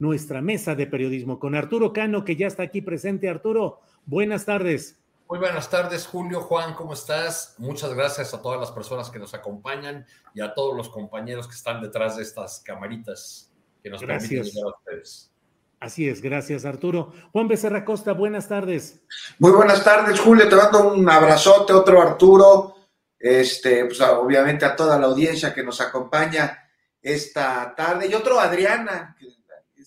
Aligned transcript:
Nuestra 0.00 0.40
mesa 0.40 0.76
de 0.76 0.86
periodismo 0.86 1.40
con 1.40 1.56
Arturo 1.56 1.92
Cano, 1.92 2.24
que 2.24 2.36
ya 2.36 2.46
está 2.46 2.62
aquí 2.62 2.80
presente. 2.80 3.28
Arturo, 3.28 3.80
buenas 4.06 4.44
tardes. 4.44 4.96
Muy 5.28 5.40
buenas 5.40 5.68
tardes, 5.68 6.06
Julio, 6.06 6.40
Juan, 6.40 6.74
¿cómo 6.74 6.94
estás? 6.94 7.56
Muchas 7.58 7.92
gracias 7.92 8.32
a 8.32 8.40
todas 8.40 8.60
las 8.60 8.70
personas 8.70 9.10
que 9.10 9.18
nos 9.18 9.34
acompañan 9.34 10.06
y 10.34 10.40
a 10.40 10.54
todos 10.54 10.76
los 10.76 10.88
compañeros 10.88 11.48
que 11.48 11.54
están 11.54 11.82
detrás 11.82 12.16
de 12.16 12.22
estas 12.22 12.60
camaritas 12.60 13.52
que 13.82 13.90
nos 13.90 14.00
Gracias. 14.00 14.30
permiten 14.30 14.52
llegar 14.54 14.72
a 14.72 14.78
ustedes. 14.78 15.32
Así 15.80 16.08
es, 16.08 16.22
gracias 16.22 16.64
Arturo. 16.64 17.12
Juan 17.32 17.48
Becerra 17.48 17.84
Costa, 17.84 18.12
buenas 18.12 18.48
tardes. 18.48 19.02
Muy 19.38 19.50
buenas 19.50 19.84
tardes, 19.84 20.18
Julio. 20.20 20.48
Te 20.48 20.56
mando 20.56 20.94
un 20.94 21.10
abrazote, 21.10 21.72
otro 21.72 22.00
Arturo. 22.00 22.76
Este, 23.18 23.84
pues 23.84 24.00
obviamente 24.00 24.64
a 24.64 24.76
toda 24.76 24.98
la 24.98 25.08
audiencia 25.08 25.52
que 25.52 25.64
nos 25.64 25.80
acompaña 25.80 26.70
esta 27.02 27.74
tarde. 27.76 28.06
Y 28.06 28.14
otro 28.14 28.40
Adriana, 28.40 29.16
que 29.18 29.26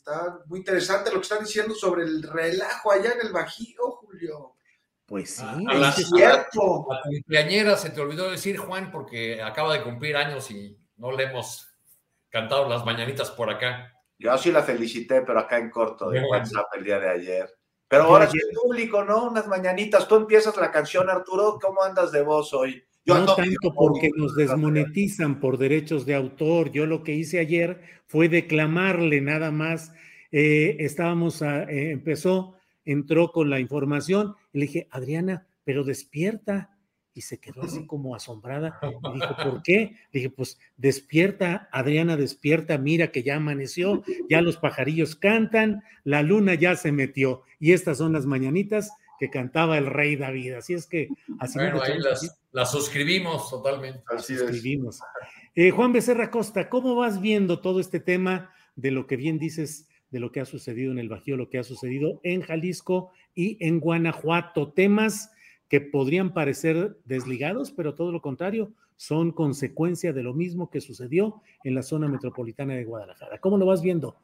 está 0.04 0.40
muy 0.48 0.60
interesante 0.60 1.10
lo 1.12 1.18
que 1.18 1.22
están 1.24 1.44
diciendo 1.44 1.76
sobre 1.76 2.04
el 2.04 2.24
relajo 2.24 2.92
allá 2.92 3.12
en 3.14 3.28
el 3.28 3.32
Bajío, 3.34 3.92
Julio. 3.92 4.56
Pues 5.06 5.36
sí, 5.36 5.44
A- 5.44 5.52
a 5.52 5.74
las- 5.76 6.00
Es 6.00 6.10
cierto. 6.10 6.88
La 6.90 7.02
cumpleañera 7.04 7.78
se 7.78 7.90
te 7.92 8.02
olvidó 8.02 8.30
decir, 8.32 8.58
Juan, 8.58 8.92
porque 8.92 9.42
acaba 9.42 9.74
de 9.74 9.84
cumplir 9.84 10.16
años 10.16 10.50
y 10.52 10.78
no 10.98 11.12
le 11.12 11.26
hemos 11.26 11.68
cantado 12.30 12.68
las 12.68 12.86
mañanitas 12.86 13.30
por 13.32 13.50
acá. 13.50 13.94
Yo 14.18 14.36
sí 14.38 14.52
la 14.52 14.64
felicité, 14.64 15.22
pero 15.22 15.40
acá 15.40 15.58
en 15.58 15.70
corto 15.70 16.10
de. 16.10 16.22
WhatsApp 16.24 16.68
el 16.78 16.84
día 16.84 17.00
de 17.00 17.10
ayer. 17.10 17.54
Pero 17.88 18.04
ahora 18.04 18.26
ayer- 18.26 18.42
es 18.50 18.58
público, 18.58 19.04
¿no? 19.04 19.26
Unas 19.26 19.48
mañanitas. 19.48 20.08
Tú 20.08 20.16
empiezas 20.16 20.56
la 20.58 20.72
canción, 20.72 21.10
Arturo. 21.10 21.58
¿Cómo 21.62 21.84
andas 21.84 22.12
de 22.12 22.22
voz 22.22 22.54
hoy? 22.54 22.82
Yo 23.06 23.16
no 23.18 23.36
tanto 23.36 23.74
porque 23.74 24.12
nos 24.16 24.36
desmonetizan 24.36 25.40
por 25.40 25.58
derechos 25.58 26.06
de 26.06 26.14
autor. 26.16 26.72
Yo 26.72 26.86
lo 26.86 27.03
que 27.03 27.16
hice 27.16 27.40
ayer 27.40 27.81
fue 28.06 28.30
declamarle 28.30 29.22
nada 29.22 29.52
más. 29.52 29.92
Eh, 30.31 30.78
estábamos, 30.80 31.42
a- 31.42 31.64
eh, 31.64 31.92
empezó, 31.92 32.56
entró 32.86 33.31
con 33.31 33.50
la 33.50 33.59
información. 33.59 34.36
y 34.53 34.59
le 34.59 34.66
dije, 34.66 34.88
Adriana, 34.92 35.48
pero 35.64 35.84
despierta. 35.84 36.78
Y 37.14 37.22
se 37.22 37.40
quedó 37.40 37.64
así 37.64 37.86
como 37.88 38.16
asombrada. 38.16 38.80
Y 38.84 39.16
dijo, 39.16 39.36
¿por 39.44 39.64
qué? 39.64 39.96
Le 40.12 40.20
dije, 40.20 40.30
pues 40.30 40.59
despierta, 40.78 41.68
Adriana, 41.72 42.16
despierta, 42.18 42.78
mira 42.78 43.12
que 43.12 43.24
ya 43.24 43.36
amaneció, 43.38 44.04
ya 44.30 44.42
los 44.42 44.58
pajarillos 44.58 45.16
cantan, 45.16 45.84
la 46.06 46.22
luna 46.24 46.54
ya 46.54 46.75
se 46.75 46.92
metió. 46.92 47.42
Y 47.59 47.74
estas 47.74 47.98
son 47.98 48.14
las 48.14 48.25
mañanitas 48.25 48.92
que 49.22 49.30
cantaba 49.30 49.78
el 49.78 49.86
rey 49.86 50.16
David. 50.16 50.54
Así 50.54 50.74
es 50.74 50.88
que 50.88 51.08
así 51.38 51.59
Bueno, 51.59 51.80
ahí 51.84 52.00
las, 52.00 52.42
las 52.52 52.72
suscribimos 52.72 53.52
totalmente. 53.52 54.02
Así 54.08 54.34
es. 54.34 54.42
escribimos. 54.42 55.00
Eh, 55.54 55.70
Juan 55.70 55.94
Becerra 55.94 56.32
Costa, 56.32 56.70
¿cómo 56.70 56.96
vas 56.96 57.22
viendo 57.22 57.60
todo 57.60 57.80
este 57.80 58.00
tema 58.00 58.52
de 58.76 58.90
lo 58.90 59.06
que 59.06 59.18
bien 59.18 59.38
dices, 59.38 59.88
de 60.10 60.20
lo 60.20 60.31
que 60.31 60.40
ha 60.40 60.46
sucedido 60.46 60.92
en 60.92 60.98
el 60.98 61.08
Bajío, 61.08 61.38
lo 61.38 61.52
que 61.52 61.60
ha 61.60 61.64
sucedido 61.64 62.20
en 62.24 62.42
Jalisco 62.42 63.12
y 63.36 63.64
en 63.64 63.80
Guanajuato? 63.80 64.72
Temas 64.72 65.30
que 65.70 65.81
podrían 65.81 66.34
parecer 66.34 66.98
desligados, 67.06 67.72
pero 67.72 67.94
todo 67.94 68.12
lo 68.12 68.24
contrario, 68.24 68.74
son 68.96 69.31
consecuencia 69.34 70.14
de 70.14 70.24
lo 70.24 70.34
mismo 70.34 70.72
que 70.72 70.81
sucedió 70.81 71.44
en 71.64 71.76
la 71.76 71.84
zona 71.84 72.08
metropolitana 72.08 72.74
de 72.74 72.86
Guadalajara. 72.86 73.38
¿Cómo 73.38 73.60
lo 73.60 73.68
vas 73.68 73.84
viendo, 73.84 74.16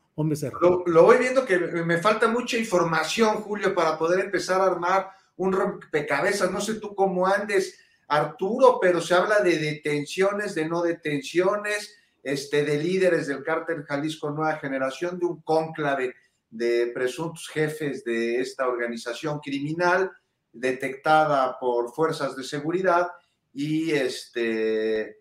Lo 0.87 1.03
voy 1.03 1.17
viendo 1.17 1.45
que 1.45 1.59
me 1.59 1.99
falta 1.99 2.27
mucha 2.27 2.57
información, 2.57 3.35
Julio, 3.37 3.75
para 3.75 3.97
poder 3.99 4.19
empezar 4.19 4.59
a 4.59 4.65
armar 4.65 5.11
un 5.35 5.53
rompecabezas. 5.53 6.51
No 6.51 6.59
sé 6.59 6.75
tú 6.75 6.95
cómo 6.95 7.27
andes, 7.27 7.79
Arturo, 8.07 8.79
pero 8.81 8.99
se 8.99 9.13
habla 9.13 9.41
de 9.41 9.59
detenciones, 9.59 10.55
de 10.55 10.67
no 10.67 10.81
detenciones, 10.81 11.95
este, 12.23 12.65
de 12.65 12.81
líderes 12.81 13.27
del 13.27 13.43
cártel 13.43 13.83
Jalisco 13.83 14.31
Nueva 14.31 14.57
Generación, 14.57 15.19
de 15.19 15.27
un 15.27 15.41
cónclave 15.43 16.15
de 16.49 16.87
presuntos 16.87 17.47
jefes 17.49 18.03
de 18.03 18.39
esta 18.39 18.67
organización 18.67 19.39
criminal 19.39 20.11
detectada 20.51 21.59
por 21.59 21.93
fuerzas 21.93 22.35
de 22.35 22.43
seguridad 22.43 23.09
y 23.53 23.91
este 23.91 25.19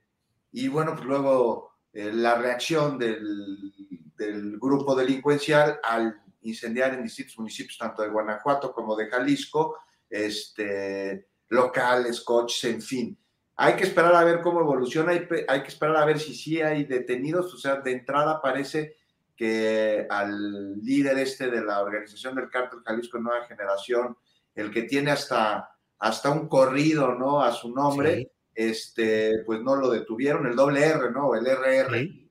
y 0.53 0.69
bueno 0.69 0.95
pues 0.95 1.05
luego 1.05 1.73
eh, 1.93 2.13
la 2.13 2.37
reacción 2.37 2.99
del, 2.99 3.73
del 4.17 4.59
grupo 4.59 4.95
delincuencial 4.95 5.79
al 5.83 6.21
incendiar 6.43 6.95
en 6.95 7.03
distintos 7.03 7.39
municipios 7.39 7.79
tanto 7.79 8.03
de 8.03 8.09
Guanajuato 8.09 8.73
como 8.73 8.97
de 8.97 9.09
Jalisco 9.09 9.79
este 10.09 11.29
locales 11.49 12.21
coches 12.21 12.65
en 12.65 12.83
fin 12.83 13.19
hay 13.57 13.75
que 13.75 13.85
esperar 13.85 14.15
a 14.15 14.25
ver 14.25 14.41
cómo 14.43 14.61
evoluciona 14.61 15.13
hay, 15.13 15.27
hay 15.49 15.63
que 15.63 15.69
esperar 15.69 15.97
a 15.97 16.05
ver 16.05 16.19
si 16.19 16.35
sí 16.35 16.61
hay 16.61 16.85
detenidos 16.85 17.53
o 17.53 17.59
sea 17.59 17.77
de 17.77 17.93
entrada 17.93 18.41
parece 18.41 18.97
que 19.37 20.07
al 20.09 20.81
líder 20.83 21.19
este 21.19 21.51
de 21.51 21.63
la 21.63 21.81
organización 21.83 22.35
del 22.35 22.49
cártel 22.49 22.81
Jalisco 22.85 23.19
Nueva 23.19 23.47
Generación 23.47 24.17
el 24.55 24.71
que 24.71 24.83
tiene 24.83 25.11
hasta 25.11 25.71
hasta 25.99 26.31
un 26.31 26.49
corrido 26.49 27.15
no 27.15 27.43
a 27.43 27.53
su 27.53 27.75
nombre 27.75 28.17
Sí. 28.17 28.31
este, 28.57 29.43
pues 29.45 29.61
no 29.61 29.77
lo 29.77 29.91
detuvieron, 29.91 30.47
el 30.47 30.57
doble 30.57 30.83
R, 30.83 31.11
¿no? 31.11 31.35
El 31.35 31.47
RR. 31.47 31.99
Sí. 31.99 32.26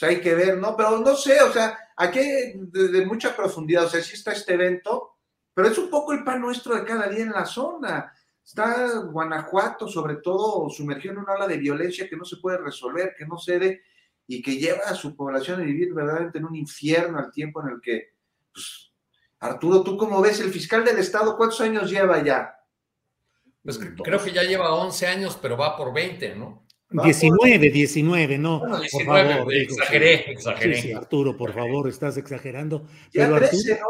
Pues 0.00 0.10
hay 0.16 0.20
que 0.22 0.34
ver, 0.34 0.56
¿no? 0.56 0.74
Pero 0.76 0.98
no 0.98 1.14
sé, 1.14 1.40
o 1.42 1.52
sea, 1.52 1.78
aquí 1.96 2.18
hay 2.18 2.52
de, 2.56 2.88
de 2.88 3.06
mucha 3.06 3.36
profundidad, 3.36 3.84
o 3.84 3.88
sea, 3.88 4.02
sí 4.02 4.14
está 4.14 4.32
este 4.32 4.54
evento, 4.54 5.18
pero 5.52 5.68
es 5.68 5.76
un 5.76 5.90
poco 5.90 6.12
el 6.14 6.24
pan 6.24 6.40
nuestro 6.40 6.74
de 6.74 6.84
cada 6.84 7.06
día 7.08 7.22
en 7.24 7.32
la 7.32 7.44
zona. 7.44 8.12
Está 8.42 9.00
Guanajuato, 9.00 9.86
sobre 9.86 10.16
todo, 10.16 10.68
sumergido 10.70 11.12
en 11.12 11.20
una 11.20 11.34
ola 11.34 11.46
de 11.46 11.58
violencia 11.58 12.08
que 12.08 12.16
no 12.16 12.24
se 12.24 12.38
puede 12.38 12.56
resolver, 12.58 13.14
que 13.16 13.26
no 13.26 13.36
cede 13.38 13.82
y 14.26 14.40
que 14.42 14.56
lleva 14.56 14.80
a 14.86 14.94
su 14.94 15.14
población 15.14 15.60
a 15.60 15.64
vivir 15.64 15.92
verdaderamente 15.92 16.38
en 16.38 16.46
un 16.46 16.56
infierno 16.56 17.18
al 17.18 17.30
tiempo 17.30 17.60
en 17.62 17.74
el 17.74 17.80
que, 17.80 18.14
pues, 18.52 18.92
Arturo, 19.40 19.82
¿tú 19.82 19.96
cómo 19.96 20.20
ves? 20.20 20.40
El 20.40 20.50
fiscal 20.50 20.84
del 20.84 20.98
Estado, 20.98 21.36
¿cuántos 21.36 21.60
años 21.60 21.90
lleva 21.90 22.22
ya? 22.22 22.54
Pues 23.62 23.78
cre- 23.80 24.00
creo 24.02 24.22
que 24.22 24.32
ya 24.32 24.42
lleva 24.44 24.72
11 24.74 25.06
años, 25.06 25.38
pero 25.40 25.56
va 25.56 25.76
por 25.76 25.92
20, 25.92 26.34
¿no? 26.36 26.66
Va 26.98 27.04
19, 27.04 27.70
19, 27.70 28.38
no. 28.38 28.58
Bueno, 28.60 28.74
por 28.74 28.80
19, 28.82 29.34
favor, 29.34 29.52
digo, 29.52 29.62
exageré, 29.74 30.16
sí. 30.24 30.30
exageré. 30.32 30.74
Sí, 30.76 30.82
sí, 30.82 30.92
Arturo, 30.92 31.36
por 31.36 31.52
favor, 31.52 31.88
estás 31.88 32.16
exagerando. 32.16 32.86
Ya 33.12 33.26
Pero 33.26 33.36
13, 33.38 33.72
Arturo, 33.74 33.88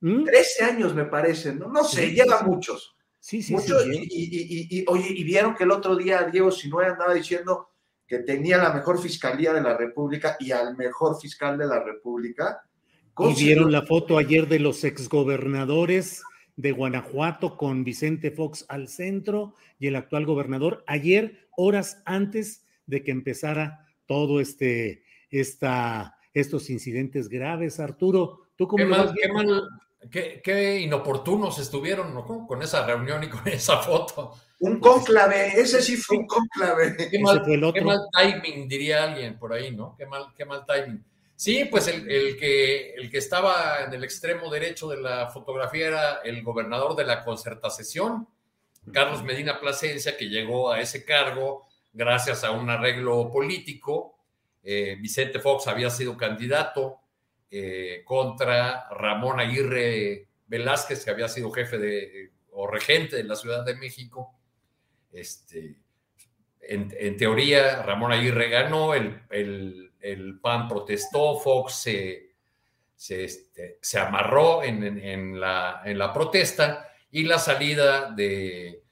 ¿no? 0.00 0.20
¿Mm? 0.20 0.24
13 0.24 0.64
años 0.64 0.94
me 0.94 1.04
parece, 1.04 1.54
¿no? 1.54 1.68
No 1.68 1.84
sé, 1.84 2.06
Sí. 2.08 2.14
lleva 2.14 2.42
muchos. 2.42 2.96
Sí, 3.20 3.42
sí, 3.42 3.52
muchos 3.52 3.82
sí. 3.82 3.90
y, 3.92 4.24
y- 4.24 4.76
y- 4.76 4.80
y- 4.80 4.84
oye, 4.88 5.08
y 5.10 5.24
vieron 5.24 5.54
que 5.54 5.64
el 5.64 5.72
otro 5.72 5.96
día 5.96 6.22
Diego 6.32 6.50
Sinue 6.50 6.86
andaba 6.86 7.12
diciendo 7.12 7.68
que 8.06 8.20
tenía 8.20 8.56
la 8.56 8.72
mejor 8.72 8.98
fiscalía 9.02 9.52
de 9.52 9.60
la 9.60 9.76
República 9.76 10.36
y 10.40 10.52
al 10.52 10.76
mejor 10.76 11.20
fiscal 11.20 11.58
de 11.58 11.66
la 11.66 11.82
República. 11.82 12.62
Y 13.18 13.34
vieron 13.44 13.70
la 13.72 13.82
foto 13.82 14.16
ayer 14.16 14.46
de 14.48 14.60
los 14.60 14.84
exgobernadores 14.84 16.22
de 16.56 16.72
Guanajuato 16.72 17.56
con 17.56 17.84
Vicente 17.84 18.30
Fox 18.30 18.64
al 18.68 18.88
centro 18.88 19.54
y 19.78 19.88
el 19.88 19.96
actual 19.96 20.24
gobernador 20.24 20.84
ayer, 20.86 21.47
horas 21.58 22.00
antes 22.04 22.64
de 22.86 23.02
que 23.02 23.10
empezara 23.10 23.84
todo 24.06 24.40
este, 24.40 25.02
esta, 25.28 26.16
estos 26.32 26.70
incidentes 26.70 27.28
graves. 27.28 27.80
Arturo, 27.80 28.40
¿tú 28.56 28.68
cómo 28.68 28.82
Qué 28.82 28.88
mal, 28.88 29.14
qué, 29.20 29.28
mal, 29.32 29.68
qué, 30.42 30.80
inoportunos 30.80 31.58
estuvieron 31.58 32.14
¿no? 32.14 32.46
con 32.46 32.62
esa 32.62 32.86
reunión 32.86 33.24
y 33.24 33.28
con 33.28 33.46
esa 33.48 33.78
foto. 33.78 34.34
Un 34.60 34.78
cónclave, 34.78 35.60
ese 35.60 35.82
sí 35.82 35.96
fue 35.96 36.18
un 36.18 36.26
cónclave. 36.26 36.96
Qué 37.10 37.18
mal, 37.18 37.42
qué 37.44 37.80
mal, 37.82 38.00
timing, 38.12 38.68
diría 38.68 39.04
alguien 39.04 39.38
por 39.38 39.52
ahí, 39.52 39.74
¿no? 39.74 39.94
Qué 39.96 40.06
mal, 40.06 40.26
qué 40.36 40.44
mal 40.44 40.64
timing. 40.64 41.04
Sí, 41.34 41.66
pues 41.66 41.86
el, 41.86 42.36
que, 42.36 42.94
el 42.94 43.10
que 43.10 43.18
estaba 43.18 43.84
en 43.84 43.92
el 43.92 44.02
extremo 44.02 44.50
derecho 44.50 44.88
de 44.88 45.00
la 45.00 45.28
fotografía 45.28 45.86
era 45.86 46.16
el 46.24 46.42
gobernador 46.42 46.96
de 46.96 47.04
la 47.04 47.24
concertación, 47.24 48.26
Carlos 48.92 49.22
Medina 49.22 49.60
Plasencia, 49.60 50.16
que 50.16 50.28
llegó 50.28 50.70
a 50.70 50.80
ese 50.80 51.04
cargo 51.04 51.66
gracias 51.92 52.44
a 52.44 52.50
un 52.52 52.70
arreglo 52.70 53.30
político. 53.30 54.18
Eh, 54.62 54.96
Vicente 55.00 55.40
Fox 55.40 55.66
había 55.66 55.90
sido 55.90 56.16
candidato 56.16 57.00
eh, 57.50 58.02
contra 58.04 58.88
Ramón 58.90 59.40
Aguirre 59.40 60.28
Velázquez, 60.46 61.04
que 61.04 61.10
había 61.10 61.28
sido 61.28 61.50
jefe 61.50 61.78
de, 61.78 62.32
o 62.52 62.66
regente 62.66 63.16
de 63.16 63.24
la 63.24 63.36
Ciudad 63.36 63.64
de 63.64 63.76
México. 63.76 64.34
Este, 65.12 65.76
en, 66.60 67.16
teoría, 67.16 67.82
Ramón 67.82 68.12
Aguirre 68.12 68.50
ganó, 68.50 68.94
el, 68.94 69.22
el, 69.30 70.38
PAN 70.40 70.68
protestó, 70.68 71.38
Fox 71.38 71.74
se, 71.74 72.34
se, 72.94 73.24
este, 73.24 73.78
amarró 73.98 74.62
en, 74.62 75.40
la, 75.40 75.82
en 75.84 75.98
la 75.98 76.12
protesta 76.12 76.87
y 77.10 77.24
la 77.24 77.38
salida 77.38 78.10
de, 78.10 78.82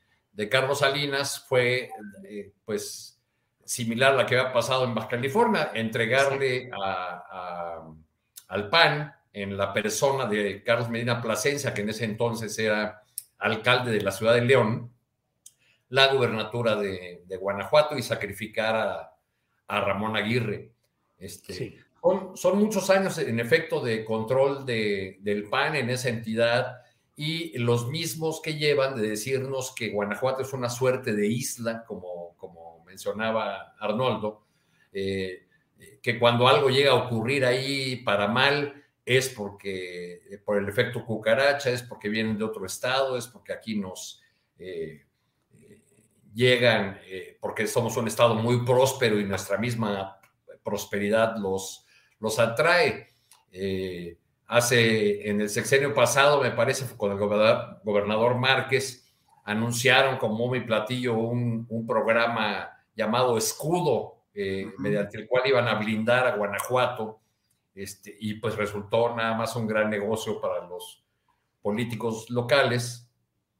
Carlos 0.50 0.80
Salinas 0.80 1.44
fue, 1.46 1.90
eh, 2.24 2.52
pues, 2.64 3.20
similar 3.64 4.12
a 4.12 4.16
la 4.16 4.26
que 4.26 4.38
había 4.38 4.52
pasado 4.52 4.84
en 4.84 4.94
Baja 4.94 5.08
California, 5.08 5.70
entregarle 5.74 6.70
al 8.48 8.68
PAN 8.70 9.12
en 9.32 9.56
la 9.56 9.72
persona 9.72 10.26
de 10.26 10.62
Carlos 10.62 10.88
Medina 10.88 11.20
Plasencia, 11.20 11.74
que 11.74 11.82
en 11.82 11.90
ese 11.90 12.04
entonces 12.04 12.58
era 12.58 13.02
alcalde 13.38 13.90
de 13.90 14.00
la 14.00 14.12
ciudad 14.12 14.34
de 14.34 14.42
León, 14.42 14.92
la 15.88 16.12
gubernatura 16.12 16.76
de, 16.76 17.22
Guanajuato 17.38 17.98
y 17.98 18.02
sacrificar 18.02 19.12
a, 19.68 19.80
Ramón 19.80 20.16
Aguirre. 20.16 20.72
Este, 21.18 21.84
son, 22.34 22.58
muchos 22.58 22.88
años, 22.88 23.18
en 23.18 23.40
efecto, 23.40 23.80
de 23.80 24.04
control 24.04 24.64
del 24.64 25.48
PAN 25.50 25.74
en 25.74 25.90
esa 25.90 26.08
entidad 26.08 26.78
y 27.16 27.58
los 27.58 27.88
mismos 27.88 28.40
que 28.42 28.54
llevan 28.54 28.94
de 28.94 29.08
decirnos 29.08 29.74
que 29.74 29.90
Guanajuato 29.90 30.42
es 30.42 30.52
una 30.52 30.68
suerte 30.68 31.14
de 31.14 31.26
isla, 31.26 31.84
como, 31.84 32.36
como 32.36 32.84
mencionaba 32.84 33.74
Arnoldo, 33.80 34.44
eh, 34.92 35.46
que 36.02 36.18
cuando 36.18 36.46
algo 36.46 36.68
llega 36.68 36.92
a 36.92 37.06
ocurrir 37.06 37.44
ahí 37.44 37.96
para 37.96 38.28
mal 38.28 38.84
es 39.04 39.28
porque 39.30 40.20
por 40.44 40.58
el 40.58 40.68
efecto 40.68 41.04
cucaracha, 41.04 41.70
es 41.70 41.82
porque 41.82 42.08
vienen 42.08 42.36
de 42.36 42.44
otro 42.44 42.66
estado, 42.66 43.16
es 43.16 43.26
porque 43.26 43.52
aquí 43.52 43.76
nos 43.76 44.20
eh, 44.58 45.06
llegan, 46.34 46.98
eh, 47.06 47.38
porque 47.40 47.66
somos 47.66 47.96
un 47.96 48.08
estado 48.08 48.34
muy 48.34 48.64
próspero 48.64 49.18
y 49.18 49.24
nuestra 49.24 49.56
misma 49.56 50.20
prosperidad 50.62 51.36
los, 51.38 51.86
los 52.20 52.38
atrae. 52.38 53.14
Eh, 53.50 54.18
hace, 54.46 55.28
en 55.28 55.40
el 55.40 55.48
sexenio 55.48 55.94
pasado, 55.94 56.43
me 56.43 56.50
parece, 56.50 56.87
con 56.96 57.12
el 57.12 57.19
gobernador, 57.19 58.37
Márquez, 58.37 59.12
anunciaron 59.44 60.19
como 60.19 60.50
mi 60.50 60.60
platillo 60.60 61.14
un, 61.14 61.87
programa 61.87 62.70
llamado 62.94 63.37
Escudo, 63.37 64.25
eh, 64.34 64.72
mediante 64.78 65.19
el 65.19 65.26
cual 65.26 65.46
iban 65.46 65.69
a 65.69 65.75
blindar 65.75 66.26
a 66.26 66.37
Guanajuato, 66.37 67.20
este, 67.75 68.16
y 68.19 68.34
pues 68.34 68.56
resultó 68.56 69.14
nada 69.14 69.34
más 69.34 69.54
un 69.56 69.66
gran 69.66 69.90
negocio 69.90 70.40
para 70.40 70.66
los 70.66 71.04
políticos 71.62 72.31
locales, 72.31 73.10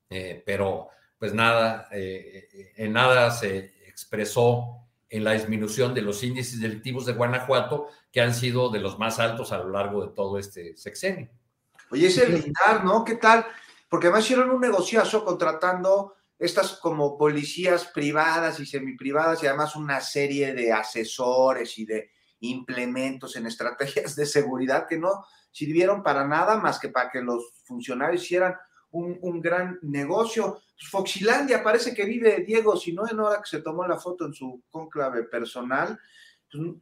eh, 0.09 0.43
pero 0.47 0.89
pues 1.19 1.33
nada, 1.33 1.89
en 1.91 2.93
nada 2.93 3.31
se 3.31 3.73
expresó 3.89 4.86
en 5.09 5.25
la 5.25 5.33
disminución 5.33 5.95
de 5.95 6.03
los 6.03 6.23
índices 6.23 6.61
delictivos 6.61 7.07
de 7.07 7.13
Guanajuato, 7.13 7.89
que 8.11 8.21
han 8.21 8.35
sido 8.35 8.71
de 8.71 8.81
los 8.81 8.99
más 8.99 9.19
altos 9.19 9.53
a 9.53 9.59
lo 9.59 9.71
largo 9.71 10.05
de 10.05 10.13
todo 10.13 10.39
este 10.39 10.77
sexenio. 10.77 11.29
Oye, 11.91 12.09
ese 12.09 12.27
blindar, 12.27 12.85
¿no? 12.85 13.05
¿Qué 13.05 13.15
tal? 13.15 13.47
Porque 13.89 14.09
además 14.09 14.25
hicieron 14.25 14.51
un 14.51 14.61
negociazo 14.61 15.25
contratando 15.25 16.15
estas 16.39 16.73
como 16.75 17.17
policías 17.17 17.87
privadas 17.87 18.61
y 18.61 18.67
semiprivadas 18.67 19.43
y 19.43 19.47
además 19.47 19.77
una 19.77 20.01
serie 20.01 20.53
de 20.53 20.73
asesores 20.73 21.79
y 21.79 21.87
de 21.87 22.11
implementos 22.41 23.37
en 23.37 23.47
estrategias 23.47 24.17
de 24.17 24.27
seguridad 24.27 24.87
que 24.87 24.99
no 24.99 25.25
sirvieron 25.51 26.03
para 26.03 26.27
nada 26.27 26.59
más 26.59 26.79
que 26.79 26.91
para 26.91 27.11
que 27.11 27.23
los 27.23 27.63
funcionarios 27.65 28.25
hicieran 28.25 28.55
un, 28.91 29.41
gran 29.41 29.79
negocio. 29.83 30.63
Foxilandia 30.91 31.63
parece 31.63 31.95
que 31.95 32.05
vive 32.05 32.45
Diego, 32.47 32.77
si 32.77 32.93
no 32.93 33.09
en 33.09 33.21
hora 33.21 33.41
que 33.43 33.49
se 33.49 33.63
tomó 33.63 33.87
la 33.87 33.99
foto 33.99 34.27
en 34.27 34.35
su 34.35 34.63
conclave 34.71 35.25
personal. 35.25 35.99
Pues, 36.51 36.75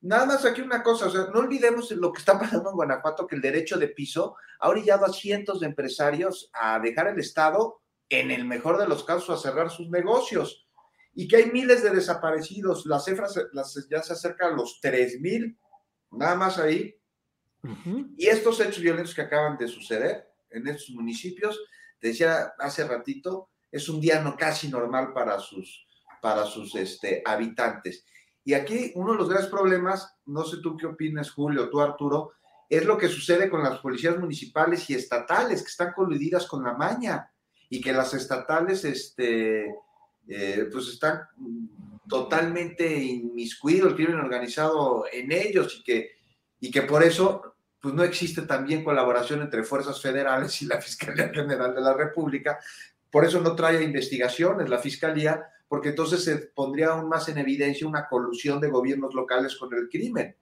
nada 0.00 0.26
más 0.26 0.44
aquí 0.44 0.60
una 0.60 0.82
cosa, 0.82 1.06
o 1.06 1.10
sea, 1.10 1.28
no 1.32 1.40
olvidemos 1.40 1.90
lo 1.92 2.12
que 2.12 2.20
está 2.20 2.38
pasando 2.38 2.70
en 2.70 2.76
Guanajuato, 2.76 3.26
que 3.26 3.36
el 3.36 3.42
derecho 3.42 3.78
de 3.78 3.88
piso 3.88 4.36
ha 4.60 4.68
orillado 4.68 5.04
a 5.04 5.12
cientos 5.12 5.60
de 5.60 5.66
empresarios 5.66 6.50
a 6.52 6.78
dejar 6.78 7.08
el 7.08 7.18
Estado, 7.18 7.80
en 8.10 8.30
el 8.30 8.44
mejor 8.44 8.78
de 8.78 8.88
los 8.88 9.04
casos, 9.04 9.30
a 9.30 9.36
cerrar 9.48 9.70
sus 9.70 9.90
negocios. 9.90 10.66
Y 11.14 11.26
que 11.26 11.36
hay 11.36 11.50
miles 11.50 11.82
de 11.82 11.90
desaparecidos, 11.90 12.86
las 12.86 13.04
cifras 13.04 13.38
ya 13.90 14.02
se 14.02 14.12
acercan 14.12 14.52
a 14.52 14.56
los 14.56 14.78
3 14.80 15.20
mil, 15.20 15.58
nada 16.12 16.36
más 16.36 16.58
ahí. 16.58 16.94
Y 18.16 18.26
estos 18.28 18.60
hechos 18.60 18.80
violentos 18.80 19.14
que 19.14 19.22
acaban 19.22 19.58
de 19.58 19.66
suceder, 19.66 20.27
en 20.50 20.66
estos 20.68 20.90
municipios, 20.90 21.60
te 21.98 22.08
decía 22.08 22.52
hace 22.58 22.86
ratito, 22.86 23.50
es 23.70 23.88
un 23.88 24.00
día 24.00 24.20
no 24.20 24.36
casi 24.36 24.68
normal 24.68 25.12
para 25.12 25.38
sus, 25.38 25.86
para 26.20 26.44
sus 26.44 26.74
este, 26.74 27.22
habitantes. 27.24 28.04
Y 28.44 28.54
aquí 28.54 28.92
uno 28.94 29.12
de 29.12 29.18
los 29.18 29.28
grandes 29.28 29.50
problemas, 29.50 30.16
no 30.26 30.44
sé 30.44 30.58
tú 30.62 30.76
qué 30.76 30.86
opinas, 30.86 31.30
Julio, 31.30 31.68
tú, 31.68 31.80
Arturo, 31.80 32.32
es 32.68 32.84
lo 32.84 32.98
que 32.98 33.08
sucede 33.08 33.48
con 33.48 33.62
las 33.62 33.78
policías 33.78 34.18
municipales 34.18 34.88
y 34.90 34.94
estatales 34.94 35.62
que 35.62 35.68
están 35.68 35.92
coludidas 35.92 36.46
con 36.46 36.64
la 36.64 36.74
maña 36.74 37.30
y 37.68 37.80
que 37.80 37.92
las 37.92 38.14
estatales, 38.14 38.84
este, 38.84 39.74
eh, 40.28 40.68
pues 40.70 40.88
están 40.88 41.22
totalmente 42.08 42.94
inmiscuidos 42.94 43.90
el 43.90 43.96
crimen 43.96 44.16
organizado 44.16 45.04
en 45.12 45.30
ellos 45.32 45.78
y 45.80 45.82
que, 45.82 46.10
y 46.60 46.70
que 46.70 46.82
por 46.82 47.02
eso 47.02 47.56
pues 47.80 47.94
no 47.94 48.02
existe 48.02 48.42
también 48.42 48.84
colaboración 48.84 49.42
entre 49.42 49.62
fuerzas 49.62 50.00
federales 50.00 50.60
y 50.62 50.66
la 50.66 50.80
Fiscalía 50.80 51.30
General 51.32 51.74
de 51.74 51.80
la 51.80 51.94
República. 51.94 52.58
Por 53.10 53.24
eso 53.24 53.40
no 53.40 53.54
trae 53.54 53.82
investigaciones 53.82 54.68
la 54.68 54.78
Fiscalía, 54.78 55.46
porque 55.68 55.90
entonces 55.90 56.24
se 56.24 56.36
pondría 56.36 56.88
aún 56.88 57.08
más 57.08 57.28
en 57.28 57.38
evidencia 57.38 57.86
una 57.86 58.06
colusión 58.06 58.60
de 58.60 58.70
gobiernos 58.70 59.14
locales 59.14 59.56
con 59.56 59.72
el 59.74 59.88
crimen. 59.88 60.34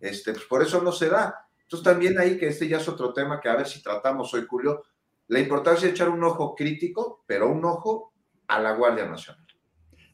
Este, 0.00 0.32
pues 0.32 0.44
por 0.44 0.62
eso 0.62 0.82
no 0.82 0.92
se 0.92 1.08
da. 1.08 1.48
Entonces 1.62 1.84
también 1.84 2.18
ahí, 2.18 2.38
que 2.38 2.48
este 2.48 2.68
ya 2.68 2.78
es 2.78 2.88
otro 2.88 3.12
tema 3.12 3.40
que 3.40 3.48
a 3.48 3.56
ver 3.56 3.66
si 3.66 3.82
tratamos 3.82 4.32
hoy, 4.32 4.46
Julio, 4.48 4.84
la 5.26 5.40
importancia 5.40 5.86
de 5.86 5.92
echar 5.92 6.08
un 6.08 6.22
ojo 6.24 6.54
crítico, 6.54 7.24
pero 7.26 7.50
un 7.50 7.64
ojo 7.64 8.14
a 8.46 8.60
la 8.60 8.72
Guardia 8.72 9.06
Nacional. 9.06 9.44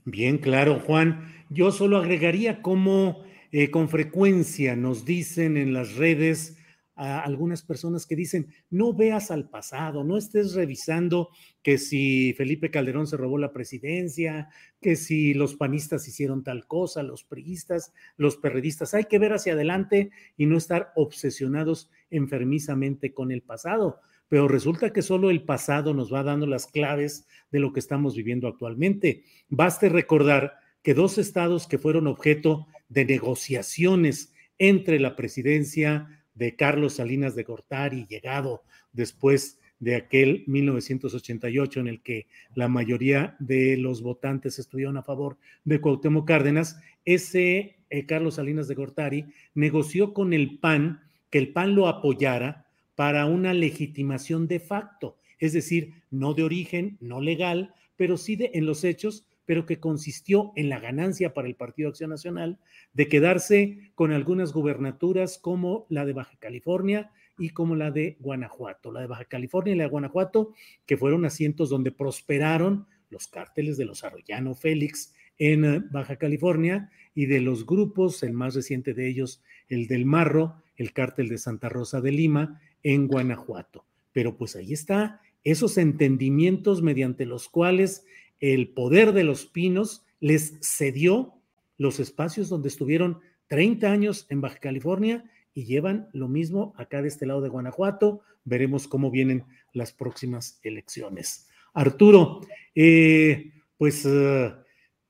Bien, 0.05 0.39
claro, 0.39 0.81
Juan. 0.81 1.47
Yo 1.51 1.71
solo 1.71 1.99
agregaría 1.99 2.63
cómo 2.63 3.25
eh, 3.57 3.71
con 3.71 3.89
frecuencia 3.89 4.75
nos 4.75 5.05
dicen 5.05 5.57
en 5.57 5.73
las 5.73 5.95
redes 5.95 6.57
a 6.97 7.21
algunas 7.21 7.63
personas 7.63 8.05
que 8.05 8.17
dicen, 8.17 8.49
no 8.69 8.93
veas 8.93 9.31
al 9.31 9.49
pasado, 9.49 10.03
no 10.03 10.17
estés 10.19 10.55
revisando 10.55 11.29
que 11.63 11.79
si 11.79 12.33
Felipe 12.33 12.73
Calderón 12.73 13.07
se 13.07 13.17
robó 13.17 13.39
la 13.39 13.53
presidencia, 13.53 14.49
que 14.81 14.97
si 14.97 15.35
los 15.35 15.55
panistas 15.55 16.09
hicieron 16.09 16.43
tal 16.43 16.67
cosa, 16.67 17.05
los 17.05 17.23
priistas, 17.23 17.93
los 18.17 18.37
perredistas, 18.39 18.93
hay 18.93 19.05
que 19.05 19.21
ver 19.21 19.33
hacia 19.33 19.53
adelante 19.53 20.11
y 20.37 20.47
no 20.47 20.57
estar 20.59 20.91
obsesionados 20.97 21.93
enfermizamente 22.11 23.15
con 23.15 23.31
el 23.31 23.43
pasado. 23.43 24.01
Pero 24.27 24.49
resulta 24.49 24.93
que 24.93 25.03
solo 25.03 25.31
el 25.31 25.45
pasado 25.45 25.95
nos 25.95 26.13
va 26.13 26.25
dando 26.25 26.49
las 26.49 26.67
claves 26.67 27.29
de 27.53 27.61
lo 27.61 27.73
que 27.73 27.79
estamos 27.79 28.17
viviendo 28.17 28.49
actualmente. 28.49 29.23
Baste 29.49 29.91
recordar 29.91 30.64
que 30.85 30.95
dos 30.95 31.19
estados 31.19 31.67
que 31.67 31.79
fueron 31.79 32.07
objeto 32.07 32.69
de 32.91 33.07
negociaciones 33.07 34.33
entre 34.59 35.01
la 35.01 35.17
presidencia 35.17 36.23
de 36.35 36.55
Carlos 36.55 36.95
Salinas 36.95 37.35
de 37.35 37.43
Gortari, 37.43 38.07
llegado 38.07 38.63
después 38.93 39.59
de 39.81 39.97
aquel 39.97 40.45
1988 40.47 41.81
en 41.81 41.89
el 41.89 42.03
que 42.03 42.27
la 42.55 42.69
mayoría 42.69 43.35
de 43.39 43.79
los 43.79 44.03
votantes 44.03 44.59
estuvieron 44.59 44.97
a 44.99 45.03
favor 45.03 45.39
de 45.65 45.81
Cuauhtémoc 45.81 46.29
Cárdenas, 46.29 46.79
ese 47.05 47.77
eh, 47.89 48.07
Carlos 48.07 48.35
Salinas 48.35 48.69
de 48.69 48.75
Gortari 48.75 49.27
negoció 49.55 50.13
con 50.13 50.35
el 50.35 50.59
PAN 50.59 51.01
que 51.31 51.39
el 51.39 51.53
PAN 51.53 51.75
lo 51.75 51.89
apoyara 51.89 52.67
para 52.95 53.25
una 53.25 53.55
legitimación 53.55 54.47
de 54.49 54.61
facto, 54.61 55.17
es 55.39 55.55
decir, 55.55 55.95
no 56.11 56.35
de 56.35 56.45
origen, 56.45 56.99
no 57.01 57.21
legal, 57.21 57.75
pero 57.97 58.19
sí 58.19 58.37
de, 58.37 58.51
en 58.55 58.67
los 58.67 58.85
hechos 58.85 59.27
pero 59.47 59.67
que 59.67 59.81
consistió 59.81 60.53
en 60.57 60.69
la 60.69 60.81
ganancia 60.81 61.35
para 61.35 61.49
el 61.49 61.55
Partido 61.55 61.89
Acción 61.89 62.11
Nacional 62.11 62.59
de 62.93 63.09
quedarse 63.09 63.91
con 63.95 64.13
algunas 64.13 64.53
gubernaturas 64.53 65.39
como 65.39 65.87
la 65.89 66.05
de 66.05 66.13
Baja 66.13 66.37
California 66.39 67.11
y 67.39 67.51
como 67.51 67.75
la 67.75 67.91
de 67.91 68.17
Guanajuato, 68.21 68.93
la 68.93 69.01
de 69.01 69.07
Baja 69.07 69.25
California 69.25 69.75
y 69.75 69.77
la 69.77 69.85
de 69.85 69.91
Guanajuato, 69.91 70.53
que 70.87 70.97
fueron 70.97 71.25
asientos 71.25 71.69
donde 71.69 71.91
prosperaron 71.91 72.87
los 73.11 73.29
cárteles 73.29 73.77
de 73.77 73.85
los 73.85 74.05
Arroyano 74.05 74.55
Félix 74.55 75.15
en 75.39 75.65
eh, 75.65 75.83
Baja 75.91 76.17
California 76.17 76.91
y 77.15 77.27
de 77.27 77.41
los 77.41 77.67
grupos, 77.67 78.23
el 78.23 78.33
más 78.33 78.55
reciente 78.55 78.95
de 78.95 79.09
ellos, 79.09 79.43
el 79.69 79.87
del 79.87 80.05
Marro, 80.05 80.63
el 80.77 80.93
cártel 80.93 81.29
de 81.29 81.39
Santa 81.39 81.69
Rosa 81.69 82.01
de 82.01 82.13
Lima 82.13 82.61
en 82.83 83.07
Guanajuato. 83.07 83.85
Pero 84.13 84.37
pues 84.37 84.57
ahí 84.57 84.73
está 84.73 85.21
esos 85.45 85.77
entendimientos 85.77 86.83
mediante 86.83 87.27
los 87.27 87.49
cuales 87.49 88.07
el 88.41 88.69
poder 88.69 89.13
de 89.13 89.25
los 89.25 89.47
pinos 89.47 90.05
les 90.21 90.59
cedió 90.63 91.35
los 91.77 92.01
espacios 92.01 92.49
donde 92.49 92.69
estuvieron 92.69 93.21
30 93.49 93.91
años 93.91 94.27
en 94.31 94.41
Baja 94.41 94.59
California 94.59 95.25
y 95.55 95.65
llevan 95.65 96.09
lo 96.13 96.29
mismo 96.29 96.75
acá 96.77 97.03
de 97.03 97.09
este 97.09 97.27
lado 97.27 97.41
de 97.41 97.49
Guanajuato. 97.49 98.21
Veremos 98.45 98.89
cómo 98.89 99.11
vienen 99.11 99.45
las 99.73 99.93
próximas 99.93 100.61
elecciones. 100.63 101.49
Arturo, 101.73 102.41
eh, 102.75 103.53
pues 103.77 104.05
eh, 104.07 104.55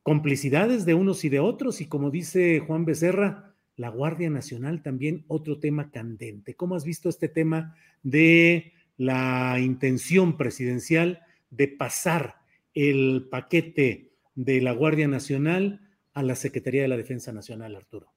complicidades 0.02 0.84
de 0.84 0.94
unos 0.94 1.24
y 1.24 1.28
de 1.28 1.40
otros 1.40 1.80
y 1.80 1.86
como 1.86 2.10
dice 2.10 2.60
Juan 2.60 2.84
Becerra, 2.84 3.54
la 3.76 3.88
Guardia 3.88 4.30
Nacional 4.30 4.82
también 4.82 5.24
otro 5.28 5.58
tema 5.58 5.90
candente. 5.90 6.54
¿Cómo 6.54 6.76
has 6.76 6.84
visto 6.84 7.08
este 7.08 7.28
tema 7.28 7.76
de 8.02 8.72
la 8.96 9.58
intención 9.60 10.36
presidencial 10.36 11.20
de 11.50 11.68
pasar 11.68 12.36
el 12.74 13.28
paquete 13.30 14.12
de 14.34 14.60
la 14.60 14.72
Guardia 14.72 15.08
Nacional 15.08 15.80
a 16.12 16.22
la 16.22 16.34
Secretaría 16.34 16.82
de 16.82 16.88
la 16.88 16.96
Defensa 16.96 17.32
Nacional, 17.32 17.76
Arturo? 17.76 18.12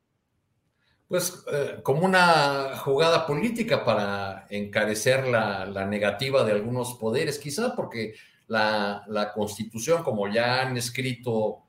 Pues 1.08 1.46
eh, 1.52 1.80
como 1.84 2.06
una 2.06 2.76
jugada 2.78 3.26
política 3.26 3.86
para 3.86 4.46
encarecer 4.50 5.28
la, 5.28 5.86
negativa 5.86 6.44
de 6.44 6.52
algunos 6.52 6.96
poderes, 6.96 7.40
quizá 7.40 7.76
porque 7.76 8.16
la, 8.48 9.32
constitución, 9.34 10.04
como 10.04 10.28
ya 10.28 10.64
han 10.64 10.76
escrito 10.76 11.64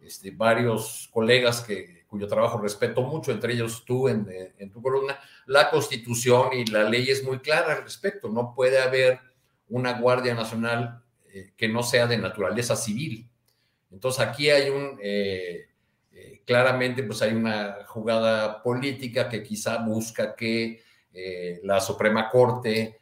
este, 0.00 0.30
varios 0.30 1.08
colegas 1.12 1.60
que, 1.60 2.04
cuyo 2.06 2.28
trabajo 2.28 2.58
respeto 2.58 3.02
mucho, 3.02 3.32
entre 3.32 3.54
ellos 3.54 3.84
tú 3.84 4.08
en, 4.08 4.28
en, 4.56 4.70
tu 4.70 4.80
columna, 4.80 5.18
la 5.46 5.70
constitución 5.70 6.50
y 6.52 6.64
la 6.66 6.84
ley 6.84 7.10
es 7.10 7.24
muy 7.24 7.40
clara 7.40 7.74
al 7.74 7.82
respecto. 7.82 8.28
No 8.28 8.54
puede 8.54 8.80
haber 8.80 9.18
una 9.68 9.98
Guardia 9.98 10.34
Nacional 10.34 11.03
eh, 11.34 11.52
que 11.56 11.66
no 11.66 11.82
sea 11.82 12.06
de 12.06 12.16
naturaleza 12.16 12.76
civil. 12.76 13.28
Entonces 13.90 14.24
aquí 14.24 14.50
hay 14.50 14.70
un, 14.70 15.00
eh, 15.02 15.66
eh, 16.12 16.42
claramente 16.46 17.02
pues 17.02 17.22
hay 17.22 17.32
una 17.32 17.78
jugada 17.88 18.62
política 18.62 19.28
que 19.28 19.42
quizá 19.42 19.78
busca 19.78 20.36
que 20.36 20.80
la 21.62 21.80
Suprema 21.80 22.28
Corte 22.28 22.98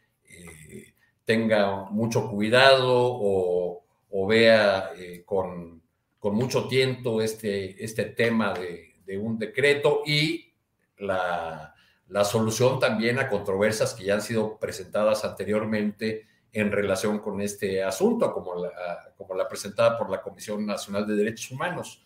tenga 1.25 1.85
mucho 1.91 2.29
cuidado 2.31 2.91
o, 2.91 4.27
vea 4.27 4.91
con, 5.25 5.83
mucho 6.21 6.69
tiento 6.69 7.23
este, 7.23 7.83
este 7.83 8.05
tema 8.05 8.53
de, 8.53 9.19
un 9.19 9.39
decreto 9.39 10.03
y 10.07 10.53
la, 10.99 11.75
la 12.09 12.25
solución 12.25 12.79
también 12.81 13.19
a 13.19 13.29
controversias 13.29 13.95
que 13.95 14.05
ya 14.05 14.15
han 14.15 14.23
sido 14.23 14.59
presentadas 14.59 15.25
anteriormente 15.25 16.27
en 16.53 16.71
relación 16.71 17.19
con 17.19 17.41
este 17.41 17.83
asunto, 17.83 18.33
como 18.33 18.55
la, 18.57 19.15
como 19.17 19.35
la 19.35 19.49
presentada 19.49 19.99
por 19.99 20.11
la 20.11 20.21
Comisión 20.21 20.67
Nacional 20.67 21.07
de 21.07 21.17
Derechos 21.17 21.51
Humanos. 21.51 22.05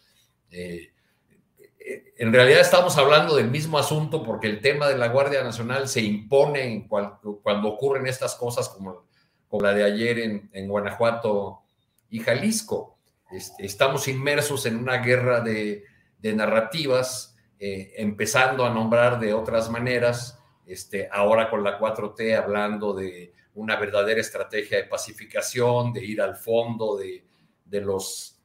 Eh, 0.50 0.92
eh, 1.80 2.14
en 2.16 2.32
realidad 2.32 2.60
estamos 2.60 2.96
hablando 2.96 3.34
del 3.34 3.50
mismo 3.50 3.76
asunto 3.76 4.22
porque 4.22 4.46
el 4.46 4.60
tema 4.60 4.88
de 4.88 4.98
la 4.98 5.08
Guardia 5.08 5.42
Nacional 5.42 5.88
se 5.88 6.00
impone 6.00 6.86
cuando 6.88 7.68
ocurren 7.68 8.06
estas 8.06 8.36
cosas 8.36 8.68
como, 8.68 9.06
como 9.48 9.62
la 9.64 9.74
de 9.74 9.82
ayer 9.82 10.18
en, 10.52 10.68
Guanajuato 10.68 11.62
y 12.08 12.20
Jalisco. 12.20 12.98
Este, 13.32 13.66
estamos 13.66 14.06
inmersos 14.06 14.64
en 14.66 14.76
una 14.76 14.98
guerra 14.98 15.40
de, 15.40 15.84
narrativas, 16.22 17.36
eh, 17.60 17.94
empezando 17.98 18.66
a 18.66 18.70
nombrar 18.70 19.20
de 19.20 19.32
otras 19.32 19.70
maneras, 19.70 20.40
este, 20.66 21.08
ahora 21.12 21.48
con 21.48 21.62
la 21.62 21.78
4T 21.78 22.36
hablando 22.36 22.92
de 22.92 23.32
una 23.56 23.76
verdadera 23.76 24.20
estrategia 24.20 24.78
de 24.78 24.84
pacificación, 24.84 25.92
de 25.92 26.04
ir 26.04 26.20
al 26.20 26.36
fondo 26.36 26.96
de, 26.96 27.24
los, 27.80 28.38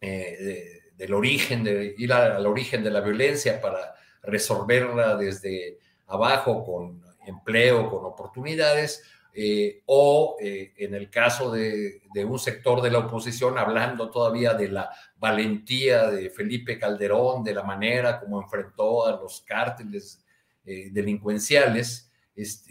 eh, 0.00 0.80
del 0.96 1.14
origen, 1.14 1.64
de 1.64 1.94
ir 1.96 2.12
al 2.12 2.46
origen 2.46 2.82
de 2.82 2.90
la 2.90 3.00
violencia 3.00 3.60
para 3.60 3.94
resolverla 4.22 5.16
desde 5.16 5.78
abajo 6.06 6.64
con 6.64 7.02
empleo, 7.26 7.90
con 7.90 8.06
oportunidades, 8.06 9.02
eh, 9.34 9.82
o 9.84 10.36
eh, 10.40 10.72
en 10.78 10.94
el 10.94 11.10
caso 11.10 11.52
de, 11.52 12.00
de, 12.14 12.24
un 12.24 12.38
sector 12.38 12.80
de 12.80 12.90
la 12.90 13.00
oposición, 13.00 13.58
hablando 13.58 14.10
todavía 14.10 14.54
de 14.54 14.68
la 14.68 14.90
valentía 15.18 16.10
de 16.10 16.30
Felipe 16.30 16.78
Calderón, 16.78 17.44
de 17.44 17.54
la 17.54 17.62
manera 17.62 18.18
como 18.18 18.40
enfrentó 18.40 19.06
a 19.06 19.12
los 19.12 19.42
cárteles 19.42 20.24
delincuenciales, 20.64 22.08
este, 22.36 22.67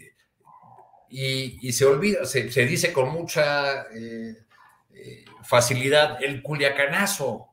y, 1.10 1.72
se 1.72 1.84
olvida, 1.84 2.24
se, 2.24 2.44
dice 2.66 2.92
con 2.92 3.10
mucha 3.10 3.82
eh, 3.94 4.36
eh, 4.92 5.24
facilidad 5.42 6.22
el 6.22 6.42
culiacanazo, 6.42 7.48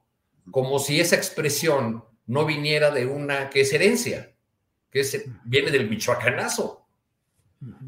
como 0.51 0.79
si 0.79 0.99
esa 0.99 1.15
expresión 1.15 2.03
no 2.27 2.45
viniera 2.45 2.91
de 2.91 3.05
una 3.05 3.49
que 3.49 3.61
es 3.61 3.73
herencia, 3.73 4.33
que 4.91 5.03
viene 5.43 5.71
del 5.71 5.89
michoacanazo. 5.89 6.85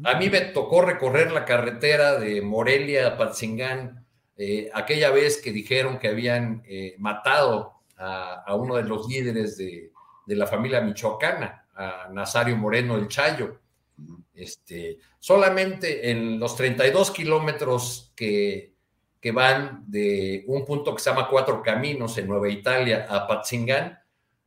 A 0.04 0.18
mí 0.18 0.30
me 0.30 0.40
tocó 0.40 0.82
recorrer 0.82 1.30
la 1.30 1.44
carretera 1.44 2.18
de 2.18 2.40
Morelia 2.40 3.06
a 3.06 3.16
Patzingán 3.16 4.04
eh, 4.36 4.70
aquella 4.72 5.10
vez 5.10 5.38
que 5.38 5.52
dijeron 5.52 5.98
que 5.98 6.08
habían 6.08 6.62
matado 6.98 7.74
a, 7.96 8.54
uno 8.54 8.76
de 8.76 8.84
los 8.84 9.08
líderes 9.08 9.56
de, 9.56 9.92
de 10.26 10.36
la 10.36 10.46
familia 10.46 10.80
michoacana, 10.80 11.66
a 11.74 12.08
Nazario 12.12 12.56
Moreno 12.56 12.96
el 12.96 13.08
Chayo. 13.08 13.60
Este, 14.34 14.98
solamente 15.18 16.10
en 16.10 16.38
los 16.38 16.56
32 16.56 17.10
kilómetros 17.10 18.12
que, 18.14 18.74
que 19.20 19.32
van 19.32 19.84
de 19.86 20.44
un 20.46 20.64
punto 20.64 20.94
que 20.94 21.02
se 21.02 21.10
llama 21.10 21.28
Cuatro 21.28 21.62
Caminos 21.62 22.16
en 22.18 22.28
Nueva 22.28 22.48
Italia 22.48 23.06
a 23.08 23.26
Patzingán, 23.26 23.98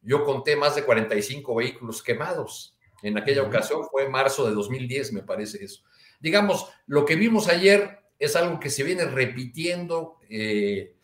yo 0.02 0.24
conté 0.24 0.56
más 0.56 0.76
de 0.76 0.84
45 0.84 1.56
vehículos 1.56 2.02
quemados. 2.02 2.78
En 3.04 3.18
aquella 3.18 3.44
ocasión 3.44 3.84
fue 3.90 4.10
marzo 4.10 4.48
de 4.48 4.54
2010, 4.54 5.14
me 5.14 5.24
parece 5.24 5.64
eso. 5.64 5.84
Digamos, 6.20 6.70
lo 6.86 7.06
que 7.06 7.16
vimos 7.16 7.48
ayer 7.48 8.00
es 8.18 8.36
algo 8.36 8.60
que 8.60 8.70
se 8.70 8.84
viene 8.84 9.06
repitiendo 9.06 10.18
eh, 10.30 10.96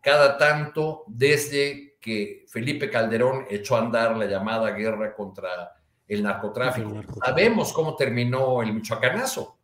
cada 0.00 0.38
tanto 0.38 1.04
desde 1.08 1.96
que 2.00 2.44
Felipe 2.48 2.90
Calderón 2.90 3.46
echó 3.50 3.76
a 3.76 3.80
andar 3.80 4.16
la 4.16 4.26
llamada 4.26 4.70
guerra 4.70 5.14
contra 5.14 5.72
el 6.14 6.22
narcotráfico. 6.22 7.02
Sabemos 7.24 7.72
cómo 7.72 7.96
terminó 7.96 8.62
el 8.62 8.72
Michoacanazo, 8.72 9.56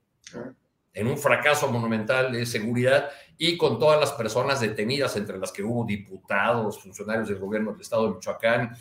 en 0.92 1.06
un 1.06 1.18
fracaso 1.18 1.70
monumental 1.70 2.32
de 2.32 2.44
seguridad 2.46 3.10
y 3.36 3.56
con 3.56 3.78
todas 3.78 4.00
las 4.00 4.12
personas 4.12 4.60
detenidas, 4.60 5.16
entre 5.16 5.38
las 5.38 5.52
que 5.52 5.62
hubo 5.62 5.84
diputados, 5.84 6.82
funcionarios 6.82 7.28
del 7.28 7.38
gobierno 7.38 7.72
del 7.72 7.80
estado 7.80 8.08
de 8.08 8.14
Michoacán, 8.14 8.76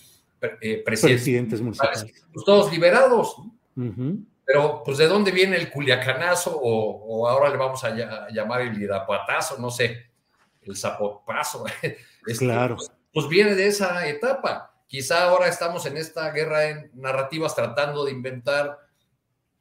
eh, 0.61 0.81
presidentes, 0.83 1.61
municipales, 1.61 2.05
pues, 2.33 2.45
todos 2.45 2.71
liberados. 2.71 3.35
Pero, 4.45 4.81
pues, 4.83 4.97
¿de 4.97 5.07
dónde 5.07 5.31
viene 5.31 5.57
el 5.57 5.69
culiacanazo? 5.69 6.57
O, 6.61 7.27
ahora 7.27 7.49
le 7.49 7.57
vamos 7.57 7.83
a, 7.83 8.29
llamar 8.29 8.61
el 8.61 8.81
irapuatazo, 8.81 9.57
no 9.59 9.69
sé, 9.69 10.09
el 10.61 10.75
zapopazo. 10.75 11.65
Este, 12.27 12.43
claro. 12.43 12.75
Pues, 12.75 12.91
pues 13.13 13.29
viene 13.29 13.55
de 13.55 13.67
esa 13.67 14.05
etapa. 14.05 14.76
Quizá 14.87 15.25
ahora 15.25 15.47
estamos 15.47 15.85
en 15.85 15.97
esta 15.97 16.31
guerra 16.31 16.59
de 16.59 16.91
narrativas 16.93 17.53
tratando 17.53 18.05
de 18.05 18.11
inventar 18.11 18.79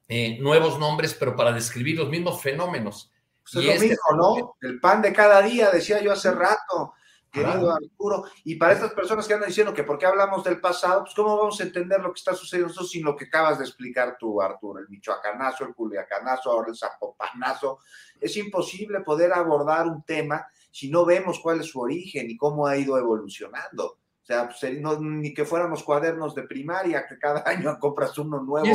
eh, 0.09 0.39
nuevos 0.41 0.79
nombres, 0.79 1.15
pero 1.15 1.35
para 1.35 1.53
describir 1.53 1.99
los 1.99 2.09
mismos 2.09 2.41
fenómenos. 2.41 3.13
Pues 3.43 3.65
y 3.65 3.69
es 3.69 3.81
lo 3.81 3.89
mismo, 3.89 4.17
¿no? 4.17 4.57
El 4.61 4.81
pan 4.81 5.03
de 5.03 5.13
cada 5.13 5.43
día, 5.43 5.71
decía 5.71 6.01
yo 6.01 6.13
hace 6.13 6.31
rato, 6.31 6.95
querido 7.31 7.73
Arturo. 7.73 8.25
Y 8.45 8.55
para 8.55 8.75
estas 8.75 8.93
personas 8.93 9.27
que 9.27 9.35
andan 9.35 9.49
diciendo 9.49 9.75
que 9.75 9.83
por 9.83 9.99
qué 9.99 10.07
hablamos 10.07 10.45
del 10.45 10.61
pasado, 10.61 11.03
pues 11.03 11.15
cómo 11.15 11.37
vamos 11.37 11.61
a 11.61 11.65
entender 11.65 12.01
lo 12.01 12.13
que 12.13 12.19
está 12.19 12.35
sucediendo 12.35 12.73
sin 12.85 13.05
lo 13.05 13.17
que 13.17 13.25
acabas 13.25 13.59
de 13.59 13.65
explicar 13.65 14.17
tú, 14.19 14.41
Arturo, 14.41 14.79
el 14.79 14.89
michoacanazo, 14.89 15.65
el 15.65 15.75
culiacanazo, 15.75 16.53
ahora 16.53 16.69
el 16.71 16.77
zapopanazo. 16.77 17.81
Es 18.21 18.37
imposible 18.37 19.01
poder 19.01 19.33
abordar 19.33 19.89
un 19.89 20.03
tema 20.05 20.47
si 20.71 20.89
no 20.89 21.05
vemos 21.05 21.41
cuál 21.41 21.61
es 21.61 21.67
su 21.67 21.81
origen 21.81 22.31
y 22.31 22.37
cómo 22.37 22.67
ha 22.67 22.77
ido 22.77 22.97
evolucionando. 22.97 23.99
O 24.27 24.33
sea, 24.33 24.49
pues, 24.49 25.01
ni 25.01 25.33
que 25.33 25.45
fuéramos 25.45 25.85
cuadernos 25.85 26.35
de 26.35 26.43
primaria, 26.43 27.07
que 27.07 27.17
cada 27.17 27.45
año 27.47 27.79
compras 27.79 28.19
uno 28.19 28.43
nuevo. 28.43 28.67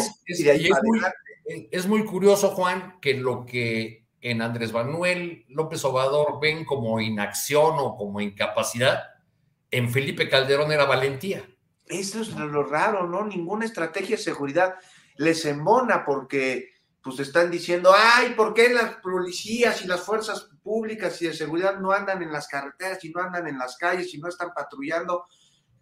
es, 1.45 1.87
muy, 1.87 2.05
curioso, 2.05 2.51
Juan, 2.51 2.99
que 3.01 3.15
lo 3.15 3.45
que 3.45 4.07
en 4.21 4.41
Andrés 4.41 4.71
Manuel 4.71 5.43
López 5.49 5.83
Obrador 5.83 6.39
ven 6.39 6.63
como 6.63 7.01
inacción 7.01 7.75
o 7.79 7.97
como 7.97 8.21
incapacidad, 8.21 9.03
en 9.71 9.91
Felipe 9.91 10.29
Calderón 10.29 10.71
era 10.71 10.85
valentía. 10.85 11.43
Eso 11.85 12.21
es 12.21 12.29
lo 12.29 12.63
raro, 12.63 13.05
¿no? 13.05 13.25
Ninguna 13.25 13.65
estrategia 13.65 14.15
de 14.15 14.23
seguridad. 14.23 14.75
les 15.17 15.43
embona 15.43 16.05
porque 16.05 16.69
pues 17.03 17.19
están 17.19 17.51
diciendo, 17.51 17.91
ay, 17.93 18.35
¿por 18.35 18.53
qué 18.53 18.69
las 18.69 18.95
policías 18.97 19.83
y 19.83 19.87
las 19.87 20.01
fuerzas 20.01 20.49
públicas 20.63 21.21
y 21.21 21.27
de 21.27 21.33
seguridad 21.33 21.77
no 21.79 21.91
andan 21.91 22.21
en 22.21 22.31
las 22.31 22.47
carreteras 22.47 23.03
y 23.03 23.09
no 23.09 23.21
andan 23.21 23.47
en 23.47 23.57
las 23.57 23.75
calles 23.75 24.13
y 24.13 24.19
no 24.19 24.29
están 24.29 24.53
patrullando? 24.53 25.25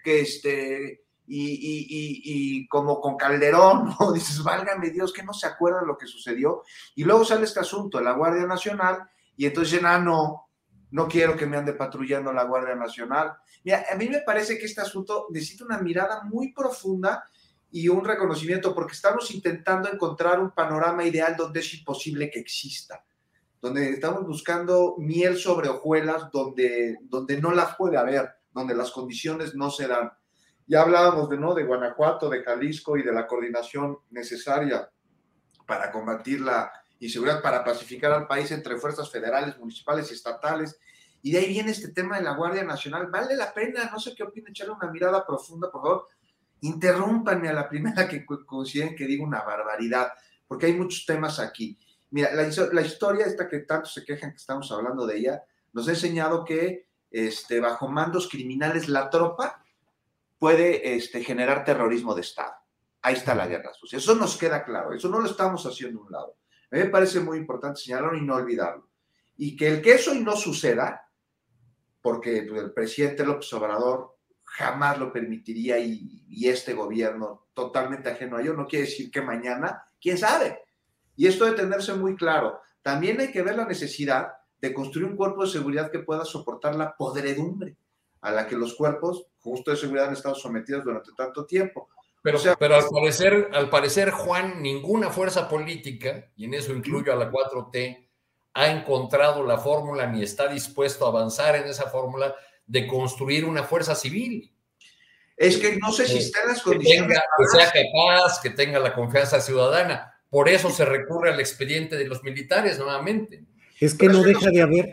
Que 0.04 0.22
este, 0.22 1.04
y, 1.28 2.60
y, 2.62 2.68
como 2.68 3.00
con 3.00 3.16
Calderón, 3.16 3.96
¿no? 4.00 4.12
Dices, 4.12 4.44
válgame 4.44 4.90
Dios, 4.90 5.14
que 5.14 5.24
no 5.24 5.34
se 5.34 5.48
acuerda 5.48 5.82
lo 5.82 5.98
que 5.98 6.08
sucedió. 6.08 6.64
Y 6.96 7.04
luego 7.04 7.24
sale 7.24 7.46
este 7.46 7.60
asunto 7.60 8.00
de 8.00 8.04
la 8.04 8.14
Guardia 8.14 8.46
Nacional 8.46 9.10
y 9.38 9.46
entonces 9.46 9.74
dicen, 9.74 9.86
ah, 9.86 10.00
no, 10.00 10.50
no 10.92 11.08
quiero 11.08 11.38
que 11.38 11.46
me 11.46 11.58
ande 11.58 11.74
patrullando 11.74 12.34
la 12.34 12.44
Guardia 12.44 12.76
Nacional. 12.76 13.38
Mira, 13.64 13.86
a 13.92 13.96
mí 13.96 14.10
me 14.10 14.22
parece 14.22 14.58
que 14.58 14.66
este 14.66 14.82
asunto 14.82 15.28
necesita 15.30 15.66
una 15.66 15.80
mirada 15.80 16.24
muy 16.24 16.52
profunda 16.52 17.24
y 17.72 17.88
un 17.88 18.04
reconocimiento, 18.04 18.74
porque 18.74 18.94
estamos 18.94 19.30
intentando 19.32 19.92
encontrar 19.92 20.40
un 20.40 20.52
panorama 20.52 21.04
ideal 21.04 21.36
donde 21.38 21.60
es 21.60 21.74
imposible 21.76 22.32
que 22.32 22.40
exista, 22.40 23.06
donde 23.62 23.92
estamos 23.92 24.26
buscando 24.26 24.96
miel 24.98 25.38
sobre 25.38 25.70
hojuelas, 25.70 26.32
donde, 26.32 26.98
donde 27.04 27.40
no 27.40 27.52
las 27.52 27.76
puede 27.76 27.98
haber, 27.98 28.39
donde 28.52 28.76
las 28.76 28.92
condiciones 28.92 29.56
no 29.56 29.70
se 29.70 29.88
dan. 29.88 30.12
Ya 30.68 30.82
hablábamos 30.82 31.30
de, 31.30 31.38
¿no? 31.38 31.54
de 31.54 31.64
Guanajuato, 31.64 32.30
de 32.30 32.44
Jalisco 32.44 32.98
y 32.98 33.04
de 33.04 33.12
la 33.12 33.26
coordinación 33.26 34.00
necesaria 34.12 34.90
para 35.66 35.92
combatir 35.92 36.42
la 36.42 36.72
inseguridad, 37.00 37.42
para 37.42 37.64
pacificar 37.64 38.12
al 38.12 38.28
país 38.28 38.52
entre 38.52 38.78
fuerzas 38.78 39.10
federales, 39.10 39.58
municipales 39.58 40.12
y 40.12 40.14
estatales. 40.14 40.80
Y 41.22 41.32
de 41.32 41.40
ahí 41.40 41.50
viene 41.50 41.72
este 41.72 41.90
tema 41.90 42.18
de 42.18 42.24
la 42.24 42.36
Guardia 42.36 42.64
Nacional. 42.64 43.08
Vale 43.08 43.36
la 43.36 43.54
pena, 43.54 43.90
no 43.92 44.00
sé 44.00 44.14
qué 44.16 44.24
opina, 44.24 44.50
echarle 44.50 44.74
una 44.74 44.92
mirada 44.92 45.26
profunda, 45.26 45.72
por 45.72 45.82
favor, 45.82 46.08
interrúmpanme 46.62 47.50
a 47.50 47.54
la 47.54 47.70
primera 47.70 48.08
que 48.08 48.26
consideren 48.26 48.96
que 48.96 49.06
digo 49.06 49.24
una 49.24 49.42
barbaridad, 49.42 50.12
porque 50.48 50.68
hay 50.68 50.74
muchos 50.74 51.06
temas 51.06 51.40
aquí. 51.40 51.78
Mira, 52.12 52.34
la, 52.34 52.82
historia 52.82 53.26
esta 53.26 53.48
que 53.48 53.60
tanto 53.60 53.88
se 53.88 54.04
quejan 54.04 54.32
que 54.32 54.38
estamos 54.38 54.72
hablando 54.72 55.06
de 55.06 55.18
ella, 55.18 55.44
nos 55.74 55.88
ha 55.88 55.92
enseñado 55.92 56.44
que 56.44 56.89
este, 57.12 57.60
bajo 57.60 57.88
mandos 57.88 58.30
criminales 58.30 58.88
la 58.88 59.10
tropa 59.10 59.64
puede 60.38 60.96
este, 60.96 61.24
generar 61.24 61.66
terrorismo 61.66 62.16
de 62.16 62.22
Estado. 62.22 62.54
Ahí 63.02 63.16
está 63.16 63.36
la 63.36 63.48
guerra 63.48 63.74
sucia. 63.74 63.98
Eso 63.98 64.16
nos 64.16 64.38
queda 64.38 64.64
claro, 64.64 64.94
eso 64.94 65.10
no 65.10 65.20
lo 65.20 65.30
estamos 65.30 65.66
haciendo 65.66 66.00
a 66.00 66.04
un 66.04 66.12
lado. 66.12 66.38
A 66.72 66.76
mí 66.76 66.84
me 66.84 66.90
parece 66.90 67.20
muy 67.20 67.38
importante 67.38 67.82
señalarlo 67.82 68.18
y 68.18 68.22
no 68.22 68.36
olvidarlo. 68.36 68.90
Y 69.38 69.56
que 69.56 69.68
el 69.68 69.82
que 69.82 69.94
eso 69.94 70.14
y 70.14 70.20
no 70.20 70.36
suceda, 70.36 71.10
porque 72.02 72.40
el 72.40 72.74
presidente 72.74 73.26
López 73.26 73.52
Obrador 73.54 74.18
jamás 74.44 74.98
lo 74.98 75.12
permitiría 75.12 75.80
y, 75.80 76.18
este 76.48 76.74
gobierno 76.74 77.48
totalmente 77.54 78.10
ajeno 78.10 78.38
a 78.38 78.42
ello, 78.42 78.54
no 78.54 78.66
quiere 78.66 78.86
decir 78.86 79.12
que 79.12 79.22
mañana, 79.22 79.84
quién 80.02 80.18
sabe. 80.18 80.64
Y 81.16 81.28
esto 81.28 81.46
de 81.46 81.52
tenerse 81.52 81.94
muy 81.94 82.16
claro. 82.16 82.62
También 82.82 83.20
hay 83.20 83.30
que 83.30 83.42
ver 83.42 83.56
la 83.56 83.66
necesidad 83.66 84.32
de 84.62 84.74
construir 84.74 85.08
un 85.08 85.16
cuerpo 85.16 85.44
de 85.44 85.52
seguridad 85.52 85.92
que 85.92 86.00
pueda 86.00 86.26
soportar 86.26 86.76
la 86.76 86.96
podredumbre 86.96 87.76
a 88.22 88.32
la 88.32 88.48
que 88.48 88.56
los 88.56 88.76
cuerpos 88.76 89.28
justo 89.40 89.72
de 89.72 89.78
seguridad 89.78 90.08
han 90.08 90.14
estado 90.14 90.36
sometidos 90.36 90.84
durante 90.84 91.12
tanto 91.16 91.46
tiempo. 91.46 91.90
Pero, 92.22 92.38
pero 92.60 92.76
al, 92.76 92.86
parecer, 92.90 93.50
al 93.54 93.70
parecer, 93.70 94.12
Juan, 94.12 94.62
ninguna 94.62 95.10
fuerza 95.10 95.48
política, 95.48 96.30
y 96.36 96.46
en 96.46 96.54
eso 96.54 96.74
incluyo 96.74 97.14
a 97.14 97.16
la 97.16 97.32
4T, 97.32 98.10
ha 98.56 98.68
encontrado 98.68 99.46
la 99.46 99.58
fórmula 99.58 100.06
ni 100.08 100.22
está 100.22 100.48
dispuesto 100.50 101.06
a 101.06 101.10
avanzar 101.10 101.56
en 101.56 101.68
esa 101.68 101.90
fórmula 101.90 102.36
de 102.66 102.88
construir 102.88 103.46
una 103.46 103.64
fuerza 103.64 103.96
civil. 103.96 104.54
Es 105.38 105.58
que 105.58 105.78
no 105.78 105.94
sé 105.94 106.06
si 106.06 106.18
está 106.18 106.42
en 106.42 106.48
las 106.50 106.62
condiciones. 106.62 107.18
Que, 107.38 107.58
sea 107.58 107.72
capaz, 107.72 108.42
que 108.42 108.50
tenga 108.50 108.80
la 108.80 108.94
confianza 108.94 109.40
ciudadana. 109.40 110.14
Por 110.30 110.50
eso 110.50 110.70
se 110.70 110.84
recurre 110.84 111.32
al 111.32 111.40
expediente 111.40 111.96
de 111.96 112.06
los 112.06 112.22
militares 112.24 112.78
nuevamente. 112.78 113.46
Es 113.80 113.94
que 113.94 114.08
no 114.08 114.24
deja 114.24 114.52
de 114.52 114.62
haber, 114.62 114.92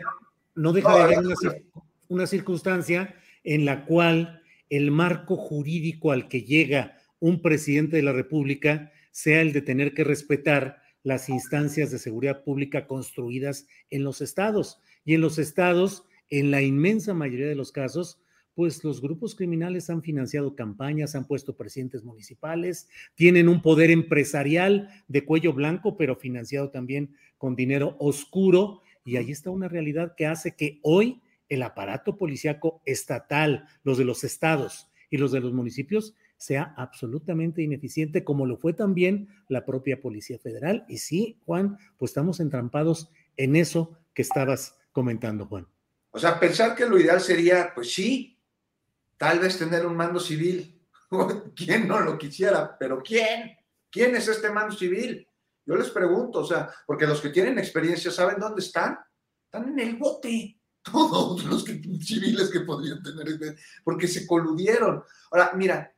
no 0.55 0.73
deja 0.73 0.95
de 0.95 1.01
haber 1.01 1.19
una, 2.07 2.27
circunstancia 2.27 3.15
en 3.43 3.65
la 3.65 3.85
cual 3.85 4.41
el 4.69 4.91
marco 4.91 5.35
jurídico 5.35 6.11
al 6.11 6.27
que 6.27 6.43
llega 6.43 6.97
un 7.19 7.41
presidente 7.41 7.97
de 7.97 8.03
la 8.03 8.13
República 8.13 8.91
sea 9.11 9.41
el 9.41 9.53
de 9.53 9.61
tener 9.61 9.93
que 9.93 10.03
respetar 10.03 10.81
las 11.03 11.29
instancias 11.29 11.91
de 11.91 11.99
seguridad 11.99 12.43
pública 12.43 12.87
construidas 12.87 13.67
en 13.89 14.03
los 14.03 14.21
estados. 14.21 14.79
Y 15.05 15.13
en 15.13 15.21
los 15.21 15.37
estados 15.39 16.03
en 16.29 16.51
la 16.51 16.61
inmensa 16.61 17.13
mayoría 17.13 17.47
de 17.47 17.55
los 17.55 17.71
casos, 17.71 18.19
pues 18.57 18.83
los 18.83 19.01
grupos 19.01 19.35
criminales 19.35 19.87
han 19.91 20.01
financiado 20.01 20.55
campañas, 20.55 21.13
han 21.13 21.27
puesto 21.27 21.55
presidentes 21.55 22.03
municipales, 22.03 22.89
tienen 23.13 23.49
un 23.49 23.61
poder 23.61 23.91
empresarial 23.91 24.89
de 25.07 25.23
cuello 25.23 25.53
blanco, 25.53 25.95
pero 25.95 26.15
financiado 26.15 26.71
también 26.71 27.15
con 27.37 27.55
dinero 27.55 27.95
oscuro. 27.99 28.81
Y 29.05 29.17
ahí 29.17 29.31
está 29.31 29.49
una 29.49 29.67
realidad 29.67 30.15
que 30.15 30.25
hace 30.25 30.55
que 30.55 30.79
hoy 30.83 31.21
el 31.49 31.63
aparato 31.63 32.17
policíaco 32.17 32.81
estatal, 32.85 33.67
los 33.83 33.97
de 33.97 34.05
los 34.05 34.23
estados 34.23 34.89
y 35.09 35.17
los 35.17 35.31
de 35.31 35.39
los 35.39 35.53
municipios, 35.53 36.15
sea 36.37 36.73
absolutamente 36.77 37.61
ineficiente, 37.61 38.23
como 38.23 38.45
lo 38.45 38.57
fue 38.57 38.73
también 38.73 39.27
la 39.47 39.65
propia 39.65 39.99
Policía 40.01 40.37
Federal. 40.37 40.85
Y 40.87 40.99
sí, 40.99 41.39
Juan, 41.45 41.77
pues 41.97 42.11
estamos 42.11 42.39
entrampados 42.39 43.09
en 43.37 43.55
eso 43.55 43.97
que 44.13 44.21
estabas 44.21 44.77
comentando, 44.91 45.45
Juan. 45.47 45.67
O 46.11 46.19
sea, 46.19 46.39
pensar 46.39 46.75
que 46.75 46.85
lo 46.85 46.99
ideal 46.99 47.21
sería, 47.21 47.71
pues 47.73 47.93
sí, 47.93 48.39
tal 49.17 49.39
vez 49.39 49.57
tener 49.57 49.85
un 49.85 49.95
mando 49.95 50.19
civil. 50.19 50.79
¿Quién 51.55 51.87
no 51.87 51.99
lo 51.99 52.17
quisiera? 52.17 52.77
Pero 52.77 53.01
¿quién? 53.01 53.57
¿Quién 53.89 54.15
es 54.15 54.27
este 54.27 54.51
mando 54.51 54.75
civil? 54.75 55.27
Yo 55.67 55.75
les 55.75 55.89
pregunto, 55.89 56.39
o 56.39 56.45
sea, 56.45 56.73
porque 56.85 57.05
los 57.05 57.19
que 57.19 57.29
tienen 57.29 57.59
experiencia 57.59 58.09
saben 58.09 58.39
dónde 58.39 58.61
están. 58.61 58.97
Están 59.43 59.67
en 59.69 59.79
el 59.79 59.97
bote. 59.97 60.57
Todos 60.81 61.43
los 61.43 61.65
civiles 61.65 62.49
que 62.49 62.61
podrían 62.61 63.03
tener, 63.03 63.57
porque 63.83 64.07
se 64.07 64.25
coludieron. 64.25 65.03
Ahora, 65.29 65.51
mira, 65.55 65.93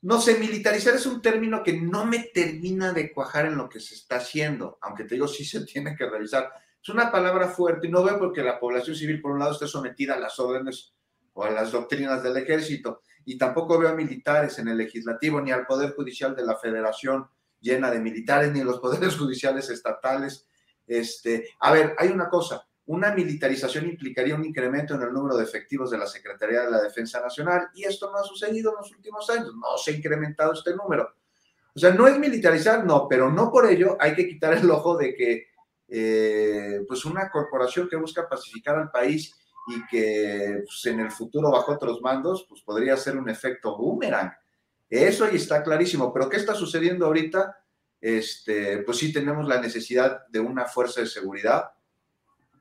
no 0.00 0.18
sé, 0.18 0.38
militarizar 0.38 0.94
es 0.94 1.04
un 1.04 1.20
término 1.20 1.62
que 1.62 1.78
no 1.78 2.06
me 2.06 2.30
termina 2.32 2.94
de 2.94 3.12
cuajar 3.12 3.44
en 3.44 3.58
lo 3.58 3.68
que 3.68 3.80
se 3.80 3.94
está 3.94 4.16
haciendo, 4.16 4.78
aunque 4.80 5.04
te 5.04 5.16
digo, 5.16 5.28
sí 5.28 5.44
se 5.44 5.66
tiene 5.66 5.94
que 5.94 6.08
revisar. 6.08 6.50
Es 6.82 6.88
una 6.88 7.12
palabra 7.12 7.48
fuerte 7.48 7.88
y 7.88 7.90
no 7.90 8.02
veo 8.02 8.18
porque 8.18 8.42
la 8.42 8.58
población 8.58 8.96
civil, 8.96 9.20
por 9.20 9.32
un 9.32 9.40
lado, 9.40 9.52
esté 9.52 9.66
sometida 9.66 10.14
a 10.14 10.20
las 10.20 10.38
órdenes 10.38 10.94
o 11.34 11.44
a 11.44 11.50
las 11.50 11.70
doctrinas 11.70 12.22
del 12.22 12.38
ejército, 12.38 13.02
y 13.26 13.36
tampoco 13.36 13.78
veo 13.78 13.90
a 13.90 13.94
militares 13.94 14.58
en 14.58 14.68
el 14.68 14.78
legislativo 14.78 15.38
ni 15.42 15.50
al 15.50 15.66
Poder 15.66 15.94
Judicial 15.94 16.34
de 16.34 16.46
la 16.46 16.56
Federación 16.56 17.28
llena 17.60 17.90
de 17.90 18.00
militares, 18.00 18.52
ni 18.52 18.62
los 18.62 18.80
poderes 18.80 19.16
judiciales 19.16 19.68
estatales. 19.70 20.46
Este, 20.86 21.50
a 21.60 21.72
ver, 21.72 21.94
hay 21.98 22.08
una 22.08 22.28
cosa, 22.28 22.66
una 22.86 23.12
militarización 23.12 23.86
implicaría 23.86 24.36
un 24.36 24.44
incremento 24.44 24.94
en 24.94 25.02
el 25.02 25.12
número 25.12 25.36
de 25.36 25.44
efectivos 25.44 25.90
de 25.90 25.98
la 25.98 26.06
Secretaría 26.06 26.62
de 26.62 26.70
la 26.70 26.80
Defensa 26.80 27.20
Nacional 27.20 27.68
y 27.74 27.84
esto 27.84 28.10
no 28.12 28.18
ha 28.18 28.22
sucedido 28.22 28.70
en 28.70 28.76
los 28.78 28.92
últimos 28.92 29.28
años, 29.30 29.52
no 29.54 29.76
se 29.76 29.90
ha 29.90 29.94
incrementado 29.94 30.52
este 30.52 30.74
número. 30.74 31.08
O 31.74 31.78
sea, 31.78 31.92
no 31.92 32.06
es 32.06 32.18
militarizar, 32.18 32.86
no, 32.86 33.06
pero 33.08 33.30
no 33.30 33.50
por 33.50 33.68
ello 33.68 33.96
hay 34.00 34.14
que 34.14 34.26
quitar 34.26 34.54
el 34.54 34.70
ojo 34.70 34.96
de 34.96 35.14
que 35.14 35.48
eh, 35.88 36.80
pues 36.86 37.04
una 37.04 37.30
corporación 37.30 37.88
que 37.88 37.96
busca 37.96 38.28
pacificar 38.28 38.76
al 38.76 38.90
país 38.90 39.34
y 39.68 39.86
que 39.86 40.62
pues, 40.64 40.86
en 40.86 41.00
el 41.00 41.10
futuro 41.10 41.50
bajo 41.50 41.72
otros 41.72 42.00
mandos, 42.00 42.46
pues 42.48 42.62
podría 42.62 42.96
ser 42.96 43.16
un 43.16 43.28
efecto 43.28 43.76
boomerang. 43.76 44.32
Eso 44.88 45.24
ahí 45.24 45.36
está 45.36 45.62
clarísimo, 45.62 46.12
pero 46.12 46.28
¿qué 46.28 46.36
está 46.36 46.54
sucediendo 46.54 47.06
ahorita? 47.06 47.58
Este, 48.00 48.78
pues 48.78 48.98
sí 48.98 49.12
tenemos 49.12 49.48
la 49.48 49.60
necesidad 49.60 50.26
de 50.28 50.40
una 50.40 50.66
fuerza 50.66 51.00
de 51.00 51.06
seguridad 51.06 51.70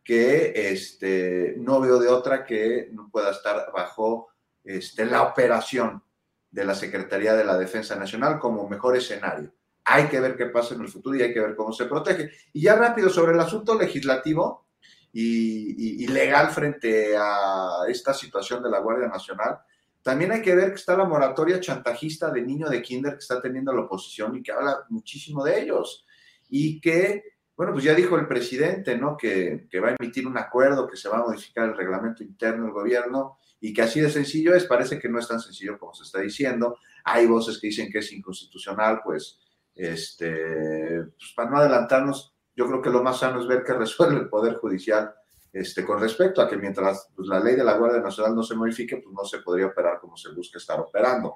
que 0.03 0.53
este, 0.71 1.55
no 1.57 1.81
veo 1.81 1.99
de 1.99 2.07
otra 2.07 2.45
que 2.45 2.89
no 2.91 3.09
pueda 3.09 3.31
estar 3.31 3.71
bajo 3.73 4.29
este, 4.63 5.05
la 5.05 5.23
operación 5.23 6.03
de 6.51 6.63
la 6.63 6.75
Secretaría 6.75 7.33
de 7.33 7.43
la 7.43 7.57
Defensa 7.57 7.95
Nacional 7.95 8.39
como 8.39 8.69
mejor 8.69 8.95
escenario. 8.95 9.51
Hay 9.83 10.07
que 10.07 10.19
ver 10.19 10.37
qué 10.37 10.45
pasa 10.45 10.73
en 10.73 10.81
el 10.81 10.87
futuro 10.87 11.17
y 11.17 11.21
hay 11.21 11.33
que 11.33 11.41
ver 11.41 11.55
cómo 11.55 11.73
se 11.73 11.85
protege. 11.85 12.31
Y 12.53 12.61
ya 12.61 12.75
rápido 12.75 13.09
sobre 13.09 13.33
el 13.33 13.39
asunto 13.39 13.77
legislativo 13.77 14.65
y, 15.11 16.07
legal 16.07 16.49
frente 16.49 17.15
a 17.17 17.81
esta 17.87 18.13
situación 18.13 18.61
de 18.63 18.69
la 18.69 18.79
Guardia 18.79 19.07
Nacional, 19.07 19.59
también 20.05 20.31
hay 20.31 20.43
que 20.43 20.53
ver 20.53 20.69
que 20.69 20.75
está 20.75 20.95
la 20.95 21.05
moratoria 21.05 21.59
chantajista 21.59 22.29
de 22.29 22.43
niño 22.43 22.69
de 22.69 22.79
kinder 22.83 23.13
que 23.13 23.21
está 23.21 23.41
teniendo 23.41 23.73
la 23.73 23.81
oposición 23.81 24.35
y 24.35 24.43
que 24.43 24.51
habla 24.51 24.85
muchísimo 24.89 25.43
de 25.43 25.59
ellos. 25.59 26.05
Y 26.47 26.79
que, 26.79 27.23
bueno, 27.57 27.73
pues 27.73 27.85
ya 27.85 27.95
dijo 27.95 28.15
el 28.15 28.27
presidente, 28.27 28.99
¿no? 28.99 29.17
Que, 29.17 29.67
va 29.83 29.87
a 29.87 29.95
emitir 29.99 30.27
un 30.27 30.37
acuerdo, 30.37 30.87
que 30.87 30.95
se 30.95 31.09
va 31.09 31.17
a 31.17 31.23
modificar 31.23 31.67
el 31.67 31.75
reglamento 31.75 32.21
interno 32.21 32.65
del 32.65 32.73
gobierno 32.73 33.39
y 33.59 33.73
que 33.73 33.81
así 33.81 33.99
de 33.99 34.11
sencillo 34.11 34.53
es. 34.53 34.65
Parece 34.65 34.99
que 34.99 35.09
no 35.09 35.17
es 35.17 35.27
tan 35.27 35.39
sencillo 35.39 35.79
como 35.79 35.95
se 35.95 36.03
está 36.03 36.19
diciendo. 36.19 36.77
Hay 37.03 37.25
voces 37.25 37.57
que 37.59 37.65
dicen 37.65 37.91
que 37.91 37.97
es 37.97 38.13
inconstitucional, 38.13 39.01
pues 39.03 39.39
este, 39.73 41.01
pues 41.17 41.33
para 41.35 41.49
no 41.49 41.57
adelantarnos, 41.57 42.35
yo 42.55 42.67
creo 42.67 42.79
que 42.79 42.91
lo 42.91 43.01
más 43.01 43.21
sano 43.21 43.41
es 43.41 43.47
ver 43.47 43.63
qué 43.63 43.73
resuelve 43.73 44.19
el 44.19 44.29
Poder 44.29 44.53
Judicial 44.57 45.15
este, 45.55 45.85
con 45.85 46.01
respecto 46.01 46.41
a 46.41 46.49
que 46.49 46.57
mientras 46.57 47.07
pues, 47.15 47.29
la 47.29 47.39
ley 47.39 47.55
de 47.55 47.63
la 47.63 47.77
Guardia 47.77 48.01
Nacional 48.01 48.35
no 48.35 48.43
se 48.43 48.55
modifique, 48.55 48.97
pues 48.97 49.15
no 49.15 49.23
se 49.23 49.39
podría 49.39 49.67
operar 49.67 50.01
como 50.01 50.17
se 50.17 50.29
busca 50.33 50.57
estar 50.57 50.77
operando 50.81 51.33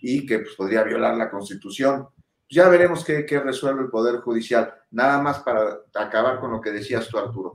y 0.00 0.24
que 0.24 0.38
pues, 0.38 0.54
podría 0.54 0.84
violar 0.84 1.16
la 1.16 1.28
Constitución. 1.28 2.06
ya 2.48 2.68
veremos 2.68 3.04
qué, 3.04 3.26
qué 3.26 3.40
resuelve 3.40 3.82
el 3.82 3.90
Poder 3.90 4.20
Judicial. 4.20 4.72
Nada 4.92 5.20
más 5.20 5.40
para 5.40 5.80
acabar 5.92 6.38
con 6.38 6.52
lo 6.52 6.60
que 6.60 6.70
decías 6.70 7.08
tú, 7.08 7.18
Arturo. 7.18 7.54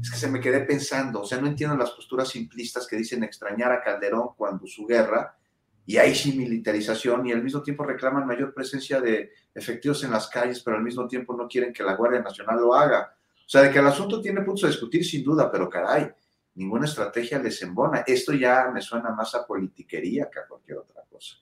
Es 0.00 0.10
que 0.10 0.16
se 0.16 0.30
me 0.30 0.40
quedé 0.40 0.60
pensando, 0.60 1.20
o 1.20 1.26
sea, 1.26 1.38
no 1.38 1.48
entiendo 1.48 1.76
las 1.76 1.90
posturas 1.90 2.30
simplistas 2.30 2.86
que 2.86 2.96
dicen 2.96 3.22
extrañar 3.22 3.72
a 3.72 3.82
Calderón 3.82 4.30
cuando 4.38 4.66
su 4.66 4.86
guerra, 4.86 5.36
y 5.84 5.98
ahí 5.98 6.14
sí 6.14 6.32
militarización, 6.32 7.26
y 7.26 7.32
al 7.32 7.42
mismo 7.42 7.60
tiempo 7.60 7.84
reclaman 7.84 8.26
mayor 8.26 8.54
presencia 8.54 9.02
de 9.02 9.32
efectivos 9.54 10.02
en 10.02 10.12
las 10.12 10.28
calles, 10.28 10.62
pero 10.62 10.78
al 10.78 10.82
mismo 10.82 11.06
tiempo 11.06 11.36
no 11.36 11.46
quieren 11.46 11.74
que 11.74 11.82
la 11.82 11.94
Guardia 11.94 12.22
Nacional 12.22 12.58
lo 12.58 12.72
haga. 12.74 13.14
O 13.50 13.52
sea, 13.52 13.62
de 13.62 13.72
que 13.72 13.80
el 13.80 13.86
asunto 13.88 14.20
tiene 14.20 14.42
puntos 14.42 14.62
a 14.62 14.68
discutir 14.68 15.04
sin 15.04 15.24
duda, 15.24 15.50
pero 15.50 15.68
caray, 15.68 16.06
ninguna 16.54 16.84
estrategia 16.84 17.36
les 17.40 17.60
embona. 17.62 18.04
Esto 18.06 18.32
ya 18.32 18.70
me 18.72 18.80
suena 18.80 19.10
más 19.10 19.34
a 19.34 19.44
politiquería 19.44 20.30
que 20.32 20.38
a 20.38 20.46
cualquier 20.46 20.78
otra 20.78 21.02
cosa. 21.10 21.34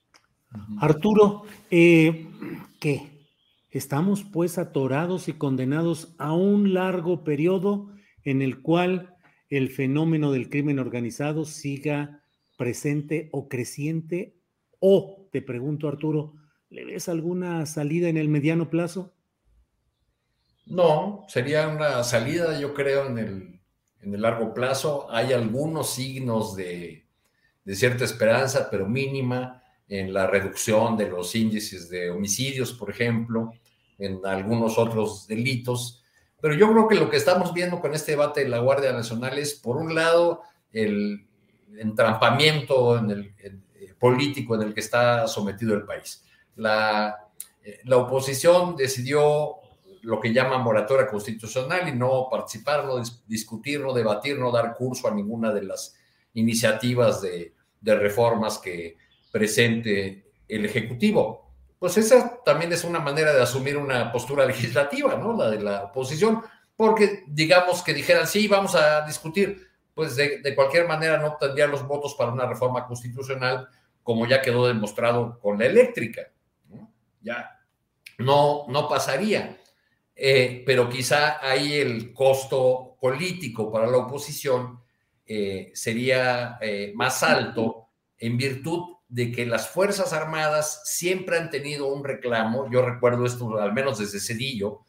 Arturo, 0.79 1.43
eh, 1.69 2.27
¿qué? 2.79 3.27
¿Estamos 3.69 4.23
pues 4.23 4.57
atorados 4.57 5.27
y 5.27 5.33
condenados 5.33 6.15
a 6.17 6.33
un 6.33 6.73
largo 6.73 7.23
periodo 7.23 7.91
en 8.23 8.41
el 8.41 8.63
cual 8.63 9.15
el 9.51 9.69
fenómeno 9.69 10.31
del 10.31 10.49
crimen 10.49 10.79
organizado 10.79 11.45
siga 11.45 12.23
presente 12.57 13.29
o 13.31 13.47
creciente? 13.47 14.35
O, 14.79 15.29
te 15.31 15.43
pregunto 15.43 15.87
Arturo, 15.87 16.33
¿le 16.71 16.85
ves 16.85 17.07
alguna 17.07 17.67
salida 17.67 18.09
en 18.09 18.17
el 18.17 18.29
mediano 18.29 18.71
plazo? 18.71 19.13
No, 20.69 21.25
sería 21.27 21.67
una 21.67 22.03
salida, 22.03 22.59
yo 22.59 22.75
creo, 22.75 23.07
en 23.07 23.17
el, 23.17 23.59
en 24.01 24.13
el 24.13 24.21
largo 24.21 24.53
plazo. 24.53 25.07
Hay 25.09 25.33
algunos 25.33 25.89
signos 25.89 26.55
de, 26.55 27.07
de 27.65 27.75
cierta 27.75 28.03
esperanza, 28.05 28.69
pero 28.69 28.87
mínima 28.87 29.63
en 29.87 30.13
la 30.13 30.27
reducción 30.27 30.95
de 30.95 31.09
los 31.09 31.35
índices 31.35 31.89
de 31.89 32.11
homicidios, 32.11 32.71
por 32.71 32.91
ejemplo, 32.91 33.51
en 33.97 34.23
algunos 34.23 34.77
otros 34.77 35.25
delitos. 35.25 36.03
Pero 36.39 36.53
yo 36.53 36.71
creo 36.71 36.87
que 36.87 36.95
lo 36.95 37.09
que 37.09 37.17
estamos 37.17 37.51
viendo 37.51 37.79
con 37.79 37.95
este 37.95 38.11
debate 38.11 38.43
de 38.43 38.49
la 38.49 38.59
Guardia 38.59 38.93
Nacional 38.93 39.39
es, 39.39 39.55
por 39.55 39.77
un 39.77 39.95
lado, 39.95 40.43
el 40.71 41.25
entrampamiento 41.79 42.95
en 42.99 43.09
el, 43.09 43.33
eh, 43.39 43.93
político 43.97 44.53
en 44.53 44.61
el 44.61 44.73
que 44.75 44.81
está 44.81 45.27
sometido 45.27 45.73
el 45.73 45.83
país. 45.83 46.23
La, 46.55 47.27
eh, 47.63 47.79
la 47.85 47.97
oposición 47.97 48.75
decidió 48.75 49.58
lo 50.03 50.19
que 50.19 50.33
llama 50.33 50.57
moratoria 50.57 51.07
constitucional 51.07 51.87
y 51.87 51.91
no 51.93 52.27
participar, 52.29 52.85
no 52.85 53.01
discutir, 53.27 53.81
no 53.81 53.93
debatir, 53.93 54.37
no 54.37 54.51
dar 54.51 54.75
curso 54.75 55.07
a 55.07 55.13
ninguna 55.13 55.51
de 55.51 55.63
las 55.63 55.95
iniciativas 56.33 57.21
de, 57.21 57.53
reformas 57.81 58.57
que, 58.57 58.97
presente 59.31 60.25
el 60.47 60.65
Ejecutivo. 60.65 61.53
Pues 61.77 61.97
esa 61.97 62.41
también 62.43 62.73
es 62.73 62.83
una 62.83 62.99
manera 62.99 63.31
de 63.31 63.41
asumir 63.41 63.77
una 63.77 64.11
postura 64.11 64.45
legislativa, 64.45 65.15
¿no? 65.15 65.37
La 65.37 65.49
de 65.49 65.61
la 65.61 65.83
oposición, 65.83 66.41
porque 66.75 67.23
digamos 67.27 67.83
que 67.83 67.93
dijeran, 67.93 68.25
sí, 68.25 68.47
vamos 68.47 68.73
a 68.75 69.05
discutir, 69.05 69.67
pues 69.93 70.15
de, 70.15 70.55
cualquier 70.55 70.87
manera 70.87 71.17
no 71.17 71.37
tendrían 71.39 71.71
los 71.71 71.85
votos 71.85 72.15
para 72.15 72.31
una 72.31 72.47
reforma 72.47 72.85
constitucional, 72.87 73.67
como 74.01 74.25
ya 74.25 74.41
quedó 74.41 74.67
demostrado 74.67 75.39
con 75.39 75.59
la 75.59 75.65
eléctrica. 75.65 76.23
Ya 77.21 77.59
no, 78.17 78.65
no 78.67 78.87
pasaría. 78.87 79.57
Eh, 80.21 80.63
pero 80.65 80.89
quizá 80.89 81.39
ahí 81.41 81.75
el 81.75 82.11
costo 82.13 82.97
político 82.99 83.71
para 83.71 83.87
la 83.87 83.99
oposición 83.99 84.81
eh, 85.25 85.71
sería 85.73 86.57
eh, 86.59 86.91
más 86.93 87.23
alto 87.23 87.87
en 88.17 88.35
virtud 88.35 88.97
de 89.07 89.31
que 89.31 89.45
las 89.45 89.69
Fuerzas 89.69 90.11
Armadas 90.11 90.81
siempre 90.83 91.37
han 91.37 91.49
tenido 91.49 91.87
un 91.87 92.03
reclamo, 92.03 92.69
yo 92.69 92.81
recuerdo 92.81 93.25
esto 93.25 93.57
al 93.59 93.71
menos 93.71 93.99
desde 93.99 94.19
Cedillo, 94.19 94.81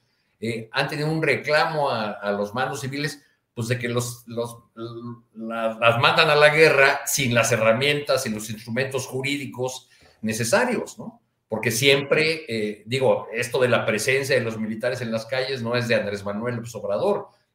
han 0.73 0.89
tenido 0.89 1.09
un 1.09 1.23
reclamo 1.23 1.91
a, 1.91 2.33
los 2.33 2.53
mandos 2.53 2.81
civiles, 2.81 3.23
pues 3.55 3.69
de 3.69 3.79
que 3.79 3.89
los, 3.89 4.25
las 4.27 6.01
mandan 6.01 6.29
a 6.29 6.35
la 6.35 6.49
guerra 6.49 7.03
sin 7.07 7.35
las 7.35 7.53
herramientas 7.53 8.27
y 8.27 8.31
los 8.31 8.51
instrumentos 8.51 9.07
jurídicos 9.07 9.89
necesarios, 10.23 10.99
¿no? 10.99 11.21
Porque 11.51 11.73
siempre, 11.73 12.45
eh, 12.47 12.85
digo, 12.87 13.27
esto 13.33 13.59
de 13.59 13.67
la 13.67 13.85
presencia 13.85 14.37
de 14.37 14.41
los 14.41 14.57
militares 14.57 15.01
en 15.01 15.11
las 15.11 15.27
calles 15.27 15.63
no 15.63 15.75
es 15.75 15.89
de 15.89 15.97
Andrés 15.97 16.25
Manuel 16.25 16.55
López 16.55 16.73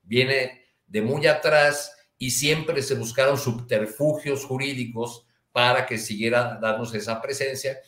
viene 0.03 0.65
de 0.85 1.01
muy 1.01 1.25
atrás 1.27 1.95
y 2.17 2.31
siempre 2.31 2.81
se 2.81 2.95
buscaron 2.95 3.37
subterfugios 3.37 4.43
jurídicos 4.43 5.25
para 5.53 5.85
que 5.85 5.97
siguiera 5.97 6.59
dándose 6.61 6.97
esa 6.97 7.21
presencia. 7.21 7.79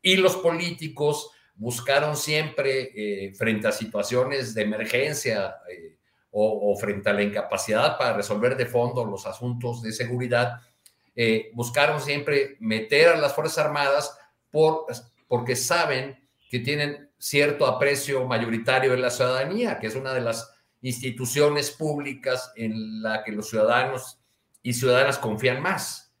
Y 0.00 0.14
los 0.18 0.36
políticos 0.36 1.32
buscaron 1.56 2.16
siempre, 2.16 2.92
eh, 2.94 3.34
frente 3.34 3.66
a 3.66 3.72
situaciones 3.72 4.54
de 4.54 4.62
emergencia 4.62 5.56
eh, 5.68 5.96
o, 6.30 6.76
frente 6.76 7.10
a 7.10 7.14
la 7.14 7.24
incapacidad 7.24 7.98
para 7.98 8.12
resolver 8.12 8.56
de 8.56 8.66
fondo 8.66 9.04
los 9.04 9.26
asuntos 9.26 9.82
de 9.82 9.90
seguridad, 9.90 10.60
buscaron 11.52 12.00
siempre 12.00 12.56
meter 12.60 13.08
a 13.08 13.16
las 13.16 13.34
Fuerzas 13.34 13.58
Armadas 13.58 14.16
por, 14.52 14.86
porque 15.28 15.54
saben 15.54 16.28
que 16.50 16.58
tienen 16.60 17.10
cierto 17.18 17.66
aprecio 17.66 18.26
mayoritario 18.26 18.94
en 18.94 19.02
la 19.02 19.10
ciudadanía, 19.10 19.78
que 19.78 19.86
es 19.86 19.94
una 19.94 20.14
de 20.14 20.22
las 20.22 20.52
instituciones 20.80 21.70
públicas 21.70 22.52
en 22.56 23.02
la 23.02 23.22
que 23.22 23.32
los 23.32 23.48
ciudadanos 23.48 24.18
y 24.62 24.72
ciudadanas 24.72 25.18
confían 25.18 25.62
más. 25.62 26.12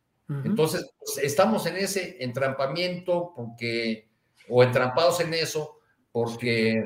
Entonces, 0.44 0.90
pues, 0.98 1.24
estamos 1.24 1.64
en 1.64 1.76
ese 1.76 2.22
entrampamiento 2.22 3.32
porque, 3.34 4.10
o 4.46 4.62
entrampados 4.62 5.20
en 5.20 5.32
eso, 5.32 5.78
porque 6.12 6.84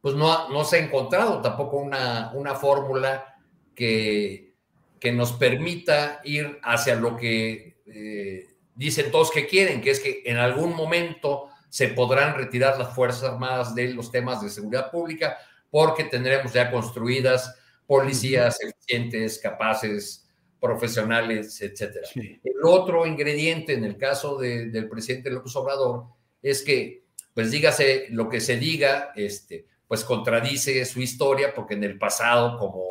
pues 0.00 0.14
no, 0.14 0.48
no 0.48 0.64
se 0.64 0.76
ha 0.76 0.84
encontrado 0.84 1.40
tampoco 1.40 1.78
una, 1.78 2.30
una 2.34 2.54
fórmula 2.54 3.36
que, 3.74 4.54
que 5.00 5.12
nos 5.12 5.32
permita 5.32 6.20
ir 6.22 6.60
hacia 6.62 6.94
lo 6.94 7.16
que 7.16 7.82
eh, 7.86 8.46
dicen 8.74 9.10
todos 9.10 9.30
que 9.30 9.46
quieren, 9.46 9.80
que 9.80 9.90
es 9.90 10.00
que 10.00 10.22
en 10.24 10.36
algún 10.36 10.74
momento 10.74 11.48
se 11.68 11.88
podrán 11.88 12.34
retirar 12.36 12.78
las 12.78 12.94
Fuerzas 12.94 13.24
Armadas 13.24 13.74
de 13.74 13.94
los 13.94 14.10
temas 14.10 14.42
de 14.42 14.50
seguridad 14.50 14.90
pública 14.90 15.38
porque 15.70 16.04
tendremos 16.04 16.52
ya 16.52 16.70
construidas 16.70 17.58
policías 17.86 18.58
eficientes, 18.60 19.38
capaces, 19.38 20.28
profesionales, 20.60 21.60
etcétera. 21.60 22.06
El 22.14 22.64
otro 22.64 23.06
ingrediente 23.06 23.72
en 23.72 23.84
el 23.84 23.96
caso 23.96 24.36
del 24.38 24.88
presidente 24.88 25.30
López 25.30 25.56
Obrador 25.56 26.04
es 26.40 26.62
que, 26.62 27.04
pues 27.34 27.50
dígase 27.50 28.06
lo 28.10 28.28
que 28.28 28.40
se 28.40 28.58
diga, 28.58 29.12
este, 29.16 29.66
pues 29.88 30.04
contradice 30.04 30.84
su 30.84 31.00
historia 31.00 31.54
porque 31.54 31.74
en 31.74 31.84
el 31.84 31.98
pasado 31.98 32.58
como, 32.58 32.88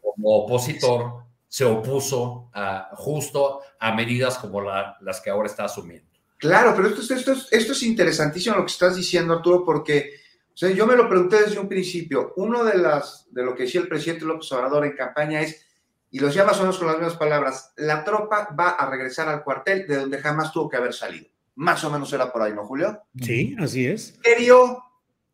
como 0.00 0.28
opositor 0.30 1.24
se 1.52 1.66
opuso 1.66 2.48
a, 2.54 2.88
justo 2.94 3.60
a 3.78 3.94
medidas 3.94 4.38
como 4.38 4.62
las 4.62 5.20
que 5.20 5.28
ahora 5.28 5.48
está 5.48 5.66
asumiendo. 5.66 6.10
Claro, 6.38 6.72
pero 6.74 6.88
esto, 6.88 7.12
esto, 7.12 7.34
esto 7.50 7.72
es 7.72 7.82
interesantísimo 7.82 8.56
lo 8.56 8.64
que 8.64 8.72
estás 8.72 8.96
diciendo, 8.96 9.34
Arturo, 9.34 9.62
porque 9.62 10.14
o 10.48 10.56
sea, 10.56 10.70
yo 10.70 10.86
me 10.86 10.96
lo 10.96 11.10
pregunté 11.10 11.42
desde 11.42 11.58
un 11.58 11.68
principio. 11.68 12.32
Uno 12.36 12.64
de, 12.64 12.78
las, 12.78 13.26
de 13.30 13.44
lo 13.44 13.54
que 13.54 13.64
decía 13.64 13.82
el 13.82 13.88
presidente 13.88 14.24
López 14.24 14.50
Obrador 14.50 14.86
en 14.86 14.96
campaña 14.96 15.42
es 15.42 15.66
y 16.10 16.20
los 16.20 16.34
llama 16.34 16.52
más 16.52 16.78
con 16.78 16.86
las 16.86 16.96
mismas 16.96 17.18
palabras, 17.18 17.74
la 17.76 18.02
tropa 18.02 18.48
va 18.58 18.70
a 18.70 18.88
regresar 18.88 19.28
al 19.28 19.44
cuartel 19.44 19.86
de 19.86 19.96
donde 19.96 20.22
jamás 20.22 20.52
tuvo 20.52 20.70
que 20.70 20.78
haber 20.78 20.94
salido. 20.94 21.26
Más 21.56 21.84
o 21.84 21.90
menos 21.90 22.10
era 22.14 22.32
por 22.32 22.40
ahí, 22.40 22.54
¿no, 22.54 22.64
Julio? 22.64 23.02
Sí, 23.20 23.54
así 23.58 23.86
es. 23.86 24.18
¿Qué 24.22 24.50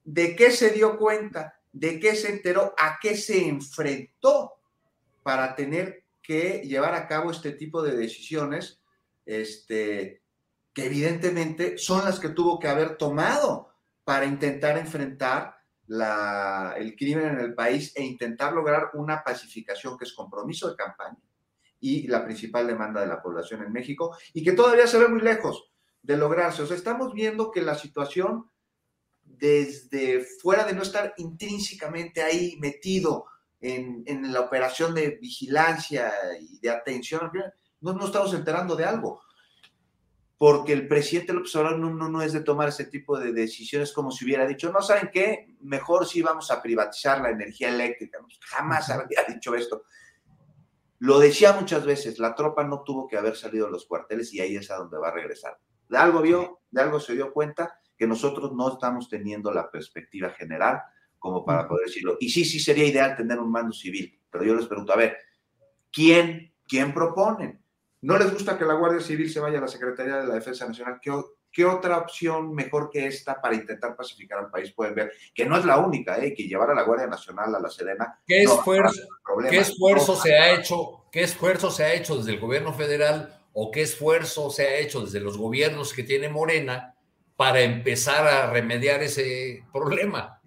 ¿De 0.03 0.35
qué 0.35 0.51
se 0.51 0.71
dio 0.71 0.99
cuenta? 0.99 1.61
¿De 1.73 2.01
qué 2.01 2.17
se 2.17 2.31
enteró? 2.31 2.75
¿A 2.77 2.99
qué 3.01 3.17
se 3.17 3.47
enfrentó 3.47 4.55
para 5.23 5.55
tener 5.55 6.08
que 6.29 6.61
llevar 6.63 6.95
a 6.95 7.09
cabo 7.09 7.31
este 7.31 7.53
tipo 7.53 7.83
de 7.83 7.97
decisiones? 7.97 8.83
Este, 9.25 10.23
que 10.75 10.85
evidentemente 10.85 11.79
son 11.79 12.05
las 12.05 12.21
que 12.21 12.29
tuvo 12.29 12.59
que 12.59 12.69
haber 12.69 12.99
tomado 12.99 13.71
para 14.05 14.27
intentar 14.27 14.77
enfrentar 14.77 15.57
la, 15.87 16.75
el 16.77 16.95
crimen 16.95 17.29
en 17.29 17.41
el 17.41 17.55
país 17.55 17.97
e 17.97 18.05
intentar 18.05 18.53
lograr 18.53 18.91
una 18.93 19.25
pacificación 19.25 19.97
que 19.97 20.05
es 20.05 20.13
compromiso 20.13 20.69
de 20.69 20.77
campaña 20.77 21.17
y 21.81 22.07
la 22.09 22.23
principal 22.27 22.67
demanda 22.67 23.01
de 23.01 23.07
la 23.07 23.23
población 23.23 23.63
en 23.63 23.73
México 23.73 24.15
y 24.35 24.45
que 24.45 24.53
todavía 24.53 24.87
se 24.87 24.99
ve 24.99 25.09
muy 25.09 25.23
lejos 25.23 25.73
de 26.03 26.19
lograrse. 26.19 26.63
O 26.63 26.67
sea, 26.67 26.77
estamos 26.77 27.15
viendo 27.15 27.51
que 27.51 27.63
la 27.63 27.75
situación 27.75 28.51
desde 29.23 30.21
fuera 30.21 30.65
de 30.65 30.75
no 30.75 30.83
estar 30.83 31.15
intrínsecamente 31.17 32.23
ahí 32.23 32.59
metido 32.61 33.25
en, 33.61 34.03
en 34.07 34.33
la 34.33 34.41
operación 34.41 34.95
de 34.95 35.19
vigilancia 35.21 36.13
y 36.41 36.59
de 36.59 36.71
atención, 36.71 37.31
no 37.81 37.93
nos 37.93 38.07
estamos 38.07 38.35
enterando 38.35 38.77
de 38.77 38.85
algo 38.85 39.21
porque 40.39 40.73
el 40.73 40.87
presidente 40.87 41.33
López 41.33 41.55
Obrador 41.57 41.81
no, 41.81 41.91
no, 41.91 42.09
no, 42.09 42.23
es 42.23 42.33
de 42.33 42.41
tomar 42.41 42.69
ese 42.69 42.85
tipo 42.85 43.19
de 43.19 43.33
decisiones 43.33 43.93
como 43.93 44.13
si 44.13 44.25
hubiera 44.25 44.47
dicho, 44.47 44.73
no 44.73 44.81
saben 44.81 45.11
qué, 45.13 45.57
mejor 45.61 46.07
sí 46.07 46.23
vamos 46.23 46.53
a 46.53 46.63
privatizar 46.63 47.21
la 47.21 47.31
energía 47.31 47.69
eléctrica. 47.71 48.21
Jamás 48.43 48.89
había 48.89 49.25
dicho 49.29 49.57
esto. 49.57 49.83
Lo 51.01 51.19
decía 51.19 51.53
muchas 51.53 51.85
veces, 51.85 52.21
la 52.21 52.37
tropa 52.37 52.63
no 52.63 52.83
tuvo 52.83 53.09
que 53.09 53.17
haber 53.17 53.37
salido 53.37 53.67
de 53.67 53.73
los 53.73 53.87
cuarteles 53.87 54.33
y 54.33 54.41
ahí 54.41 54.57
es 54.57 54.71
a 54.71 54.77
donde 54.77 54.99
va 54.99 55.09
a 55.09 55.13
regresar. 55.13 55.59
De 55.89 55.99
algo 55.99 56.23
vio, 56.23 56.61
de 56.71 56.83
algo 56.83 57.01
se 57.01 57.15
dio 57.15 57.33
cuenta 57.33 57.81
que 57.97 58.07
nosotros 58.07 58.53
no 58.53 58.73
estamos 58.73 59.09
teniendo 59.09 59.53
la 59.53 59.69
perspectiva 59.71 60.31
general 60.31 60.83
como 61.19 61.45
para 61.45 61.67
poder 61.67 61.87
decirlo. 61.87 62.17
Y 62.21 62.31
sí, 62.31 62.45
sí 62.45 62.61
sería 62.61 62.87
ideal 62.87 63.17
tener 63.17 63.39
un 63.39 63.51
mando 63.51 63.73
civil, 63.73 64.19
pero 64.31 64.45
yo 64.45 64.55
les 64.55 64.67
pregunto, 64.67 64.93
a 64.93 64.97
ver, 64.97 65.17
¿quién, 65.93 66.53
quién 66.67 66.93
proponen? 66.95 67.61
¿No 68.01 68.17
les 68.17 68.33
gusta 68.33 68.57
que 68.57 68.65
la 68.65 68.75
Guardia 68.75 69.01
Civil 69.01 69.31
se 69.31 69.41
vaya 69.41 69.59
a 69.59 69.63
la 69.63 69.69
Secretaría 69.69 70.19
de 70.19 70.27
la 70.29 70.35
Defensa 70.35 70.67
Nacional? 70.67 71.01
¿Qué, 71.03 71.11
¿Qué 71.51 71.65
otra 71.65 71.99
opción 71.99 72.55
mejor 72.55 72.91
que 72.91 73.07
esta 73.07 73.41
para 73.41 73.57
intentar 73.57 73.97
pacificar 73.97 74.39
al 74.39 74.51
país 74.51 74.73
pueden 74.73 74.95
ver? 74.95 75.13
Que 75.35 75.45
no 75.45 75.57
es 75.59 75.65
la 75.65 75.79
única, 75.79 76.23
¿eh? 76.23 76.33
que 76.35 76.45
llevar 76.45 76.71
a 76.71 76.75
la 76.75 76.83
Guardia 76.83 77.07
Nacional 77.07 77.55
a 77.55 77.61
la 77.61 77.69
Serena. 77.69 78.21
¿Qué 78.27 78.43
esfuerzo, 78.43 79.03
¿qué 79.51 79.59
esfuerzo 79.59 80.15
se 80.15 80.35
ha 80.35 80.55
hecho? 80.55 81.07
¿Qué 81.11 81.23
esfuerzo 81.23 81.71
se 81.71 81.85
ha 81.85 81.95
hecho 81.95 82.19
desde 82.19 82.35
el 82.35 82.41
gobierno 82.41 82.73
federal 82.73 83.35
o 83.53 83.71
qué 83.71 83.83
esfuerzo 83.83 84.51
se 84.51 84.69
ha 84.69 84.77
hecho 84.77 85.01
desde 85.01 85.21
los 85.21 85.39
gobiernos 85.39 85.93
que 85.93 86.05
tiene 86.05 86.29
Morena 86.29 86.95
para 87.37 87.63
empezar 87.63 88.27
a 88.29 88.53
remediar 88.53 89.03
ese 89.03 89.65
problema? 89.73 90.38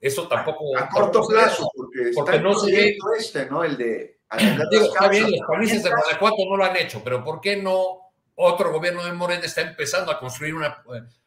Eso 0.00 0.28
tampoco. 0.28 0.76
A, 0.76 0.88
corto 0.88 1.26
plazo, 1.26 1.70
porque, 1.74 2.10
porque 2.14 2.40
no 2.40 2.54
se 2.54 2.72
ve. 2.72 2.96
Este, 3.18 3.46
¿no? 3.46 3.64
El 3.64 3.76
de. 3.76 4.18
Digo, 4.70 4.84
está 4.84 5.08
bien, 5.08 5.30
los 5.30 5.40
países 5.46 5.82
de 5.82 5.90
Guanajuato 5.90 6.36
no 6.48 6.56
lo 6.56 6.64
han 6.64 6.76
hecho, 6.76 7.00
pero 7.02 7.22
¿por 7.22 7.40
qué 7.40 7.56
no 7.56 8.06
otro 8.36 8.72
gobierno 8.72 9.04
de 9.04 9.12
Morena 9.12 9.44
está 9.44 9.62
empezando 9.62 10.12
a 10.12 10.20
construir 10.20 10.54
una, 10.54 10.82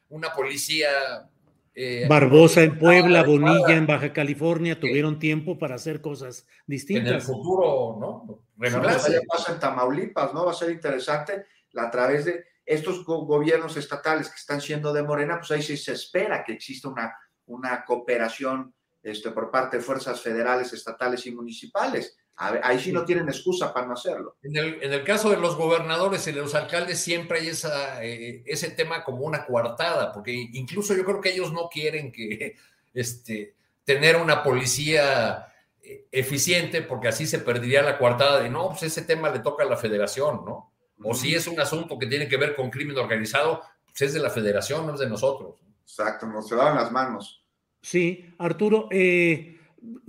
una 0.10 0.34
policía. 0.34 0.90
Eh, 1.74 2.06
Barbosa 2.10 2.62
en 2.62 2.78
Puebla, 2.78 3.24
Bonilla 3.24 3.76
en 3.76 3.88
Baja 3.88 4.12
California 4.12 4.80
tuvieron 4.80 5.18
tiempo 5.18 5.58
para 5.58 5.76
hacer 5.76 6.02
cosas 6.02 6.46
distintas. 6.68 7.08
En 7.08 7.16
el 7.16 7.22
futuro, 7.22 7.98
¿no? 8.00 8.44
ya 8.70 9.22
pasa 9.28 9.54
en 9.54 9.60
Tamaulipas, 9.60 10.34
¿no? 10.34 10.46
Va 10.46 10.52
a 10.52 10.56
ser 10.56 10.72
interesante 10.72 11.46
a 11.76 11.90
través 11.90 12.26
de 12.26 12.46
estos 12.66 13.06
gobiernos 13.06 13.78
estatales 13.78 14.30
que 14.30 14.36
están 14.36 14.62
siendo 14.62 14.94
de 14.94 15.04
Morena, 15.04 15.38
pues 15.40 15.52
ahí 15.52 15.62
sí 15.62 15.78
se 15.78 15.94
espera 15.94 16.44
que 16.44 16.54
exista 16.54 16.90
una, 16.90 17.16
una 17.50 17.86
cooperación 17.86 18.74
este, 19.04 19.30
por 19.32 19.52
parte 19.52 19.78
de 19.78 19.84
fuerzas 19.84 20.22
federales, 20.22 20.74
estatales 20.74 21.26
y 21.26 21.32
municipales 21.32 22.18
ahí 22.40 22.80
sí 22.80 22.92
no 22.92 23.04
tienen 23.04 23.28
excusa 23.28 23.74
para 23.74 23.86
no 23.86 23.94
hacerlo. 23.94 24.38
En 24.42 24.56
el, 24.56 25.04
caso 25.04 25.30
de 25.30 25.38
los 25.38 25.58
gobernadores 25.58 26.26
y 26.28 26.32
de 26.32 26.40
los 26.40 26.56
alcaldes 26.56 27.00
siempre 27.00 27.40
hay 27.40 27.48
esa, 27.50 28.04
eh, 28.04 28.44
ese 28.46 28.72
tema 28.72 29.04
como 29.04 29.26
una 29.26 29.46
coartada, 29.46 30.14
porque 30.14 30.32
incluso 30.54 30.96
yo 30.96 31.04
creo 31.04 31.20
que 31.20 31.34
ellos 31.34 31.52
no 31.52 31.68
quieren 31.68 32.12
que 32.12 32.56
este, 32.94 33.56
tener 33.84 34.16
una 34.16 34.42
policía 34.42 35.54
eh, 35.82 36.08
eficiente, 36.12 36.82
porque 36.82 37.10
así 37.10 37.28
se 37.28 37.40
perdería 37.40 37.82
la 37.82 37.98
coartada 37.98 38.42
de, 38.42 38.50
no, 38.50 38.70
pues 38.70 38.84
ese 38.84 39.02
tema 39.02 39.30
le 39.30 39.40
toca 39.40 39.64
a 39.64 39.68
la 39.68 39.78
federación, 39.78 40.46
¿no? 40.46 40.72
O 41.04 41.14
si 41.14 41.34
es 41.34 41.48
un 41.48 41.60
asunto 41.60 41.98
que 41.98 42.08
tiene 42.08 42.28
que 42.28 42.38
ver 42.38 42.56
con 42.56 42.70
crimen 42.70 42.98
organizado, 42.98 43.62
pues 43.86 44.02
es 44.02 44.14
de 44.14 44.20
la 44.20 44.30
federación, 44.30 44.86
no 44.86 44.94
es 44.94 45.00
de 45.00 45.08
nosotros. 45.08 45.62
Exacto, 45.82 46.26
nos 46.26 46.48
se 46.48 46.56
daban 46.56 46.76
las 46.76 46.92
manos. 46.92 47.39
Sí, 47.82 48.26
Arturo, 48.38 48.88
eh, 48.92 49.58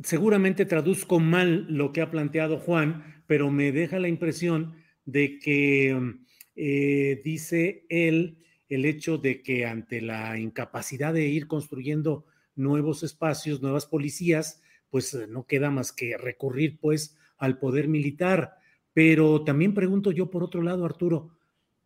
seguramente 0.03 0.65
traduzco 0.65 1.21
mal 1.21 1.67
lo 1.69 1.93
que 1.93 2.01
ha 2.01 2.11
planteado 2.11 2.59
Juan, 2.59 3.23
pero 3.27 3.51
me 3.51 3.73
deja 3.73 3.99
la 3.99 4.09
impresión 4.09 4.75
de 5.05 5.39
que 5.39 6.17
eh, 6.57 7.21
dice 7.25 7.87
él 7.89 8.39
el 8.69 8.85
hecho 8.85 9.19
de 9.19 9.43
que 9.43 9.67
ante 9.67 10.01
la 10.01 10.39
incapacidad 10.39 11.13
de 11.13 11.27
ir 11.27 11.47
construyendo 11.47 12.27
nuevos 12.55 13.03
espacios, 13.03 13.63
nuevas 13.63 13.87
policías, 13.87 14.63
pues 14.91 15.15
eh, 15.15 15.27
no 15.29 15.47
queda 15.47 15.71
más 15.71 15.93
que 15.93 16.17
recurrir 16.17 16.79
pues 16.81 17.17
al 17.39 17.59
poder 17.59 17.89
militar. 17.89 18.55
Pero 18.93 19.45
también 19.45 19.75
pregunto 19.75 20.13
yo 20.13 20.31
por 20.31 20.43
otro 20.43 20.63
lado, 20.63 20.85
Arturo, 20.85 21.37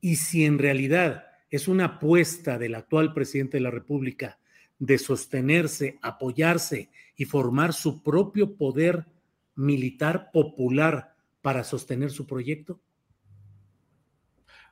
¿y 0.00 0.16
si 0.16 0.44
en 0.44 0.58
realidad 0.58 1.26
es 1.50 1.68
una 1.68 1.84
apuesta 1.84 2.58
del 2.58 2.74
actual 2.74 3.12
presidente 3.14 3.58
de 3.58 3.62
la 3.62 3.70
República 3.70 4.38
de 4.78 4.98
sostenerse, 4.98 5.98
apoyarse 6.02 6.90
y 7.16 7.24
formar 7.24 7.72
su 7.72 8.02
propio 8.02 8.56
poder 8.56 9.06
militar 9.54 10.30
popular 10.32 11.14
para 11.42 11.64
sostener 11.64 12.10
su 12.10 12.26
proyecto? 12.26 12.80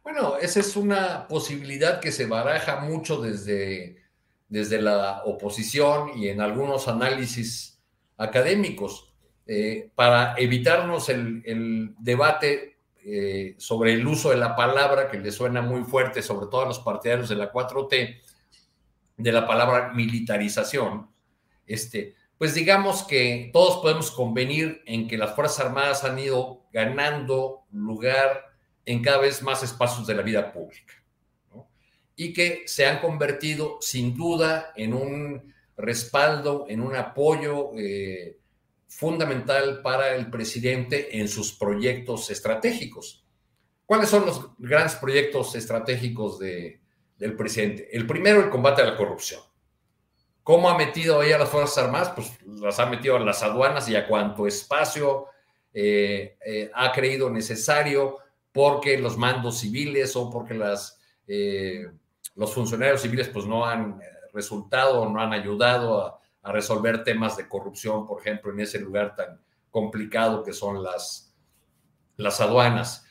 Bueno, 0.03 0.37
esa 0.38 0.61
es 0.61 0.77
una 0.77 1.29
posibilidad 1.29 2.01
que 2.01 2.11
se 2.11 2.27
baraja 2.27 2.81
mucho 2.81 3.21
desde, 3.21 4.03
desde 4.49 4.83
la 4.83 5.23
oposición 5.25 6.11
y 6.17 6.29
en 6.29 6.41
algunos 6.41 6.88
análisis 6.88 7.81
académicos, 8.17 9.12
eh, 9.47 9.91
para 9.95 10.35
evitarnos 10.37 11.09
el, 11.09 11.95
debate 11.99 12.77
eh, 13.05 13.55
sobre 13.59 13.93
el 13.93 14.07
uso 14.07 14.31
de 14.31 14.37
la 14.37 14.55
palabra, 14.55 15.09
que 15.09 15.19
le 15.19 15.33
suena 15.33 15.62
muy 15.62 15.83
fuerte, 15.85 16.23
sobre 16.23 16.47
todo 16.47 16.62
a 16.62 16.67
los 16.67 16.79
partidarios 16.79 17.29
de 17.29 17.37
la 17.37 17.53
4T, 17.53 18.21
de 19.23 19.33
la 19.33 19.47
palabra 19.47 19.93
militarización, 19.93 21.11
este, 21.67 22.17
pues 22.39 22.55
digamos 22.55 23.05
que 23.05 23.51
todos 23.53 23.79
podemos 23.79 24.11
convenir 24.11 24.83
en 24.85 25.07
que 25.07 25.17
las 25.17 25.35
Fuerzas 25.35 25.67
Armadas 25.67 26.03
han 26.03 26.19
ido 26.19 26.65
ganando 26.73 27.65
lugar 27.71 28.53
en 28.85 29.01
cada 29.01 29.19
vez 29.19 29.43
más 29.43 29.63
espacios 29.63 30.07
de 30.07 30.15
la 30.15 30.23
vida 30.23 30.53
pública 30.53 30.95
y 32.17 32.33
que 32.33 32.65
se 32.67 32.85
han 32.87 33.01
convertido 33.01 33.79
sin 33.81 34.17
duda 34.17 34.73
en 34.77 34.93
un 34.93 35.55
respaldo, 35.77 36.67
en 36.69 36.81
un 36.81 36.95
apoyo 36.97 37.71
eh, 37.77 38.39
fundamental 38.87 39.81
para 39.81 40.15
el 40.15 40.29
presidente 40.29 41.19
en 41.19 41.29
sus 41.29 41.53
proyectos 41.53 42.31
estratégicos. 42.31 43.25
¿Cuáles 43.87 44.11
son 44.11 44.27
los 44.27 44.51
grandes 44.59 44.97
proyectos 44.97 45.55
estratégicos 45.55 46.39
de, 46.39 46.82
del 47.23 47.37
presidente. 47.37 47.89
El 47.97 48.05
primero, 48.05 48.41
el 48.41 48.51
combate 48.51 48.83
a 48.83 48.85
la 48.85 48.97
corrupción. 48.97 49.41
¿Cómo 50.43 50.69
ha 50.69 50.77
metido 50.77 51.21
ahí 51.21 51.31
a 51.31 51.39
las 51.39 51.49
Fuerzas 51.49 51.85
Armadas? 51.85 52.13
Pues 52.17 52.37
las 52.45 52.81
ha 52.81 52.87
metido 52.87 53.15
a 53.15 53.21
las 53.21 53.45
aduanas 53.45 53.89
y 53.89 53.95
a 53.95 54.09
cuanto 54.09 54.49
espacio 54.49 55.27
eh, 55.73 56.37
eh, 56.45 56.69
ha 56.75 56.91
creído 56.91 57.31
necesario 57.31 58.19
porque 58.51 58.99
los 58.99 59.17
mandos 59.17 59.61
civiles 59.61 60.17
o 60.17 60.29
porque 60.31 60.55
las, 60.55 60.99
eh, 61.29 61.87
los 62.35 62.53
funcionarios 62.53 63.03
civiles 63.03 63.29
pues 63.29 63.47
no 63.47 63.65
han 63.65 64.01
resultado, 64.33 65.09
no 65.09 65.21
han 65.21 65.33
ayudado 65.33 66.05
a, 66.05 66.19
resolver 66.45 67.05
temas 67.05 67.37
de 67.37 67.49
corrupción, 67.49 68.05
por 68.05 68.21
ejemplo, 68.21 68.51
en 68.51 68.59
ese 68.59 68.81
lugar 68.81 69.15
tan 69.15 69.41
complicado 69.71 70.43
que 70.43 70.53
son 70.53 70.83
las, 70.83 71.33
las 72.17 72.41
aduanas. 72.41 73.07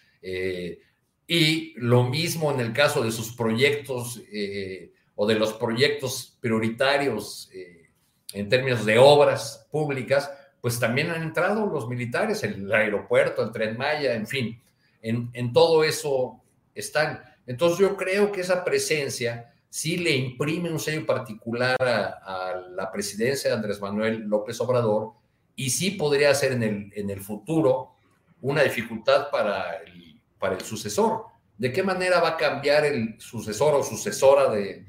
Y 1.33 1.71
lo 1.77 2.03
mismo 2.03 2.51
en 2.51 2.59
el 2.59 2.73
caso 2.73 3.01
de 3.01 3.09
sus 3.09 3.31
proyectos 3.31 4.21
eh, 4.33 4.91
o 5.15 5.25
de 5.25 5.35
los 5.35 5.53
proyectos 5.53 6.37
prioritarios 6.41 7.49
eh, 7.53 7.87
en 8.33 8.49
términos 8.49 8.85
de 8.85 8.97
obras 8.97 9.65
públicas, 9.71 10.29
pues 10.59 10.77
también 10.77 11.09
han 11.09 11.23
entrado 11.23 11.67
los 11.67 11.87
militares, 11.87 12.43
el 12.43 12.69
aeropuerto, 12.69 13.43
el 13.43 13.53
tren 13.53 13.77
Maya, 13.77 14.13
en 14.13 14.27
fin, 14.27 14.61
en, 15.01 15.53
todo 15.53 15.85
eso 15.85 16.41
están. 16.75 17.23
Entonces 17.47 17.79
yo 17.79 17.95
creo 17.95 18.29
que 18.33 18.41
esa 18.41 18.65
presencia 18.65 19.53
sí 19.69 19.95
le 19.95 20.11
imprime 20.11 20.69
un 20.69 20.81
sello 20.81 21.05
particular 21.05 21.77
a, 21.79 22.61
la 22.75 22.91
presidencia 22.91 23.51
de 23.51 23.55
Andrés 23.55 23.79
Manuel 23.79 24.23
López 24.27 24.59
Obrador 24.59 25.13
y 25.55 25.69
sí 25.69 25.91
podría 25.91 26.35
ser 26.35 26.51
en 26.51 26.63
el, 26.63 26.91
en 26.93 27.09
el 27.09 27.21
futuro 27.21 27.93
una 28.41 28.63
dificultad 28.63 29.29
para 29.31 29.77
el 29.77 30.10
para 30.41 30.55
el 30.55 30.61
sucesor. 30.61 31.25
¿De 31.57 31.71
qué 31.71 31.83
manera 31.83 32.19
va 32.19 32.29
a 32.29 32.37
cambiar 32.37 32.83
el 32.85 33.21
sucesor 33.21 33.75
o 33.75 33.83
sucesora 33.83 34.49
de, 34.49 34.87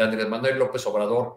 Andrés 0.00 0.28
Manuel 0.28 0.58
López 0.58 0.84
Obrador 0.86 1.36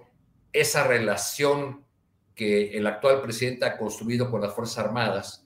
esa 0.52 0.88
relación 0.88 1.86
que 2.34 2.76
el 2.76 2.88
actual 2.88 3.22
presidente 3.22 3.66
ha 3.66 3.78
construido 3.78 4.32
con 4.32 4.42
las 4.42 4.54
Fuerzas 4.54 4.80
Armadas 4.86 5.46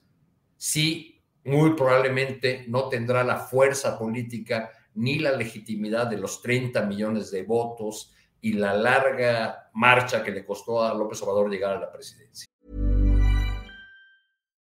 si 0.56 1.20
muy 1.44 1.74
probablemente 1.74 2.64
no 2.68 2.88
tendrá 2.88 3.24
la 3.24 3.36
fuerza 3.36 3.98
política 3.98 4.70
ni 4.94 5.18
la 5.18 5.32
legitimidad 5.32 6.06
de 6.06 6.18
los 6.18 6.40
30 6.40 6.86
millones 6.86 7.30
de 7.30 7.42
votos 7.42 8.14
y 8.40 8.54
la 8.54 8.74
larga 8.74 9.70
marcha 9.74 10.22
que 10.22 10.30
le 10.30 10.46
costó 10.46 10.82
a 10.82 10.94
López 10.94 11.20
Obrador 11.22 11.50
llegar 11.50 11.76
a 11.76 11.80
la 11.80 11.92
presidencia. 11.92 12.46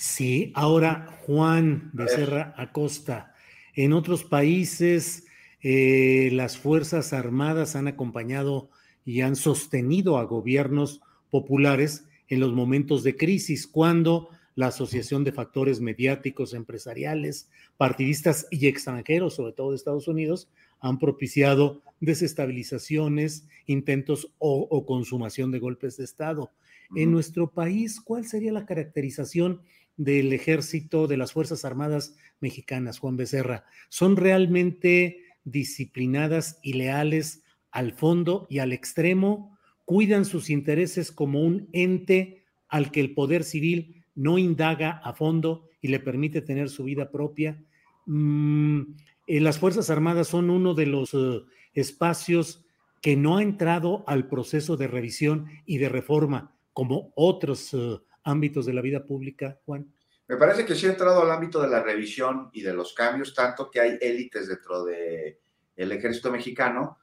Sí, 0.00 0.52
ahora 0.54 1.18
Juan 1.22 1.90
Becerra 1.92 2.54
Acosta. 2.56 3.34
En 3.74 3.92
otros 3.92 4.22
países, 4.22 5.26
eh, 5.60 6.30
las 6.34 6.56
Fuerzas 6.56 7.12
Armadas 7.12 7.74
han 7.74 7.88
acompañado 7.88 8.70
y 9.04 9.22
han 9.22 9.34
sostenido 9.34 10.16
a 10.18 10.22
gobiernos 10.22 11.00
populares 11.30 12.04
en 12.28 12.38
los 12.38 12.52
momentos 12.52 13.02
de 13.02 13.16
crisis, 13.16 13.66
cuando 13.66 14.28
la 14.54 14.68
asociación 14.68 15.24
de 15.24 15.32
factores 15.32 15.80
mediáticos, 15.80 16.54
empresariales, 16.54 17.50
partidistas 17.76 18.46
y 18.52 18.68
extranjeros, 18.68 19.34
sobre 19.34 19.52
todo 19.52 19.70
de 19.70 19.78
Estados 19.78 20.06
Unidos, 20.06 20.48
han 20.78 21.00
propiciado 21.00 21.82
desestabilizaciones, 21.98 23.48
intentos 23.66 24.32
o, 24.38 24.60
o 24.70 24.86
consumación 24.86 25.50
de 25.50 25.58
golpes 25.58 25.96
de 25.96 26.04
Estado. 26.04 26.52
En 26.94 27.10
nuestro 27.10 27.50
país, 27.50 28.00
¿cuál 28.00 28.24
sería 28.26 28.52
la 28.52 28.64
caracterización 28.64 29.60
del 29.98 30.32
ejército, 30.32 31.06
de 31.06 31.18
las 31.18 31.32
Fuerzas 31.32 31.66
Armadas 31.66 32.16
mexicanas, 32.40 32.98
Juan 32.98 33.18
Becerra? 33.18 33.66
¿Son 33.90 34.16
realmente 34.16 35.24
disciplinadas 35.44 36.58
y 36.62 36.72
leales 36.72 37.42
al 37.70 37.92
fondo 37.92 38.46
y 38.48 38.60
al 38.60 38.72
extremo? 38.72 39.58
¿Cuidan 39.84 40.24
sus 40.24 40.48
intereses 40.48 41.12
como 41.12 41.42
un 41.42 41.68
ente 41.72 42.44
al 42.68 42.90
que 42.90 43.00
el 43.00 43.12
poder 43.12 43.44
civil 43.44 44.04
no 44.14 44.38
indaga 44.38 45.00
a 45.04 45.12
fondo 45.12 45.68
y 45.80 45.88
le 45.88 46.00
permite 46.00 46.40
tener 46.40 46.70
su 46.70 46.84
vida 46.84 47.10
propia? 47.10 47.62
Mm, 48.06 48.80
eh, 49.26 49.40
las 49.40 49.58
Fuerzas 49.58 49.90
Armadas 49.90 50.28
son 50.28 50.48
uno 50.48 50.74
de 50.74 50.86
los 50.86 51.12
uh, 51.12 51.44
espacios 51.74 52.64
que 53.02 53.16
no 53.16 53.36
ha 53.36 53.42
entrado 53.42 54.04
al 54.06 54.28
proceso 54.28 54.76
de 54.76 54.86
revisión 54.86 55.46
y 55.66 55.78
de 55.78 55.88
reforma 55.88 56.54
como 56.72 57.12
otros 57.14 57.74
uh, 57.74 58.00
ámbitos 58.24 58.66
de 58.66 58.72
la 58.72 58.80
vida 58.80 59.04
pública, 59.04 59.58
Juan? 59.64 59.92
Me 60.26 60.36
parece 60.36 60.66
que 60.66 60.74
sí 60.74 60.86
ha 60.86 60.90
entrado 60.90 61.22
al 61.22 61.30
ámbito 61.30 61.60
de 61.60 61.68
la 61.68 61.82
revisión 61.82 62.50
y 62.52 62.62
de 62.62 62.74
los 62.74 62.92
cambios, 62.92 63.34
tanto 63.34 63.70
que 63.70 63.80
hay 63.80 63.98
élites 64.00 64.48
dentro 64.48 64.84
del 64.84 65.38
el 65.74 65.92
ejército 65.92 66.30
mexicano 66.30 66.98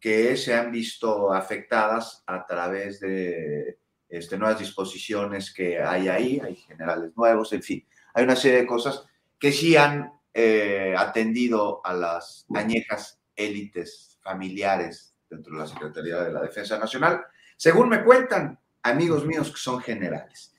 que 0.00 0.36
se 0.36 0.54
han 0.54 0.72
visto 0.72 1.32
afectadas 1.32 2.24
a 2.26 2.44
través 2.44 3.00
de 3.00 3.78
este, 4.08 4.36
nuevas 4.36 4.58
disposiciones 4.58 5.52
que 5.52 5.78
hay 5.78 6.08
ahí, 6.08 6.40
hay 6.44 6.56
generales 6.56 7.12
nuevos, 7.16 7.52
en 7.52 7.62
fin, 7.62 7.86
hay 8.12 8.24
una 8.24 8.36
serie 8.36 8.58
de 8.58 8.66
cosas 8.66 9.04
que 9.38 9.52
sí 9.52 9.76
han 9.76 10.12
eh, 10.32 10.94
atendido 10.96 11.80
a 11.84 11.94
las 11.94 12.46
añejas 12.54 13.20
élites 13.36 14.18
familiares 14.22 15.14
dentro 15.28 15.52
de 15.52 15.60
la 15.60 15.66
Secretaría 15.66 16.22
de 16.22 16.32
la 16.32 16.42
Defensa 16.42 16.78
Nacional, 16.78 17.24
según 17.56 17.88
me 17.88 18.02
cuentan, 18.02 18.58
amigos 18.82 19.24
míos 19.24 19.50
que 19.50 19.58
son 19.58 19.80
generales. 19.80 20.53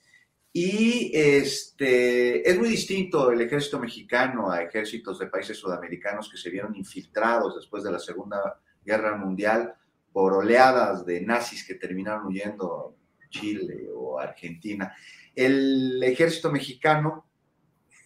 Y 0.57 1.11
este, 1.13 2.49
es 2.49 2.57
muy 2.57 2.69
distinto 2.69 3.29
el 3.29 3.41
ejército 3.41 3.77
mexicano 3.77 4.49
a 4.49 4.61
ejércitos 4.61 5.19
de 5.19 5.27
países 5.27 5.57
sudamericanos 5.57 6.29
que 6.31 6.37
se 6.37 6.49
vieron 6.49 6.73
infiltrados 6.77 7.57
después 7.57 7.83
de 7.83 7.91
la 7.91 7.99
Segunda 7.99 8.57
Guerra 8.81 9.17
Mundial 9.17 9.73
por 10.13 10.31
oleadas 10.31 11.05
de 11.05 11.19
nazis 11.19 11.67
que 11.67 11.75
terminaron 11.75 12.27
huyendo 12.27 12.95
a 13.21 13.27
Chile 13.27 13.89
o 13.93 14.17
Argentina. 14.17 14.95
El 15.35 16.01
ejército 16.01 16.49
mexicano 16.49 17.25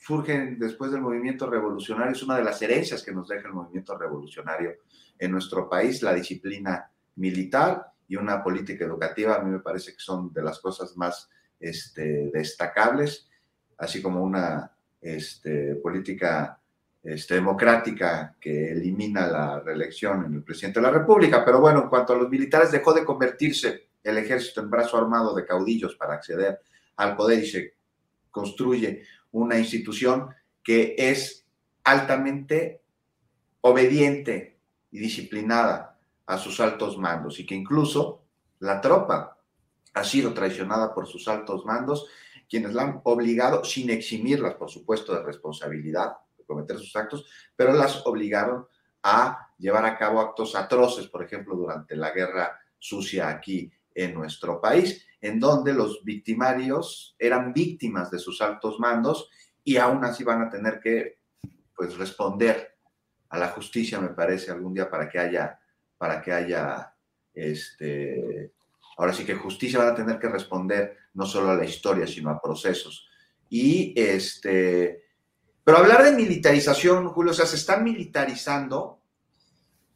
surge 0.01 0.55
después 0.57 0.91
del 0.91 1.01
movimiento 1.01 1.47
revolucionario, 1.47 2.13
es 2.13 2.23
una 2.23 2.37
de 2.37 2.45
las 2.45 2.59
herencias 2.63 3.03
que 3.03 3.11
nos 3.11 3.27
deja 3.27 3.47
el 3.47 3.53
movimiento 3.53 3.95
revolucionario 3.95 4.73
en 5.19 5.31
nuestro 5.31 5.69
país, 5.69 6.01
la 6.01 6.15
disciplina 6.15 6.89
militar 7.17 7.93
y 8.07 8.15
una 8.15 8.41
política 8.41 8.85
educativa, 8.85 9.35
a 9.35 9.43
mí 9.43 9.51
me 9.51 9.59
parece 9.59 9.91
que 9.93 9.99
son 9.99 10.33
de 10.33 10.41
las 10.41 10.59
cosas 10.59 10.97
más 10.97 11.29
este, 11.59 12.29
destacables, 12.33 13.27
así 13.77 14.01
como 14.01 14.23
una 14.23 14.71
este, 15.01 15.75
política 15.75 16.59
este, 17.03 17.35
democrática 17.35 18.35
que 18.39 18.71
elimina 18.71 19.27
la 19.27 19.59
reelección 19.59 20.25
en 20.25 20.33
el 20.33 20.43
presidente 20.43 20.79
de 20.79 20.85
la 20.85 20.91
República. 20.91 21.43
Pero 21.45 21.59
bueno, 21.59 21.83
en 21.83 21.89
cuanto 21.89 22.13
a 22.13 22.17
los 22.17 22.29
militares, 22.29 22.71
dejó 22.71 22.93
de 22.93 23.05
convertirse 23.05 23.87
el 24.03 24.17
ejército 24.17 24.61
en 24.61 24.69
brazo 24.69 24.97
armado 24.97 25.33
de 25.33 25.45
caudillos 25.45 25.95
para 25.95 26.15
acceder 26.15 26.59
al 26.97 27.15
poder 27.15 27.43
y 27.43 27.47
se 27.47 27.73
construye 28.31 29.03
una 29.31 29.57
institución 29.57 30.29
que 30.63 30.95
es 30.97 31.45
altamente 31.83 32.81
obediente 33.61 34.57
y 34.91 34.99
disciplinada 34.99 35.97
a 36.25 36.37
sus 36.37 36.59
altos 36.59 36.97
mandos 36.97 37.39
y 37.39 37.45
que 37.45 37.55
incluso 37.55 38.23
la 38.59 38.81
tropa 38.81 39.38
ha 39.99 40.03
sido 40.03 40.33
traicionada 40.33 40.93
por 40.93 41.07
sus 41.07 41.27
altos 41.27 41.65
mandos, 41.65 42.07
quienes 42.49 42.73
la 42.73 42.83
han 42.83 43.01
obligado, 43.03 43.63
sin 43.63 43.89
eximirlas, 43.89 44.55
por 44.55 44.69
supuesto, 44.69 45.13
de 45.13 45.23
responsabilidad 45.23 46.13
de 46.37 46.45
cometer 46.45 46.77
sus 46.77 46.95
actos, 46.95 47.25
pero 47.55 47.73
las 47.73 48.05
obligaron 48.05 48.65
a 49.03 49.51
llevar 49.57 49.85
a 49.85 49.97
cabo 49.97 50.19
actos 50.19 50.55
atroces, 50.55 51.07
por 51.07 51.23
ejemplo, 51.23 51.55
durante 51.55 51.95
la 51.95 52.11
guerra 52.11 52.59
sucia 52.77 53.29
aquí 53.29 53.71
en 53.93 54.13
nuestro 54.13 54.59
país, 54.59 55.05
en 55.21 55.39
donde 55.39 55.73
los 55.73 56.03
victimarios 56.03 57.15
eran 57.19 57.53
víctimas 57.53 58.09
de 58.09 58.19
sus 58.19 58.41
altos 58.41 58.79
mandos 58.79 59.29
y 59.63 59.77
aún 59.77 60.03
así 60.03 60.23
van 60.23 60.41
a 60.41 60.49
tener 60.49 60.79
que 60.79 61.19
pues 61.75 61.97
responder 61.97 62.75
a 63.29 63.37
la 63.37 63.49
justicia, 63.49 63.99
me 63.99 64.09
parece, 64.09 64.51
algún 64.51 64.73
día 64.73 64.89
para 64.89 65.07
que 65.07 65.19
haya 65.19 65.59
para 65.99 66.21
que 66.21 66.31
haya, 66.31 66.95
este, 67.33 68.53
ahora 68.99 69.13
sí 69.13 69.25
que 69.25 69.33
justicia 69.33 69.79
van 69.79 69.93
a 69.93 69.95
tener 69.95 70.19
que 70.19 70.27
responder 70.27 70.97
no 71.13 71.25
solo 71.25 71.49
a 71.49 71.55
la 71.55 71.63
historia, 71.63 72.05
sino 72.05 72.29
a 72.29 72.41
procesos. 72.41 73.07
Y 73.47 73.93
este, 73.95 75.05
pero 75.63 75.77
hablar 75.77 76.03
de 76.03 76.11
militarización, 76.11 77.07
Julio, 77.07 77.31
o 77.31 77.33
sea, 77.33 77.45
se 77.45 77.55
están 77.55 77.81
militarizando, 77.81 79.01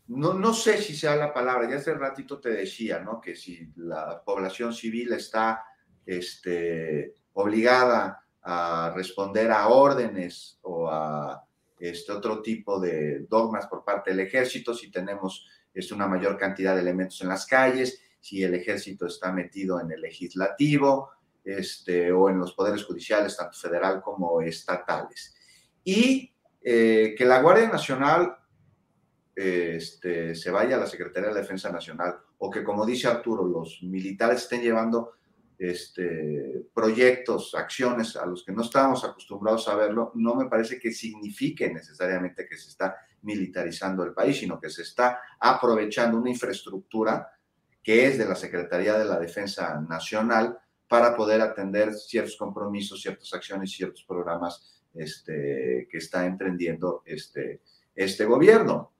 no, 0.07 0.33
no 0.33 0.53
sé 0.53 0.77
si 0.77 0.95
sea 0.95 1.17
la 1.17 1.33
palabra, 1.33 1.69
ya 1.69 1.75
hace 1.75 1.93
ratito 1.93 2.39
te 2.39 2.51
decía, 2.51 2.99
¿no? 2.99 3.19
Que 3.19 3.35
si 3.35 3.73
la 3.75 4.23
población 4.23 4.73
civil 4.73 5.11
está 5.11 5.65
este, 6.05 7.13
obligada 7.33 8.23
a 8.41 8.93
responder 8.95 9.51
a 9.51 9.67
órdenes 9.67 10.59
o 10.61 10.89
a 10.89 11.43
este 11.77 12.13
otro 12.13 12.41
tipo 12.41 12.79
de 12.79 13.25
dogmas 13.29 13.67
por 13.67 13.83
parte 13.83 14.11
del 14.11 14.21
ejército, 14.21 14.73
si 14.73 14.89
tenemos 14.89 15.45
es 15.73 15.91
una 15.91 16.07
mayor 16.07 16.37
cantidad 16.37 16.73
de 16.73 16.81
elementos 16.81 17.19
en 17.21 17.27
las 17.27 17.45
calles, 17.45 18.02
si 18.23 18.41
el 18.41 18.53
ejército 18.53 19.05
está 19.05 19.33
metido 19.33 19.81
en 19.81 19.91
el 19.91 19.99
legislativo 19.99 21.09
este, 21.43 22.09
o 22.09 22.29
en 22.29 22.39
los 22.39 22.53
poderes 22.53 22.85
judiciales, 22.85 23.35
tanto 23.35 23.57
federal 23.57 24.01
como 24.01 24.41
estatales. 24.41 25.35
Y 25.83 26.31
eh, 26.61 27.13
que 27.17 27.25
la 27.25 27.41
Guardia 27.41 27.67
Nacional 27.67 28.33
este, 29.35 30.35
se 30.35 30.51
vaya 30.51 30.77
a 30.77 30.79
la 30.79 30.87
Secretaría 30.87 31.33
de 31.33 31.41
Defensa 31.41 31.69
Nacional 31.69 32.15
o 32.37 32.49
que, 32.49 32.63
como 32.63 32.85
dice 32.85 33.09
Arturo, 33.09 33.45
los 33.45 33.83
militares 33.83 34.43
estén 34.43 34.61
llevando 34.61 35.15
este, 35.57 36.65
proyectos, 36.73 37.53
acciones 37.55 38.15
a 38.15 38.25
los 38.25 38.45
que 38.45 38.53
no 38.53 38.61
estábamos 38.61 39.03
acostumbrados 39.03 39.67
a 39.67 39.75
verlo, 39.75 40.13
no 40.15 40.35
me 40.35 40.45
parece 40.45 40.79
que 40.79 40.93
signifique 40.93 41.69
necesariamente 41.69 42.47
que 42.47 42.55
se 42.55 42.69
está 42.69 42.95
militarizando 43.23 44.05
el 44.05 44.13
país, 44.13 44.37
sino 44.37 44.61
que 44.61 44.69
se 44.69 44.83
está 44.83 45.19
aprovechando 45.41 46.17
una 46.17 46.29
infraestructura 46.29 47.32
que 47.83 48.07
es 48.07 48.17
de 48.17 48.25
la 48.25 48.35
Secretaría 48.35 48.97
de 48.97 49.05
la 49.05 49.19
Defensa 49.19 49.79
Nacional 49.81 50.57
para 50.87 51.15
poder 51.15 51.41
atender 51.41 51.93
ciertos 51.93 52.37
compromisos, 52.37 53.01
ciertas 53.01 53.33
acciones, 53.33 53.71
ciertos 53.71 54.03
programas 54.05 54.81
este, 54.93 55.87
que 55.91 55.97
está 55.97 56.25
emprendiendo 56.25 57.01
este, 57.05 57.61
este 57.93 58.25
gobierno. 58.25 58.91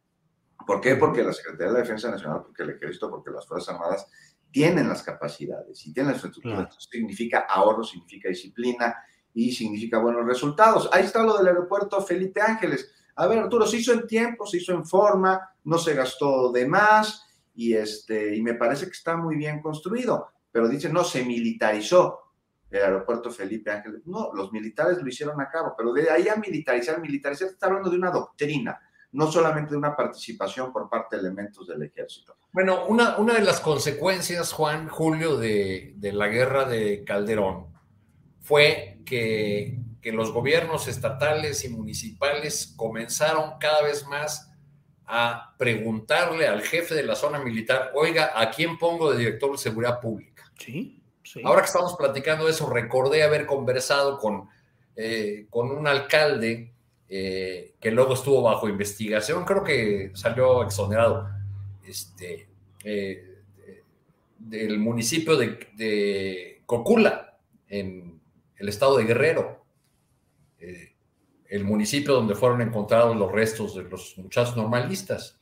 ¿Por 0.65 0.81
qué? 0.81 0.95
Porque 0.95 1.23
la 1.23 1.33
Secretaría 1.33 1.67
de 1.67 1.73
la 1.73 1.79
Defensa 1.79 2.09
Nacional, 2.09 2.41
porque 2.43 2.63
el 2.63 2.71
Ejército, 2.71 3.09
porque 3.09 3.31
las 3.31 3.47
Fuerzas 3.47 3.75
Armadas 3.75 4.07
tienen 4.51 4.87
las 4.87 5.03
capacidades 5.03 5.85
y 5.85 5.93
tienen 5.93 6.11
la 6.11 6.15
infraestructura. 6.15 6.67
Claro. 6.67 6.79
significa 6.79 7.39
ahorro, 7.49 7.83
significa 7.83 8.29
disciplina 8.29 8.95
y 9.33 9.51
significa 9.51 9.97
buenos 9.97 10.25
resultados. 10.25 10.89
Ahí 10.91 11.05
está 11.05 11.23
lo 11.23 11.37
del 11.37 11.47
aeropuerto 11.47 12.01
Felipe 12.01 12.39
Ángeles. 12.41 12.91
A 13.15 13.27
ver, 13.27 13.39
Arturo, 13.39 13.65
se 13.65 13.77
hizo 13.77 13.93
en 13.93 14.07
tiempo, 14.07 14.45
se 14.45 14.57
hizo 14.57 14.73
en 14.73 14.85
forma, 14.85 15.39
no 15.63 15.77
se 15.77 15.93
gastó 15.93 16.51
de 16.51 16.67
más 16.67 17.23
y, 17.55 17.73
este, 17.73 18.35
y 18.35 18.41
me 18.41 18.55
parece 18.55 18.85
que 18.85 18.91
está 18.91 19.15
muy 19.17 19.35
bien 19.35 19.61
construido. 19.61 20.29
Pero 20.51 20.67
dice, 20.67 20.89
no, 20.89 21.03
se 21.03 21.25
militarizó 21.25 22.19
el 22.69 22.81
aeropuerto 22.81 23.31
Felipe 23.31 23.71
Ángeles. 23.71 24.01
No, 24.05 24.31
los 24.33 24.51
militares 24.51 25.01
lo 25.01 25.07
hicieron 25.07 25.39
a 25.41 25.49
cabo, 25.49 25.73
pero 25.77 25.93
de 25.93 26.09
ahí 26.09 26.27
a 26.27 26.35
militarizar, 26.35 26.99
militarizar 26.99 27.47
está 27.47 27.67
hablando 27.67 27.89
de 27.89 27.97
una 27.97 28.11
doctrina, 28.11 28.79
no 29.11 29.31
solamente 29.31 29.71
de 29.71 29.77
una 29.77 29.95
participación 29.95 30.71
por 30.73 30.89
parte 30.89 31.15
de 31.15 31.21
elementos 31.21 31.67
del 31.67 31.83
ejército. 31.83 32.37
Bueno, 32.51 32.85
una, 32.87 33.17
una 33.17 33.33
de 33.33 33.41
las 33.41 33.59
consecuencias, 33.59 34.53
Juan, 34.53 34.89
Julio, 34.89 35.37
de, 35.37 35.93
de 35.97 36.11
la 36.13 36.27
guerra 36.27 36.65
de 36.65 37.03
Calderón 37.03 37.67
fue 38.41 39.01
que, 39.05 39.79
que 40.01 40.11
los 40.11 40.31
gobiernos 40.31 40.87
estatales 40.87 41.63
y 41.65 41.69
municipales 41.69 42.73
comenzaron 42.75 43.57
cada 43.59 43.83
vez 43.83 44.05
más 44.07 44.52
a 45.15 45.53
preguntarle 45.59 46.47
al 46.47 46.63
jefe 46.63 46.95
de 46.95 47.03
la 47.03 47.15
zona 47.15 47.37
militar, 47.37 47.91
oiga, 47.93 48.31
¿a 48.33 48.49
quién 48.49 48.79
pongo 48.79 49.11
de 49.11 49.19
director 49.19 49.51
de 49.51 49.59
seguridad 49.59 49.99
pública? 50.01 50.51
Sí, 50.57 51.03
sí. 51.21 51.39
Ahora 51.45 51.61
que 51.61 51.67
estamos 51.67 51.95
platicando 51.95 52.49
eso, 52.49 52.67
recordé 52.67 53.21
haber 53.21 53.45
conversado 53.45 54.17
con, 54.17 54.49
eh, 54.95 55.45
con 55.51 55.69
un 55.69 55.85
alcalde 55.85 56.73
eh, 57.07 57.75
que 57.79 57.91
luego 57.91 58.15
estuvo 58.15 58.41
bajo 58.41 58.67
investigación, 58.67 59.45
creo 59.45 59.63
que 59.63 60.09
salió 60.15 60.63
exonerado, 60.63 61.29
este, 61.85 62.47
eh, 62.83 63.37
del 64.39 64.79
municipio 64.79 65.37
de, 65.37 65.59
de, 65.75 66.63
Cocula, 66.65 67.37
en 67.67 68.19
el 68.55 68.67
estado 68.67 68.97
de 68.97 69.03
Guerrero. 69.03 69.63
Eh, 70.59 70.92
el 71.49 71.63
municipio 71.63 72.13
donde 72.13 72.35
fueron 72.35 72.61
encontrados 72.61 73.15
los 73.15 73.31
restos 73.31 73.75
de 73.75 73.83
los 73.83 74.17
muchachos 74.17 74.55
normalistas. 74.55 75.39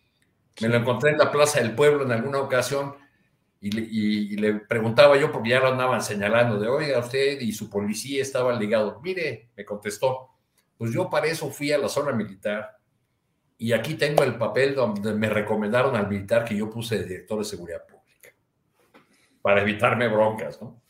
Me 0.62 0.68
lo 0.68 0.78
encontré 0.78 1.12
en 1.12 1.18
la 1.18 1.32
Plaza 1.32 1.60
del 1.60 1.74
Pueblo 1.74 2.04
en 2.04 2.12
alguna 2.12 2.39
ocasión 2.39 2.95
y 3.60 3.72
le, 3.72 3.82
y, 3.82 4.34
y 4.34 4.38
le, 4.38 4.56
preguntaba 4.56 5.18
yo, 5.18 5.32
porque 5.32 5.49
ya 5.49 5.60
lo 5.60 5.68
andaban 5.68 6.02
señalando, 6.02 6.60
de, 6.60 6.68
oiga, 6.68 6.99
usted 6.99 7.39
y 7.39 7.52
su 7.52 7.70
policía 7.70 8.22
estaban 8.22 8.60
ligados. 8.60 9.02
Mire, 9.02 9.49
me 9.56 9.64
contestó, 9.64 10.32
pues 10.78 10.91
yo 10.91 11.10
para 11.10 11.28
eso 11.28 11.49
fui 11.49 11.72
a 11.72 11.78
la 11.78 11.88
zona 11.88 12.12
militar 12.12 12.78
y 13.62 13.74
aquí 13.74 13.93
tengo 13.93 14.24
el 14.24 14.36
papel 14.39 14.74
donde 14.74 15.14
me 15.14 15.30
recomendaron 15.30 15.95
al 15.95 16.10
militar 16.10 16.43
que 16.43 16.56
yo 16.58 16.68
puse 16.68 16.97
de 16.97 17.04
director 17.06 17.38
de 17.38 17.45
seguridad 17.45 17.86
pública 17.86 18.34
para 19.41 19.62
evitarme 19.62 20.08
broncas, 20.08 20.60
¿no? 20.60 20.82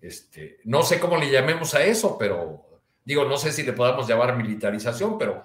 Este, 0.00 0.60
no 0.64 0.82
sé 0.82 1.00
cómo 1.00 1.16
le 1.16 1.30
llamemos 1.30 1.74
a 1.74 1.84
eso, 1.84 2.16
pero 2.16 2.69
digo, 3.10 3.24
no 3.24 3.36
sé 3.36 3.50
si 3.50 3.64
le 3.64 3.72
podamos 3.72 4.06
llamar 4.06 4.36
militarización, 4.36 5.18
pero 5.18 5.44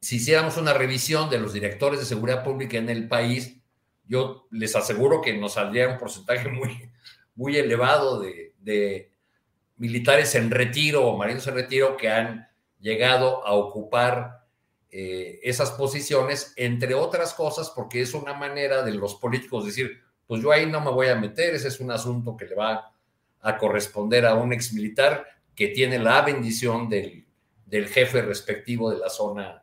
si 0.00 0.16
hiciéramos 0.16 0.58
una 0.58 0.74
revisión 0.74 1.30
de 1.30 1.38
los 1.38 1.54
directores 1.54 1.98
de 1.98 2.04
seguridad 2.04 2.44
pública 2.44 2.76
en 2.76 2.90
el 2.90 3.08
país, 3.08 3.56
yo 4.06 4.46
les 4.50 4.76
aseguro 4.76 5.22
que 5.22 5.32
nos 5.32 5.54
saldría 5.54 5.88
un 5.88 5.96
porcentaje 5.96 6.50
muy, 6.50 6.90
muy 7.36 7.56
elevado 7.56 8.20
de, 8.20 8.52
de 8.60 9.10
militares 9.78 10.34
en 10.34 10.50
retiro 10.50 11.06
o 11.06 11.16
marinos 11.16 11.46
en 11.46 11.54
retiro 11.54 11.96
que 11.96 12.10
han 12.10 12.46
llegado 12.80 13.46
a 13.46 13.54
ocupar 13.54 14.44
eh, 14.90 15.40
esas 15.42 15.70
posiciones, 15.70 16.52
entre 16.56 16.92
otras 16.92 17.32
cosas, 17.32 17.70
porque 17.70 18.02
es 18.02 18.12
una 18.12 18.34
manera 18.34 18.82
de 18.82 18.92
los 18.92 19.14
políticos 19.14 19.64
decir, 19.64 20.02
pues 20.26 20.42
yo 20.42 20.52
ahí 20.52 20.66
no 20.66 20.82
me 20.82 20.90
voy 20.90 21.08
a 21.08 21.14
meter, 21.14 21.54
ese 21.54 21.68
es 21.68 21.80
un 21.80 21.92
asunto 21.92 22.36
que 22.36 22.44
le 22.44 22.56
va 22.56 22.92
a 23.40 23.56
corresponder 23.56 24.26
a 24.26 24.34
un 24.34 24.52
exmilitar 24.52 25.24
que 25.54 25.68
tiene 25.68 25.98
la 25.98 26.22
bendición 26.22 26.88
del, 26.88 27.26
del, 27.66 27.86
jefe 27.86 28.22
respectivo 28.22 28.90
de 28.90 28.98
la 28.98 29.08
zona 29.08 29.62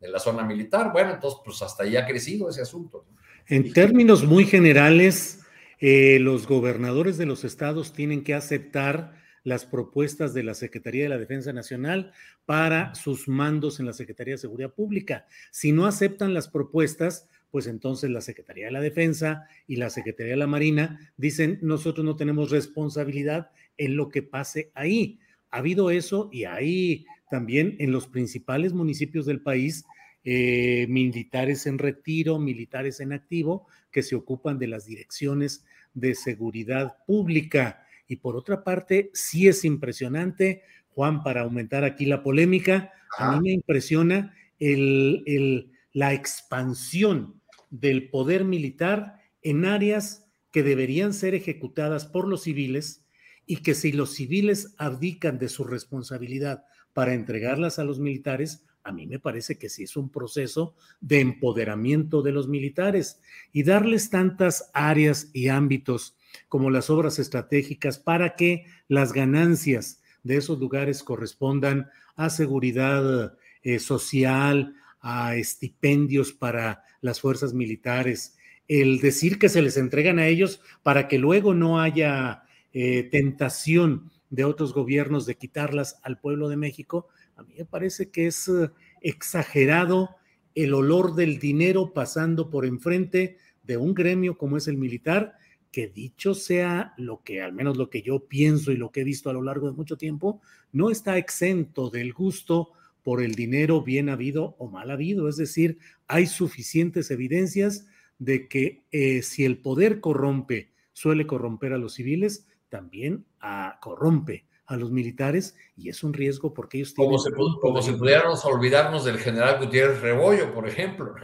de 0.00 0.08
la 0.08 0.18
zona 0.18 0.44
militar. 0.44 0.92
Bueno, 0.92 1.14
entonces 1.14 1.40
pues 1.44 1.62
hasta 1.62 1.84
ahí 1.84 1.96
ha 1.96 2.06
crecido 2.06 2.50
ese 2.50 2.62
asunto. 2.62 3.06
En 3.48 3.72
términos 3.72 4.24
muy 4.24 4.44
generales, 4.44 5.40
eh, 5.78 6.18
los 6.20 6.46
gobernadores 6.46 7.18
de 7.18 7.26
los 7.26 7.44
estados 7.44 7.92
tienen 7.92 8.24
que 8.24 8.34
aceptar 8.34 9.14
las 9.44 9.64
propuestas 9.64 10.34
de 10.34 10.42
la 10.42 10.54
Secretaría 10.54 11.04
de 11.04 11.08
la 11.08 11.18
Defensa 11.18 11.52
Nacional 11.52 12.12
para 12.46 12.94
sus 12.94 13.28
mandos 13.28 13.78
en 13.78 13.86
la 13.86 13.92
Secretaría 13.92 14.34
de 14.34 14.38
Seguridad 14.38 14.74
Pública. 14.74 15.26
Si 15.52 15.70
no 15.70 15.86
aceptan 15.86 16.34
las 16.34 16.48
propuestas, 16.48 17.28
pues 17.52 17.68
entonces 17.68 18.10
la 18.10 18.20
Secretaría 18.20 18.66
de 18.66 18.72
la 18.72 18.80
Defensa 18.80 19.46
y 19.68 19.76
la 19.76 19.90
Secretaría 19.90 20.32
de 20.32 20.38
la 20.38 20.48
Marina 20.48 21.12
dicen, 21.16 21.60
nosotros 21.62 22.04
no 22.04 22.16
tenemos 22.16 22.50
responsabilidad 22.50 23.50
en 23.78 23.96
lo 23.96 24.08
que 24.08 24.22
pase 24.22 24.72
ahí. 24.74 25.20
Ha 25.56 25.60
habido 25.60 25.90
eso 25.90 26.28
y 26.30 26.44
hay 26.44 27.06
también 27.30 27.76
en 27.78 27.90
los 27.90 28.06
principales 28.08 28.74
municipios 28.74 29.24
del 29.24 29.40
país 29.40 29.86
eh, 30.22 30.86
militares 30.90 31.64
en 31.64 31.78
retiro, 31.78 32.38
militares 32.38 33.00
en 33.00 33.14
activo, 33.14 33.66
que 33.90 34.02
se 34.02 34.16
ocupan 34.16 34.58
de 34.58 34.66
las 34.66 34.84
direcciones 34.84 35.64
de 35.94 36.14
seguridad 36.14 36.98
pública. 37.06 37.86
Y 38.06 38.16
por 38.16 38.36
otra 38.36 38.64
parte, 38.64 39.08
sí 39.14 39.48
es 39.48 39.64
impresionante, 39.64 40.60
Juan, 40.90 41.22
para 41.22 41.40
aumentar 41.40 41.84
aquí 41.84 42.04
la 42.04 42.22
polémica, 42.22 42.92
a 43.16 43.32
mí 43.32 43.48
me 43.48 43.52
impresiona 43.54 44.34
el, 44.58 45.22
el, 45.24 45.72
la 45.94 46.12
expansión 46.12 47.40
del 47.70 48.10
poder 48.10 48.44
militar 48.44 49.20
en 49.40 49.64
áreas 49.64 50.26
que 50.52 50.62
deberían 50.62 51.14
ser 51.14 51.34
ejecutadas 51.34 52.04
por 52.04 52.28
los 52.28 52.42
civiles 52.42 53.05
y 53.46 53.58
que 53.58 53.74
si 53.74 53.92
los 53.92 54.12
civiles 54.12 54.74
abdican 54.76 55.38
de 55.38 55.48
su 55.48 55.64
responsabilidad 55.64 56.64
para 56.92 57.14
entregarlas 57.14 57.78
a 57.78 57.84
los 57.84 58.00
militares, 58.00 58.64
a 58.82 58.92
mí 58.92 59.06
me 59.06 59.18
parece 59.18 59.58
que 59.58 59.68
sí 59.68 59.84
es 59.84 59.96
un 59.96 60.10
proceso 60.10 60.74
de 61.00 61.20
empoderamiento 61.20 62.22
de 62.22 62.32
los 62.32 62.48
militares 62.48 63.20
y 63.52 63.62
darles 63.62 64.10
tantas 64.10 64.70
áreas 64.74 65.30
y 65.32 65.48
ámbitos 65.48 66.16
como 66.48 66.70
las 66.70 66.90
obras 66.90 67.18
estratégicas 67.18 67.98
para 67.98 68.36
que 68.36 68.66
las 68.88 69.12
ganancias 69.12 70.02
de 70.22 70.36
esos 70.36 70.58
lugares 70.58 71.02
correspondan 71.02 71.88
a 72.14 72.30
seguridad 72.30 73.36
eh, 73.62 73.78
social, 73.78 74.74
a 75.00 75.36
estipendios 75.36 76.32
para 76.32 76.82
las 77.00 77.20
fuerzas 77.20 77.54
militares, 77.54 78.36
el 78.68 79.00
decir 79.00 79.38
que 79.38 79.48
se 79.48 79.62
les 79.62 79.76
entregan 79.76 80.18
a 80.18 80.26
ellos 80.26 80.60
para 80.82 81.06
que 81.06 81.18
luego 81.18 81.54
no 81.54 81.80
haya 81.80 82.42
eh, 82.78 83.04
tentación 83.04 84.10
de 84.28 84.44
otros 84.44 84.74
gobiernos 84.74 85.24
de 85.24 85.38
quitarlas 85.38 85.98
al 86.02 86.20
pueblo 86.20 86.50
de 86.50 86.58
México, 86.58 87.08
a 87.34 87.42
mí 87.42 87.54
me 87.56 87.64
parece 87.64 88.10
que 88.10 88.26
es 88.26 88.48
uh, 88.48 88.68
exagerado 89.00 90.10
el 90.54 90.74
olor 90.74 91.14
del 91.14 91.38
dinero 91.38 91.94
pasando 91.94 92.50
por 92.50 92.66
enfrente 92.66 93.38
de 93.62 93.78
un 93.78 93.94
gremio 93.94 94.36
como 94.36 94.58
es 94.58 94.68
el 94.68 94.76
militar, 94.76 95.36
que 95.72 95.88
dicho 95.88 96.34
sea 96.34 96.92
lo 96.98 97.22
que, 97.22 97.40
al 97.40 97.54
menos 97.54 97.78
lo 97.78 97.88
que 97.88 98.02
yo 98.02 98.26
pienso 98.28 98.72
y 98.72 98.76
lo 98.76 98.92
que 98.92 99.00
he 99.00 99.04
visto 99.04 99.30
a 99.30 99.32
lo 99.32 99.40
largo 99.40 99.70
de 99.70 99.76
mucho 99.76 99.96
tiempo, 99.96 100.42
no 100.70 100.90
está 100.90 101.16
exento 101.16 101.88
del 101.88 102.12
gusto 102.12 102.72
por 103.02 103.22
el 103.22 103.34
dinero 103.34 103.80
bien 103.80 104.10
habido 104.10 104.54
o 104.58 104.68
mal 104.68 104.90
habido. 104.90 105.30
Es 105.30 105.38
decir, 105.38 105.78
hay 106.08 106.26
suficientes 106.26 107.10
evidencias 107.10 107.86
de 108.18 108.48
que 108.48 108.84
eh, 108.92 109.22
si 109.22 109.46
el 109.46 109.62
poder 109.62 110.00
corrompe, 110.00 110.74
suele 110.92 111.26
corromper 111.26 111.72
a 111.72 111.78
los 111.78 111.94
civiles, 111.94 112.46
también 112.76 113.24
a, 113.40 113.78
corrompe 113.80 114.44
a 114.66 114.76
los 114.76 114.90
militares 114.90 115.56
y 115.76 115.88
es 115.88 116.02
un 116.04 116.12
riesgo 116.12 116.52
porque 116.52 116.78
ellos 116.78 116.92
tienen... 116.92 117.12
Como, 117.12 117.18
se, 117.18 117.32
como 117.32 117.80
si 117.80 117.92
pudiéramos 117.92 118.44
olvidarnos 118.44 119.04
del 119.04 119.18
general 119.18 119.58
Gutiérrez 119.58 120.02
Rebollo, 120.02 120.52
por 120.52 120.68
ejemplo. 120.68 121.14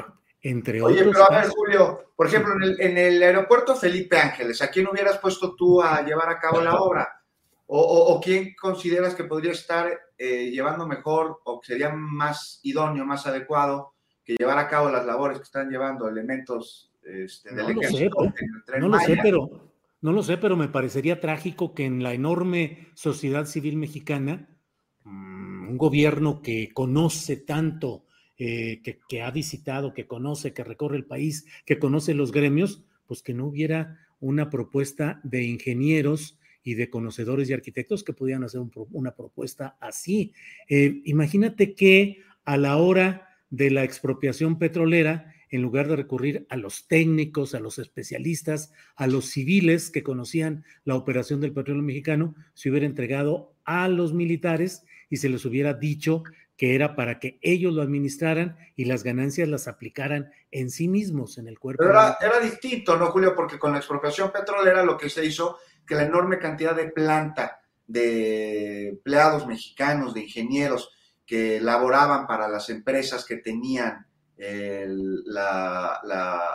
Entre 0.40 0.80
Oye, 0.80 1.00
otros 1.00 1.14
pero 1.14 1.30
a 1.30 1.40
ver, 1.42 1.50
Julio, 1.50 2.12
por 2.16 2.26
ejemplo, 2.26 2.54
en 2.54 2.62
el, 2.62 2.80
en 2.80 2.98
el, 2.98 3.22
aeropuerto 3.22 3.76
Felipe 3.76 4.16
Ángeles, 4.16 4.62
¿a 4.62 4.70
quién 4.70 4.88
hubieras 4.88 5.18
puesto 5.18 5.54
tú 5.54 5.82
a 5.82 6.02
llevar 6.02 6.30
a 6.30 6.38
cabo 6.38 6.60
la 6.62 6.76
obra? 6.76 7.20
¿O, 7.66 7.80
o, 7.80 8.14
o 8.14 8.20
quién 8.20 8.54
consideras 8.58 9.14
que 9.14 9.24
podría 9.24 9.52
estar 9.52 9.90
eh, 10.16 10.50
llevando 10.50 10.86
mejor 10.86 11.40
o 11.44 11.60
que 11.60 11.66
sería 11.66 11.90
más 11.90 12.60
idóneo, 12.62 13.04
más 13.04 13.26
adecuado 13.26 13.92
que 14.24 14.36
llevar 14.38 14.58
a 14.58 14.68
cabo 14.68 14.88
las 14.88 15.04
labores 15.04 15.38
que 15.38 15.44
están 15.44 15.68
llevando 15.68 16.08
elementos 16.08 16.92
este, 17.02 17.54
del 17.54 17.74
no 17.74 17.82
ejército? 17.82 18.24
Lo 18.24 18.30
sé, 18.30 18.78
no 18.80 18.88
lo 18.88 18.98
sé, 18.98 19.18
pero 19.22 19.71
no 20.02 20.12
lo 20.12 20.22
sé, 20.22 20.36
pero 20.36 20.56
me 20.56 20.68
parecería 20.68 21.20
trágico 21.20 21.74
que 21.74 21.84
en 21.84 22.02
la 22.02 22.12
enorme 22.12 22.88
sociedad 22.94 23.46
civil 23.46 23.76
mexicana, 23.76 24.48
mm, 25.04 25.68
un 25.68 25.78
gobierno 25.78 26.42
que 26.42 26.70
conoce 26.74 27.36
tanto, 27.36 28.04
eh, 28.36 28.82
que, 29.08 29.22
ha 29.22 29.30
visitado, 29.30 29.94
que 29.94 30.08
conoce, 30.08 30.52
que 30.52 30.64
recorre 30.64 30.96
el 30.96 31.04
país, 31.04 31.46
que 31.64 31.78
conoce 31.78 32.14
los 32.14 32.32
gremios, 32.32 32.84
pues 33.06 33.22
que 33.22 33.32
no 33.32 33.46
hubiera 33.46 34.00
una 34.18 34.50
propuesta 34.50 35.20
de 35.22 35.44
ingenieros 35.44 36.38
y 36.64 36.74
de 36.74 36.90
conocedores 36.90 37.48
y 37.48 37.52
arquitectos 37.52 38.02
que 38.02 38.12
pudieran 38.12 38.42
hacer 38.42 38.60
un, 38.60 38.72
una 38.90 39.14
propuesta 39.14 39.76
así. 39.80 40.32
Eh, 40.68 41.02
imagínate 41.04 41.74
que 41.74 42.18
a 42.44 42.56
la 42.56 42.76
hora 42.78 43.28
de 43.50 43.70
la 43.70 43.84
expropiación 43.84 44.58
petrolera, 44.58 45.31
en 45.52 45.62
lugar 45.62 45.86
de 45.86 45.96
recurrir 45.96 46.46
a 46.48 46.56
los 46.56 46.88
técnicos, 46.88 47.54
a 47.54 47.60
los 47.60 47.78
especialistas, 47.78 48.72
a 48.96 49.06
los 49.06 49.26
civiles 49.26 49.90
que 49.90 50.02
conocían 50.02 50.64
la 50.84 50.96
operación 50.96 51.40
del 51.40 51.52
petróleo 51.52 51.82
mexicano, 51.82 52.34
se 52.54 52.70
hubiera 52.70 52.86
entregado 52.86 53.54
a 53.64 53.86
los 53.88 54.14
militares 54.14 54.84
y 55.10 55.18
se 55.18 55.28
les 55.28 55.44
hubiera 55.44 55.74
dicho 55.74 56.24
que 56.56 56.74
era 56.74 56.96
para 56.96 57.18
que 57.18 57.38
ellos 57.42 57.74
lo 57.74 57.82
administraran 57.82 58.56
y 58.76 58.86
las 58.86 59.02
ganancias 59.02 59.46
las 59.46 59.68
aplicaran 59.68 60.30
en 60.50 60.70
sí 60.70 60.88
mismos, 60.88 61.36
en 61.36 61.48
el 61.48 61.58
cuerpo. 61.58 61.82
Pero 61.82 61.90
era, 61.90 62.16
era 62.20 62.40
distinto, 62.40 62.96
¿no, 62.96 63.06
Julio? 63.10 63.34
Porque 63.36 63.58
con 63.58 63.72
la 63.72 63.78
expropiación 63.78 64.32
petrolera 64.32 64.82
lo 64.82 64.96
que 64.96 65.10
se 65.10 65.24
hizo, 65.24 65.58
que 65.86 65.94
la 65.94 66.04
enorme 66.04 66.38
cantidad 66.38 66.74
de 66.74 66.88
planta 66.88 67.60
de 67.86 68.88
empleados 68.88 69.46
mexicanos, 69.46 70.14
de 70.14 70.22
ingenieros, 70.22 70.90
que 71.26 71.60
laboraban 71.60 72.26
para 72.26 72.48
las 72.48 72.70
empresas 72.70 73.26
que 73.26 73.36
tenían 73.36 74.06
la, 75.26 76.00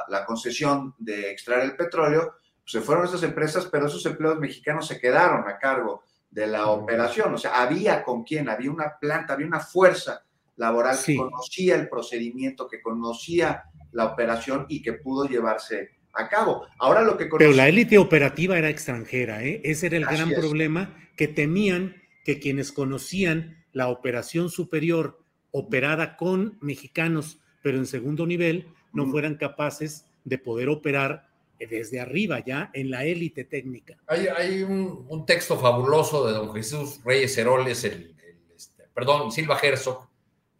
la, 0.09 0.25
concesión 0.25 0.93
de 0.97 1.31
extraer 1.31 1.63
el 1.63 1.75
petróleo, 1.75 2.35
pues 2.59 2.71
se 2.71 2.81
fueron 2.81 3.05
esas 3.05 3.23
empresas, 3.23 3.67
pero 3.71 3.87
esos 3.87 4.05
empleados 4.05 4.39
mexicanos 4.39 4.87
se 4.87 4.99
quedaron 4.99 5.47
a 5.47 5.57
cargo 5.57 6.03
de 6.29 6.47
la 6.47 6.67
operación. 6.67 7.33
O 7.33 7.37
sea, 7.37 7.61
había 7.61 8.03
con 8.03 8.23
quién, 8.23 8.49
había 8.49 8.71
una 8.71 8.97
planta, 8.99 9.33
había 9.33 9.47
una 9.47 9.61
fuerza 9.61 10.23
laboral 10.57 10.97
que 11.05 11.15
conocía 11.15 11.75
el 11.75 11.87
procedimiento, 11.87 12.67
que 12.67 12.81
conocía 12.81 13.63
la 13.91 14.05
operación 14.05 14.65
y 14.67 14.81
que 14.81 14.93
pudo 14.93 15.25
llevarse 15.25 15.91
a 16.13 16.27
cabo. 16.27 16.65
Ahora 16.79 17.03
lo 17.03 17.17
que 17.17 17.27
Pero 17.27 17.53
la 17.53 17.69
élite 17.69 17.97
operativa 17.97 18.57
era 18.57 18.69
extranjera, 18.69 19.43
¿eh? 19.43 19.61
Ese 19.63 19.87
era 19.87 19.97
el 19.97 20.05
gran 20.05 20.31
problema, 20.31 20.95
que 21.15 21.27
temían 21.27 21.95
que 22.25 22.39
quienes 22.39 22.71
conocían 22.71 23.65
la 23.71 23.87
operación 23.87 24.49
superior 24.49 25.23
operada 25.51 26.17
con 26.17 26.57
mexicanos, 26.61 27.39
pero 27.67 27.79
en 27.79 27.85
segundo 27.85 28.25
nivel, 28.25 28.65
no 28.93 29.07
fueran 29.07 29.35
capaces 29.35 30.05
de 30.23 30.37
poder 30.37 30.69
operar 30.69 31.27
desde 31.59 31.99
arriba 31.99 32.39
ya 32.39 32.71
en 32.73 32.89
la 32.89 33.03
élite 33.03 33.43
técnica. 33.43 33.97
Hay, 34.07 34.63
un, 34.63 35.25
texto 35.25 35.59
fabuloso 35.59 36.25
de 36.25 36.31
don 36.31 36.53
Jesús 36.53 37.01
Reyes 37.03 37.37
Heroles, 37.37 37.83
el, 37.83 38.15
este, 38.55 38.83
perdón, 38.93 39.33
Silva 39.33 39.59
Herzog, 39.61 40.07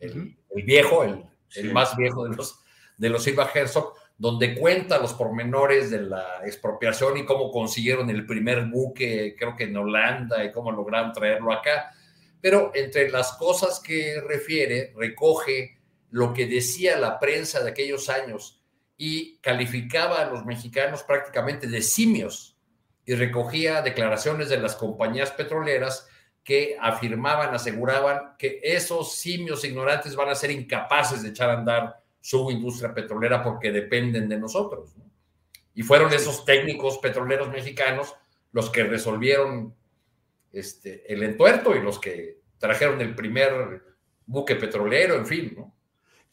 el, 0.02 0.36
viejo, 0.66 1.06
el, 1.06 1.72
más 1.72 1.96
viejo 1.96 2.28
de 2.28 2.36
los, 2.36 2.60
de 2.98 3.10
los 3.10 3.24
Silva 3.24 3.50
Herzog, 3.56 3.94
donde 4.18 4.54
cuenta 4.54 5.00
los 5.00 5.14
pormenores 5.14 5.90
de 5.90 6.02
la 6.02 6.42
expropiación 6.46 7.16
y 7.16 7.24
cómo 7.24 7.54
consiguieron 7.54 8.10
el 8.10 8.26
primer 8.26 8.66
buque, 8.66 9.34
creo 9.40 9.56
que 9.56 9.64
en 9.64 9.78
Holanda, 9.78 10.44
y 10.44 10.52
cómo 10.52 10.74
lograron 10.74 11.14
traerlo 11.14 11.54
acá. 11.54 11.90
Pero 12.42 12.74
entre 12.76 13.10
las 13.10 13.32
cosas 13.38 13.80
que 13.80 14.20
refiere, 14.20 14.92
recoge 14.98 15.77
lo 16.10 16.34
que 16.34 16.48
decía 16.48 16.98
la 16.98 17.20
prensa 17.20 17.64
de 17.64 17.72
aquellos 17.72 18.10
años 18.10 18.64
y 18.98 19.38
calificaba 19.38 20.22
a 20.22 20.30
los 20.30 20.46
mexicanos 20.46 21.04
prácticamente 21.04 21.68
de 21.68 21.82
simios 21.82 22.58
y 23.06 23.16
recogía 23.16 23.82
declaraciones 23.82 24.50
de 24.50 24.58
las 24.58 24.76
compañías 24.76 25.32
petroleras 25.32 26.08
que 26.44 26.78
afirmaban, 26.80 27.54
aseguraban 27.54 28.36
que 28.38 28.60
esos 28.64 29.16
simios 29.16 29.64
ignorantes 29.64 30.16
van 30.16 30.30
a 30.30 30.36
ser 30.36 30.52
incapaces 30.52 31.22
de 31.22 31.30
echar 31.30 31.50
a 31.50 31.58
andar 31.58 32.02
su 32.22 32.50
industria 32.52 32.94
petrolera 32.94 33.44
porque 33.44 33.72
dependen 33.72 34.28
de 34.28 34.38
nosotros. 34.38 34.96
Y 35.74 35.84
fueron 35.84 36.14
esos 36.14 36.44
técnicos 36.44 36.98
petroleros 36.98 37.50
mexicanos 37.50 38.16
los 38.52 38.70
que 38.70 38.84
resolvieron 38.84 39.76
este, 40.52 41.12
el 41.14 41.22
entuerto 41.24 41.76
y 41.76 41.82
los 41.82 42.00
que 42.00 42.40
trajeron 42.58 43.00
el 43.02 43.14
primer 43.14 43.84
buque 44.26 44.56
petrolero, 44.56 45.16
en 45.16 45.26
fin. 45.26 45.54
¿no? 45.56 45.77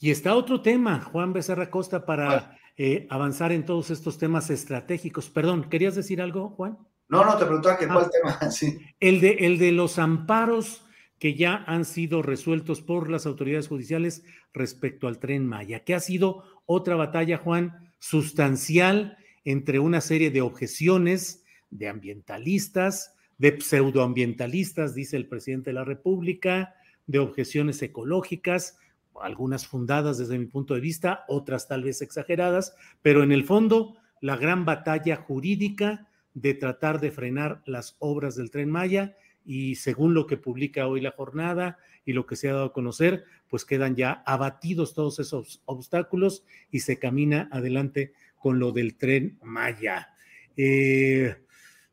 Y 0.05 0.11
está 0.11 0.35
otro 0.35 0.61
tema, 0.61 1.01
Juan 1.01 1.33
Becerra 1.33 1.71
Costa, 1.71 2.05
para 2.05 2.59
eh, 2.77 3.07
avanzar 3.09 3.53
en 3.53 3.65
todos 3.65 3.89
estos 3.89 4.19
temas 4.19 4.51
estratégicos. 4.51 5.31
Perdón, 5.31 5.71
¿querías 5.71 5.95
decir 5.95 6.21
algo, 6.21 6.51
Juan? 6.51 6.77
No, 7.09 7.25
no, 7.25 7.39
te 7.39 7.47
preguntaba 7.47 7.79
que 7.79 7.87
cuál 7.87 8.05
ah. 8.05 8.11
tema. 8.11 8.39
Sí. 8.51 8.77
El, 9.01 9.23
de, 9.23 9.31
el 9.31 9.57
de 9.57 9.73
los 9.73 9.99
amparos 9.99 10.85
que 11.19 11.37
ya 11.37 11.65
han 11.67 11.87
sido 11.87 12.21
resueltos 12.21 12.83
por 12.83 13.09
las 13.09 13.25
autoridades 13.25 13.69
judiciales 13.69 14.25
respecto 14.53 15.09
al 15.09 15.19
tren 15.19 15.47
Maya, 15.47 15.85
que 15.85 15.95
ha 15.95 16.01
sido 16.01 16.45
otra 16.67 16.97
batalla, 16.97 17.39
Juan, 17.39 17.91
sustancial 17.99 19.17
entre 19.43 19.79
una 19.79 20.03
serie 20.03 20.31
de 20.31 20.43
objeciones 20.43 21.47
de 21.71 21.89
ambientalistas, 21.89 23.15
de 23.39 23.59
pseudoambientalistas, 23.59 24.95
dice 24.95 25.17
el 25.17 25.29
presidente 25.29 25.71
de 25.71 25.75
la 25.75 25.85
República, 25.85 26.75
de 27.07 27.21
objeciones 27.21 27.81
ecológicas, 27.81 28.77
algunas 29.21 29.67
fundadas 29.67 30.19
desde 30.19 30.39
mi 30.39 30.47
punto 30.47 30.75
de 30.75 30.81
vista, 30.81 31.25
otras 31.29 31.69
tal 31.69 31.85
vez 31.85 32.03
exageradas, 32.03 32.75
pero 33.03 33.23
en 33.23 33.33
el 33.33 33.45
fondo 33.45 33.97
la 34.21 34.37
gran 34.37 34.65
batalla 34.65 35.17
jurídica 35.17 36.09
de 36.35 36.55
tratar 36.55 37.01
de 37.01 37.11
frenar 37.11 37.63
las 37.67 37.97
obras 37.99 38.37
del 38.37 38.51
tren 38.51 38.71
Maya 38.71 39.17
y 39.45 39.77
según 39.77 40.15
lo 40.15 40.27
que 40.27 40.37
publica 40.37 40.87
hoy 40.87 41.01
la 41.01 41.13
jornada 41.13 41.79
y 42.05 42.13
lo 42.13 42.27
que 42.27 42.37
se 42.37 42.49
ha 42.49 42.55
dado 42.55 42.67
a 42.67 42.73
conocer, 42.73 43.25
pues 43.49 43.65
quedan 43.65 43.97
ya 43.97 44.23
abatidos 44.27 44.95
todos 44.95 45.19
esos 45.19 45.63
obstáculos 45.65 46.45
y 46.71 46.81
se 46.81 46.99
camina 46.99 47.49
adelante 47.53 48.13
con 48.37 48.59
lo 48.59 48.73
del 48.73 48.97
tren 48.97 49.39
Maya. 49.43 50.11
Eh, 50.57 51.37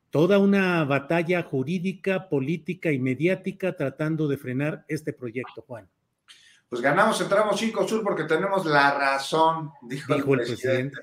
toda 0.09 0.39
una 0.39 0.83
batalla 0.85 1.43
jurídica, 1.43 2.29
política 2.29 2.91
y 2.91 2.99
mediática 2.99 3.75
tratando 3.75 4.27
de 4.27 4.37
frenar 4.37 4.85
este 4.87 5.13
proyecto, 5.13 5.61
Juan. 5.61 5.87
Pues 6.71 6.81
ganamos, 6.81 7.19
entramos 7.19 7.59
cinco 7.59 7.85
sur 7.85 8.01
porque 8.01 8.23
tenemos 8.23 8.65
la 8.65 8.97
razón, 8.97 9.73
dijo, 9.81 10.13
el, 10.13 10.23
presidente. 10.23 10.97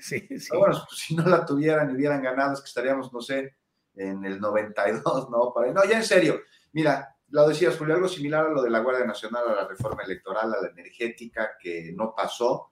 Bueno, 0.57 0.83
pues, 0.89 0.99
si 0.99 1.15
no 1.15 1.23
la 1.27 1.45
tuvieran 1.45 1.91
y 1.91 1.93
hubieran 1.93 2.23
ganado, 2.23 2.53
es 2.53 2.61
que 2.61 2.65
estaríamos, 2.65 3.13
no 3.13 3.21
sé, 3.21 3.55
en 3.93 4.25
el 4.25 4.41
92, 4.41 5.29
¿no? 5.29 5.53
No, 5.71 5.85
ya 5.85 5.97
en 5.97 6.03
serio. 6.03 6.41
Mira, 6.71 7.15
lo 7.29 7.47
decías, 7.47 7.77
Julio, 7.77 7.93
algo 7.93 8.07
similar 8.07 8.47
a 8.47 8.49
lo 8.49 8.63
de 8.63 8.71
la 8.71 8.79
Guardia 8.79 9.05
Nacional, 9.05 9.43
a 9.47 9.55
la 9.57 9.67
reforma 9.67 10.01
electoral, 10.01 10.51
a 10.51 10.59
la 10.59 10.69
energética, 10.69 11.51
que 11.61 11.93
no 11.95 12.15
pasó. 12.17 12.71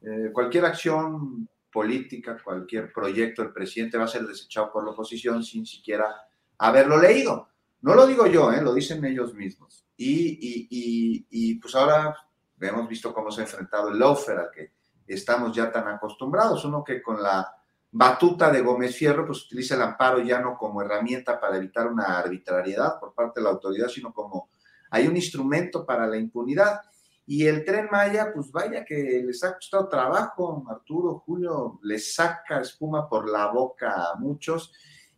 Eh, 0.00 0.30
cualquier 0.32 0.64
acción 0.64 1.46
política, 1.70 2.40
cualquier 2.42 2.90
proyecto 2.94 3.42
del 3.42 3.52
presidente 3.52 3.98
va 3.98 4.04
a 4.04 4.08
ser 4.08 4.26
desechado 4.26 4.72
por 4.72 4.86
la 4.86 4.92
oposición 4.92 5.44
sin 5.44 5.66
siquiera 5.66 6.16
haberlo 6.56 6.98
leído. 6.98 7.50
No 7.82 7.94
lo 7.94 8.06
digo 8.06 8.26
yo, 8.26 8.50
¿eh? 8.50 8.62
lo 8.62 8.72
dicen 8.72 9.04
ellos 9.04 9.34
mismos. 9.34 9.84
Y, 9.98 10.38
y, 10.70 11.26
y, 11.28 11.54
pues 11.56 11.74
ahora 11.74 12.14
hemos 12.60 12.88
visto 12.88 13.12
cómo 13.12 13.30
se 13.30 13.40
ha 13.40 13.44
enfrentado 13.44 13.90
el 13.90 13.98
Lofer, 13.98 14.38
al 14.38 14.50
que 14.50 14.72
estamos 15.06 15.54
ya 15.54 15.70
tan 15.70 15.88
acostumbrados. 15.88 16.64
Uno 16.64 16.84
que 16.84 17.02
con 17.02 17.22
la 17.22 17.54
batuta 17.90 18.50
de 18.50 18.60
Gómez 18.60 18.94
Fierro, 18.94 19.26
pues 19.26 19.44
utiliza 19.46 19.74
el 19.74 19.82
amparo 19.82 20.20
ya 20.20 20.40
no 20.40 20.56
como 20.56 20.82
herramienta 20.82 21.40
para 21.40 21.56
evitar 21.56 21.86
una 21.86 22.18
arbitrariedad 22.18 22.98
por 23.00 23.14
parte 23.14 23.40
de 23.40 23.44
la 23.44 23.50
autoridad, 23.50 23.88
sino 23.88 24.12
como 24.12 24.50
hay 24.90 25.06
un 25.06 25.16
instrumento 25.16 25.84
para 25.84 26.06
la 26.06 26.16
impunidad. 26.16 26.80
Y 27.26 27.46
el 27.46 27.64
tren 27.64 27.88
Maya, 27.90 28.32
pues 28.32 28.50
vaya 28.50 28.84
que 28.84 29.22
les 29.24 29.44
ha 29.44 29.54
costado 29.54 29.88
trabajo, 29.88 30.64
Arturo, 30.70 31.22
Julio, 31.26 31.78
les 31.82 32.14
saca 32.14 32.60
espuma 32.60 33.08
por 33.08 33.28
la 33.28 33.48
boca 33.48 34.12
a 34.12 34.16
muchos 34.16 34.72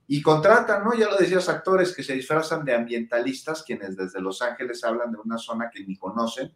y 0.09 0.21
contratan, 0.21 0.83
¿no? 0.83 0.93
Ya 0.93 1.09
lo 1.09 1.17
decías, 1.17 1.49
actores 1.49 1.95
que 1.95 2.03
se 2.03 2.15
disfrazan 2.15 2.65
de 2.65 2.75
ambientalistas, 2.75 3.63
quienes 3.63 3.97
desde 3.97 4.21
Los 4.21 4.43
Ángeles 4.43 4.83
hablan 4.83 5.13
de 5.13 5.19
una 5.19 5.39
zona 5.39 5.71
que 5.71 5.85
ni 5.85 5.97
conocen 5.97 6.53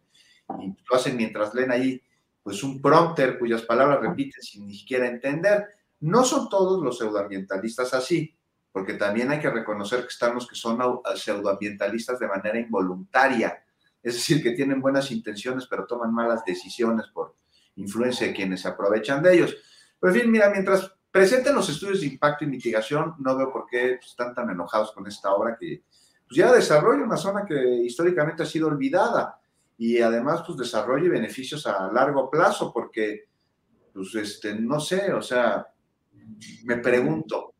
y 0.59 0.75
lo 0.89 0.95
hacen 0.95 1.17
mientras 1.17 1.53
leen 1.53 1.71
ahí, 1.71 2.01
pues 2.43 2.63
un 2.63 2.81
prompter 2.81 3.39
cuyas 3.39 3.63
palabras 3.63 4.01
repiten 4.01 4.41
sin 4.41 4.67
ni 4.67 4.75
siquiera 4.75 5.07
entender. 5.07 5.65
No 6.01 6.23
son 6.23 6.49
todos 6.49 6.83
los 6.83 6.97
pseudoambientalistas 6.97 7.93
así, 7.93 8.35
porque 8.71 8.93
también 8.93 9.31
hay 9.31 9.39
que 9.39 9.49
reconocer 9.49 10.01
que 10.01 10.07
están 10.07 10.35
los 10.35 10.47
que 10.47 10.55
son 10.55 10.79
pseudoambientalistas 11.15 12.19
de 12.19 12.27
manera 12.27 12.59
involuntaria, 12.59 13.63
es 14.03 14.13
decir, 14.13 14.43
que 14.43 14.51
tienen 14.51 14.81
buenas 14.81 15.11
intenciones 15.11 15.65
pero 15.65 15.87
toman 15.87 16.13
malas 16.13 16.43
decisiones 16.45 17.07
por 17.07 17.35
influencia 17.77 18.27
de 18.27 18.33
quienes 18.33 18.61
se 18.61 18.67
aprovechan 18.67 19.23
de 19.23 19.33
ellos. 19.33 19.55
Pero 19.99 20.13
en 20.13 20.21
fin, 20.21 20.31
mira, 20.31 20.49
mientras 20.49 20.91
presenten 21.09 21.55
los 21.55 21.69
estudios 21.69 22.01
de 22.01 22.07
impacto 22.07 22.43
y 22.43 22.47
mitigación, 22.47 23.15
no 23.19 23.35
veo 23.37 23.51
por 23.51 23.65
qué 23.65 23.93
están 23.93 24.35
tan 24.35 24.49
enojados 24.49 24.91
con 24.91 25.07
esta 25.07 25.33
obra 25.33 25.57
que 25.57 25.83
pues 26.27 26.37
ya 26.37 26.51
desarrolla 26.51 27.03
una 27.03 27.17
zona 27.17 27.45
que 27.45 27.55
históricamente 27.55 28.43
ha 28.43 28.45
sido 28.45 28.67
olvidada 28.67 29.39
y 29.77 29.99
además 29.99 30.43
pues 30.45 30.57
desarrolle 30.57 31.09
beneficios 31.09 31.67
a 31.67 31.91
largo 31.91 32.29
plazo 32.29 32.71
porque 32.73 33.25
pues 33.93 34.15
este 34.15 34.55
no 34.55 34.79
sé, 34.79 35.13
o 35.13 35.21
sea, 35.21 35.67
me 36.63 36.77
pregunto, 36.77 37.53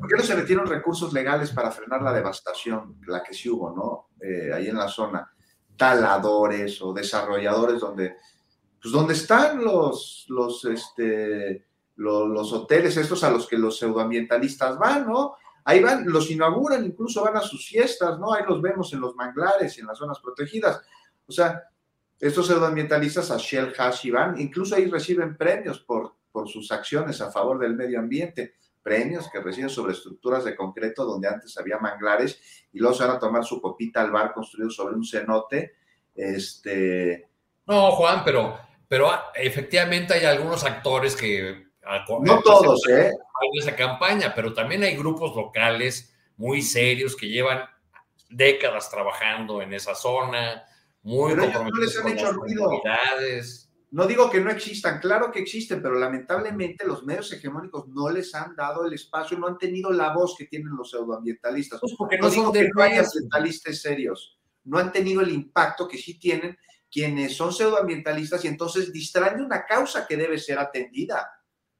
¿por 0.00 0.08
qué 0.08 0.16
no 0.16 0.22
se 0.22 0.34
retiraron 0.34 0.68
recursos 0.68 1.12
legales 1.12 1.50
para 1.50 1.70
frenar 1.70 2.02
la 2.02 2.12
devastación, 2.12 2.96
la 3.06 3.22
que 3.22 3.34
sí 3.34 3.50
hubo, 3.50 3.70
¿no? 3.70 4.08
Eh, 4.26 4.52
ahí 4.52 4.68
en 4.68 4.76
la 4.76 4.88
zona, 4.88 5.30
taladores 5.76 6.80
o 6.82 6.92
desarrolladores 6.92 7.80
donde, 7.80 8.16
pues 8.80 8.92
donde 8.92 9.14
están 9.14 9.62
los, 9.62 10.26
los, 10.28 10.64
este, 10.64 11.66
los, 11.96 12.52
hoteles 12.52 12.96
estos 12.96 13.22
a 13.24 13.30
los 13.30 13.46
que 13.46 13.58
los 13.58 13.78
pseudoambientalistas 13.78 14.78
van, 14.78 15.06
¿no? 15.06 15.36
Ahí 15.64 15.82
van, 15.82 16.04
los 16.06 16.30
inauguran, 16.30 16.84
incluso 16.84 17.22
van 17.22 17.36
a 17.36 17.40
sus 17.40 17.68
fiestas, 17.68 18.18
¿no? 18.18 18.32
Ahí 18.32 18.42
los 18.46 18.60
vemos 18.60 18.92
en 18.92 19.00
los 19.00 19.14
manglares 19.14 19.76
y 19.76 19.80
en 19.80 19.86
las 19.86 19.98
zonas 19.98 20.18
protegidas. 20.20 20.82
O 21.32 21.42
sea, 21.42 21.62
estos 22.20 22.46
pseudoambientalistas 22.46 23.30
a 23.30 23.36
Shell 23.36 23.72
Hash 23.76 24.06
y 24.06 24.10
van, 24.10 24.40
incluso 24.40 24.74
ahí 24.74 24.86
reciben 24.86 25.36
premios 25.36 25.80
por 25.80 26.14
por 26.32 26.48
sus 26.48 26.72
acciones 26.72 27.20
a 27.20 27.30
favor 27.30 27.58
del 27.58 27.76
medio 27.76 28.00
ambiente, 28.00 28.54
premios 28.82 29.30
que 29.30 29.40
reciben 29.40 29.70
sobre 29.70 29.92
estructuras 29.92 30.44
de 30.44 30.56
concreto 30.56 31.04
donde 31.04 31.28
antes 31.28 31.56
había 31.58 31.78
manglares 31.78 32.66
y 32.72 32.78
luego 32.78 32.94
se 32.94 33.04
van 33.04 33.16
a 33.16 33.20
tomar 33.20 33.44
su 33.44 33.60
copita 33.60 34.00
al 34.00 34.10
bar 34.10 34.32
construido 34.32 34.70
sobre 34.70 34.96
un 34.96 35.04
cenote. 35.04 35.74
Este... 36.14 37.28
No, 37.66 37.92
Juan, 37.92 38.22
pero, 38.24 38.58
pero 38.88 39.08
efectivamente 39.34 40.14
hay 40.14 40.24
algunos 40.24 40.64
actores 40.64 41.14
que... 41.14 41.70
No 42.24 42.40
todos, 42.42 42.88
¿eh? 42.88 43.10
Esa 43.58 43.74
campaña, 43.74 44.32
pero 44.34 44.54
también 44.54 44.84
hay 44.84 44.96
grupos 44.96 45.34
locales 45.34 46.14
muy 46.36 46.62
serios 46.62 47.16
que 47.16 47.28
llevan 47.28 47.64
décadas 48.30 48.88
trabajando 48.88 49.60
en 49.60 49.74
esa 49.74 49.96
zona, 49.96 50.64
muy 51.02 51.32
pero 51.32 51.44
ellos 51.44 51.64
no 51.64 51.80
les 51.80 51.98
han 51.98 52.08
hecho 52.08 52.32
ruido. 52.32 52.70
No 53.90 54.06
digo 54.06 54.30
que 54.30 54.40
no 54.40 54.50
existan, 54.50 55.00
claro 55.00 55.30
que 55.30 55.40
existen, 55.40 55.82
pero 55.82 55.96
lamentablemente 55.96 56.86
los 56.86 57.04
medios 57.04 57.30
hegemónicos 57.30 57.88
no 57.88 58.08
les 58.08 58.34
han 58.34 58.56
dado 58.56 58.86
el 58.86 58.94
espacio, 58.94 59.38
no 59.38 59.46
han 59.46 59.58
tenido 59.58 59.90
la 59.90 60.14
voz 60.14 60.34
que 60.38 60.46
tienen 60.46 60.74
los 60.74 60.90
pseudoambientalistas. 60.90 61.78
Pues 61.78 61.94
porque 61.98 62.16
no, 62.16 62.30
digo 62.30 62.50
que 62.50 62.70
no 62.74 62.82
haya 62.82 63.02
ambientalistas 63.02 63.82
serios, 63.82 64.40
no 64.64 64.78
han 64.78 64.92
tenido 64.92 65.20
el 65.20 65.30
impacto 65.30 65.86
que 65.86 65.98
sí 65.98 66.18
tienen 66.18 66.56
quienes 66.90 67.36
son 67.36 67.52
pseudoambientalistas 67.52 68.42
y 68.46 68.48
entonces 68.48 68.90
distraen 68.92 69.36
de 69.36 69.44
una 69.44 69.66
causa 69.66 70.06
que 70.06 70.16
debe 70.16 70.38
ser 70.38 70.58
atendida, 70.58 71.30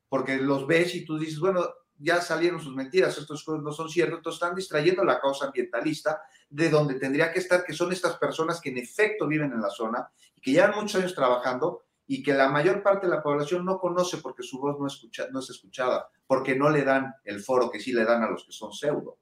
porque 0.07 0.37
los 0.37 0.67
ves 0.67 0.95
y 0.95 1.07
tú 1.07 1.19
dices, 1.19 1.39
bueno, 1.39 1.67
ya 1.99 2.21
salieron 2.21 2.61
sus 2.61 2.75
mentiras, 2.75 3.17
estos 3.17 3.43
cosas 3.43 3.63
no 3.63 3.73
son 3.73 3.89
ciertos, 3.89 4.19
entonces 4.19 4.43
están 4.43 4.55
distrayendo 4.57 5.03
la 5.03 5.19
causa 5.19 5.47
ambientalista 5.47 6.21
de 6.53 6.69
donde 6.69 6.95
tendría 6.95 7.33
que 7.33 7.39
estar, 7.39 7.65
que 7.65 7.73
son 7.73 7.93
estas 7.93 8.17
personas 8.19 8.61
que 8.61 8.69
en 8.69 8.79
efecto 8.79 9.27
viven 9.27 9.53
en 9.53 9.63
la 9.63 9.71
zona 9.71 10.11
y 10.37 10.41
que 10.41 10.53
llevan 10.53 10.75
muchos 10.77 11.01
años 11.01 11.15
trabajando 11.15 11.83
y 12.07 12.23
que 12.23 12.35
la 12.35 12.51
mayor 12.51 12.83
parte 12.83 13.07
de 13.07 13.13
la 13.15 13.23
población 13.23 13.65
no 13.65 13.79
conoce 13.79 14.19
porque 14.19 14.43
su 14.43 14.61
voz 14.61 14.79
no, 14.79 14.87
escucha, 14.87 15.29
no 15.33 15.41
es 15.41 15.49
escuchada, 15.49 16.09
porque 16.27 16.55
no 16.55 16.69
le 16.69 16.85
dan 16.85 17.15
el 17.25 17.41
foro 17.41 17.71
que 17.71 17.81
sí 17.81 17.93
le 17.93 18.05
dan 18.05 18.23
a 18.23 18.31
los 18.31 18.45
que 18.45 18.53
son 18.53 18.71
pseudo. 18.73 19.17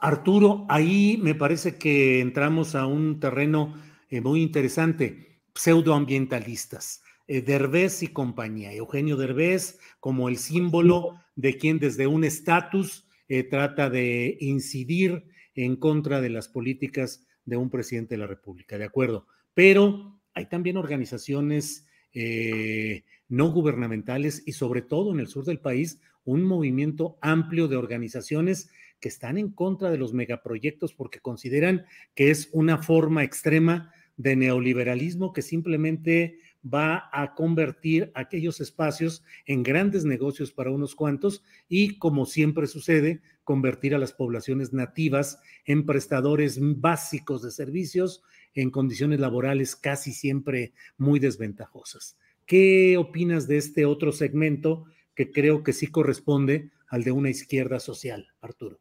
Arturo, 0.00 0.66
ahí 0.68 1.20
me 1.22 1.36
parece 1.36 1.78
que 1.78 2.20
entramos 2.20 2.74
a 2.74 2.86
un 2.86 3.20
terreno 3.20 3.80
eh, 4.08 4.20
muy 4.20 4.42
interesante, 4.42 5.40
pseudoambientalistas. 5.54 7.04
Eh, 7.28 7.42
Derbez 7.42 8.02
y 8.02 8.08
compañía. 8.08 8.72
Eugenio 8.72 9.16
Derbez 9.16 9.78
como 10.00 10.28
el 10.28 10.36
símbolo 10.36 11.20
de 11.36 11.56
quien 11.56 11.78
desde 11.78 12.08
un 12.08 12.24
estatus 12.24 13.06
eh, 13.28 13.44
trata 13.44 13.88
de 13.88 14.36
incidir 14.40 15.24
en 15.54 15.76
contra 15.76 16.20
de 16.20 16.30
las 16.30 16.48
políticas 16.48 17.26
de 17.44 17.56
un 17.56 17.70
presidente 17.70 18.14
de 18.14 18.18
la 18.18 18.26
República, 18.26 18.78
de 18.78 18.84
acuerdo. 18.84 19.26
Pero 19.54 20.20
hay 20.34 20.46
también 20.46 20.76
organizaciones 20.76 21.86
eh, 22.14 23.04
no 23.28 23.50
gubernamentales 23.50 24.42
y 24.46 24.52
sobre 24.52 24.82
todo 24.82 25.12
en 25.12 25.20
el 25.20 25.28
sur 25.28 25.44
del 25.44 25.60
país 25.60 26.00
un 26.24 26.44
movimiento 26.44 27.18
amplio 27.20 27.68
de 27.68 27.76
organizaciones 27.76 28.70
que 29.00 29.08
están 29.08 29.38
en 29.38 29.50
contra 29.50 29.90
de 29.90 29.98
los 29.98 30.12
megaproyectos 30.12 30.94
porque 30.94 31.18
consideran 31.18 31.84
que 32.14 32.30
es 32.30 32.48
una 32.52 32.78
forma 32.78 33.24
extrema 33.24 33.92
de 34.16 34.36
neoliberalismo 34.36 35.32
que 35.32 35.42
simplemente 35.42 36.38
va 36.62 37.08
a 37.12 37.34
convertir 37.34 38.12
aquellos 38.14 38.60
espacios 38.60 39.24
en 39.46 39.62
grandes 39.62 40.04
negocios 40.04 40.52
para 40.52 40.70
unos 40.70 40.94
cuantos 40.94 41.42
y, 41.68 41.98
como 41.98 42.26
siempre 42.26 42.66
sucede, 42.66 43.20
convertir 43.44 43.94
a 43.94 43.98
las 43.98 44.12
poblaciones 44.12 44.72
nativas 44.72 45.40
en 45.64 45.84
prestadores 45.86 46.58
básicos 46.60 47.42
de 47.42 47.50
servicios 47.50 48.22
en 48.54 48.70
condiciones 48.70 49.20
laborales 49.20 49.76
casi 49.76 50.12
siempre 50.12 50.72
muy 50.96 51.18
desventajosas. 51.18 52.16
¿Qué 52.46 52.96
opinas 52.96 53.48
de 53.48 53.56
este 53.56 53.86
otro 53.86 54.12
segmento 54.12 54.84
que 55.14 55.30
creo 55.30 55.62
que 55.62 55.72
sí 55.72 55.86
corresponde 55.86 56.70
al 56.88 57.04
de 57.04 57.12
una 57.12 57.30
izquierda 57.30 57.80
social, 57.80 58.28
Arturo? 58.40 58.78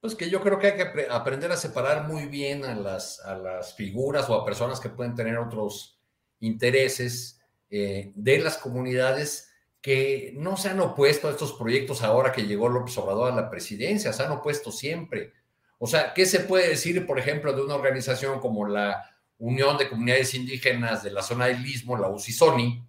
Pues 0.00 0.14
que 0.14 0.30
yo 0.30 0.40
creo 0.42 0.58
que 0.58 0.68
hay 0.68 0.76
que 0.76 1.06
aprender 1.10 1.50
a 1.50 1.56
separar 1.56 2.06
muy 2.06 2.26
bien 2.26 2.64
a 2.64 2.74
las, 2.74 3.20
a 3.20 3.36
las 3.36 3.74
figuras 3.74 4.28
o 4.28 4.34
a 4.34 4.44
personas 4.44 4.78
que 4.78 4.90
pueden 4.90 5.14
tener 5.14 5.38
otros 5.38 5.95
intereses 6.40 7.40
eh, 7.70 8.12
de 8.14 8.38
las 8.38 8.58
comunidades 8.58 9.50
que 9.80 10.32
no 10.36 10.56
se 10.56 10.70
han 10.70 10.80
opuesto 10.80 11.28
a 11.28 11.30
estos 11.30 11.52
proyectos 11.52 12.02
ahora 12.02 12.32
que 12.32 12.46
llegó 12.46 12.68
López 12.68 12.96
Obrador 12.98 13.32
a 13.32 13.36
la 13.36 13.50
presidencia, 13.50 14.12
se 14.12 14.22
han 14.22 14.32
opuesto 14.32 14.72
siempre. 14.72 15.32
O 15.78 15.86
sea, 15.86 16.12
¿qué 16.14 16.26
se 16.26 16.40
puede 16.40 16.68
decir, 16.68 17.06
por 17.06 17.18
ejemplo, 17.18 17.52
de 17.52 17.62
una 17.62 17.74
organización 17.74 18.40
como 18.40 18.66
la 18.66 19.16
Unión 19.38 19.76
de 19.76 19.88
Comunidades 19.88 20.34
Indígenas 20.34 21.02
de 21.02 21.10
la 21.10 21.22
zona 21.22 21.46
del 21.46 21.64
Istmo, 21.64 21.96
la 21.96 22.08
UCISONI, 22.08 22.82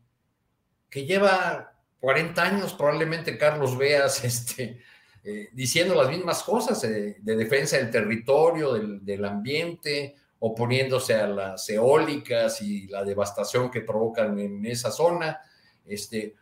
que 0.89 1.05
lleva 1.05 1.73
40 1.99 2.41
años, 2.41 2.73
probablemente 2.73 3.37
Carlos 3.37 3.77
Veas, 3.77 4.23
este, 4.23 4.81
eh, 5.23 5.49
diciendo 5.51 5.93
las 5.95 6.09
mismas 6.09 6.43
cosas 6.43 6.83
eh, 6.85 7.17
de 7.19 7.35
defensa 7.35 7.77
del 7.77 7.91
territorio, 7.91 8.73
del, 8.73 9.25
ambiente, 9.25 10.15
oponiéndose 10.39 11.15
a 11.15 11.27
las 11.27 11.69
eólicas 11.69 12.61
y 12.61 12.87
la 12.87 13.03
devastación 13.03 13.71
que 13.71 13.81
provocan 13.81 14.37
en 14.39 14.65
esa 14.65 14.91
zona. 14.91 15.41
Este, 15.85 16.35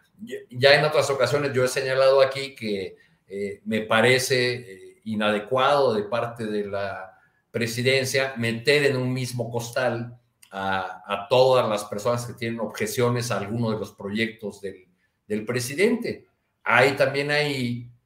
ya 0.50 0.76
en 0.76 0.86
otras 0.86 1.10
ocasiones 1.10 1.54
yo 1.54 1.64
he 1.64 1.68
señalado 1.68 2.22
aquí 2.22 2.56
que 2.56 2.96
eh, 3.28 3.62
me 3.66 3.82
parece 3.82 5.02
inadecuado 5.06 5.94
de 5.94 6.04
parte 6.04 6.46
de 6.46 6.66
la 6.66 7.20
presidencia 7.52 8.34
meter 8.38 8.86
en 8.86 8.98
un 8.98 9.14
mismo 9.14 9.50
costal 9.50 10.20
a, 10.52 11.28
todas 11.30 11.68
las 11.70 11.84
personas 11.86 12.26
que 12.26 12.34
tienen 12.34 12.60
objeciones 12.60 13.32
a 13.32 13.38
alguno 13.38 13.72
de 13.72 13.80
los 13.80 13.92
proyectos 13.92 14.62
del, 14.62 15.46
presidente. 15.46 16.28
Hay 16.64 16.94
también 16.94 17.30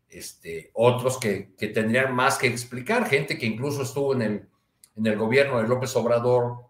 este, 0.10 0.72
otros 0.74 1.20
que, 1.20 1.52
tendrían 1.74 2.14
más 2.14 2.38
que 2.38 2.48
explicar, 2.48 3.08
gente 3.08 3.38
que 3.38 3.46
incluso 3.46 3.84
estuvo 3.84 4.14
en 4.14 4.22
el, 4.22 4.50
en 5.00 5.08
el 5.08 5.18
gobierno 5.18 5.62
de 5.62 5.68
López 5.68 5.96
Obrador 5.96 6.66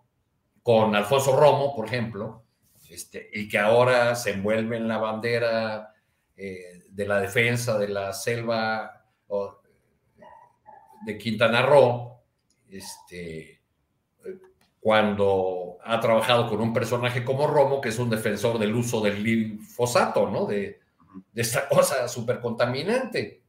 con 0.61 0.95
Alfonso 0.95 1.35
Romo, 1.35 1.75
por 1.75 1.87
ejemplo, 1.87 2.43
este, 2.89 3.29
y 3.33 3.47
que 3.47 3.57
ahora 3.57 4.15
se 4.15 4.31
envuelve 4.31 4.77
en 4.77 4.87
la 4.87 4.97
bandera 4.97 5.93
eh, 6.37 6.83
de 6.89 7.07
la 7.07 7.19
defensa 7.19 7.77
de 7.77 7.87
la 7.87 8.13
selva 8.13 9.03
de 11.05 11.17
Quintana 11.17 11.63
Roo, 11.63 12.21
este, 12.69 13.61
cuando 14.79 15.77
ha 15.83 15.99
trabajado 15.99 16.47
con 16.47 16.61
un 16.61 16.73
personaje 16.73 17.23
como 17.23 17.47
Romo, 17.47 17.81
que 17.81 17.89
es 17.89 17.99
un 17.99 18.09
defensor 18.09 18.59
del 18.59 18.75
uso 18.75 19.01
del 19.01 19.23
glifosato, 19.23 20.29
¿no? 20.29 20.45
De, 20.45 20.79
esta 21.33 21.67
cosa 21.67 22.07
súper 22.07 22.39
contaminante. 22.39 23.41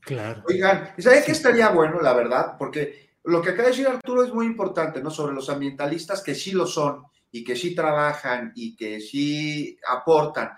Claro. 0.00 0.42
Oigan, 0.48 0.94
¿sabes 0.98 1.24
qué 1.24 1.32
estaría 1.32 1.68
bueno, 1.68 2.00
la 2.00 2.12
verdad? 2.12 2.56
Porque 2.58 3.11
lo 3.24 3.42
que 3.42 3.50
acaba 3.50 3.64
de 3.64 3.70
decir 3.70 3.86
Arturo 3.86 4.24
es 4.24 4.32
muy 4.32 4.46
importante, 4.46 5.02
¿no? 5.02 5.10
Sobre 5.10 5.34
los 5.34 5.48
ambientalistas 5.48 6.22
que 6.22 6.34
sí 6.34 6.52
lo 6.52 6.66
son 6.66 7.04
y 7.30 7.44
que 7.44 7.56
sí 7.56 7.74
trabajan 7.74 8.52
y 8.54 8.76
que 8.76 9.00
sí 9.00 9.78
aportan. 9.88 10.50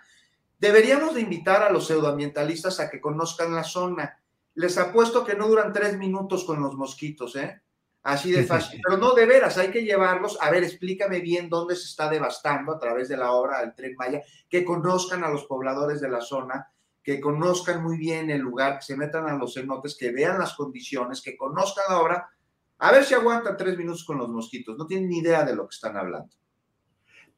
Deberíamos 0.59 1.15
de 1.15 1.21
invitar 1.21 1.63
a 1.63 1.71
los 1.71 1.87
pseudoambientalistas 1.87 2.81
a 2.81 2.89
que 2.89 3.01
conozcan 3.01 3.55
la 3.55 3.65
zona 3.65 4.19
les 4.55 4.79
apuesto 4.79 5.25
que 5.25 5.35
no 5.35 5.49
duran 5.49 5.73
tres 5.73 5.99
minutos 5.99 6.45
con 6.45 6.63
los 6.63 6.75
mosquitos, 6.75 7.37
¿eh? 7.37 7.61
Así 8.03 8.31
de 8.31 8.45
fácil. 8.45 8.81
Pero 8.85 8.99
no, 8.99 9.15
de 9.15 9.25
veras, 9.25 9.57
hay 9.57 9.71
que 9.71 9.83
llevarlos. 9.83 10.39
A 10.41 10.51
ver, 10.51 10.63
explícame 10.63 11.21
bien 11.21 11.49
dónde 11.49 11.75
se 11.75 11.87
está 11.87 12.09
devastando 12.09 12.73
a 12.73 12.79
través 12.79 13.09
de 13.09 13.17
la 13.17 13.33
obra 13.33 13.61
del 13.61 13.75
Tren 13.75 13.95
Maya, 13.97 14.23
que 14.49 14.65
conozcan 14.65 15.25
a 15.25 15.31
los 15.31 15.45
pobladores 15.47 16.01
de 16.03 16.11
la 16.11 16.21
zona, 16.21 16.71
que 17.03 17.19
conozcan 17.21 17.83
muy 17.83 17.97
bien 17.97 18.31
el 18.31 18.43
lugar, 18.43 18.79
que 18.79 18.85
se 18.85 18.97
metan 18.97 19.27
a 19.27 19.35
los 19.35 19.55
cenotes, 19.55 19.97
que 19.97 20.13
vean 20.13 20.39
las 20.39 20.55
condiciones, 20.55 21.23
que 21.23 21.37
conozcan 21.37 21.85
la 21.89 22.01
obra. 22.01 22.31
A 22.79 22.93
ver 22.93 23.05
si 23.05 23.15
aguantan 23.15 23.57
tres 23.57 23.77
minutos 23.77 24.05
con 24.05 24.19
los 24.19 24.29
mosquitos. 24.29 24.77
No 24.77 24.87
tienen 24.87 25.09
ni 25.09 25.19
idea 25.19 25.45
de 25.45 25.55
lo 25.55 25.69
que 25.69 25.75
están 25.75 25.97
hablando. 25.97 26.31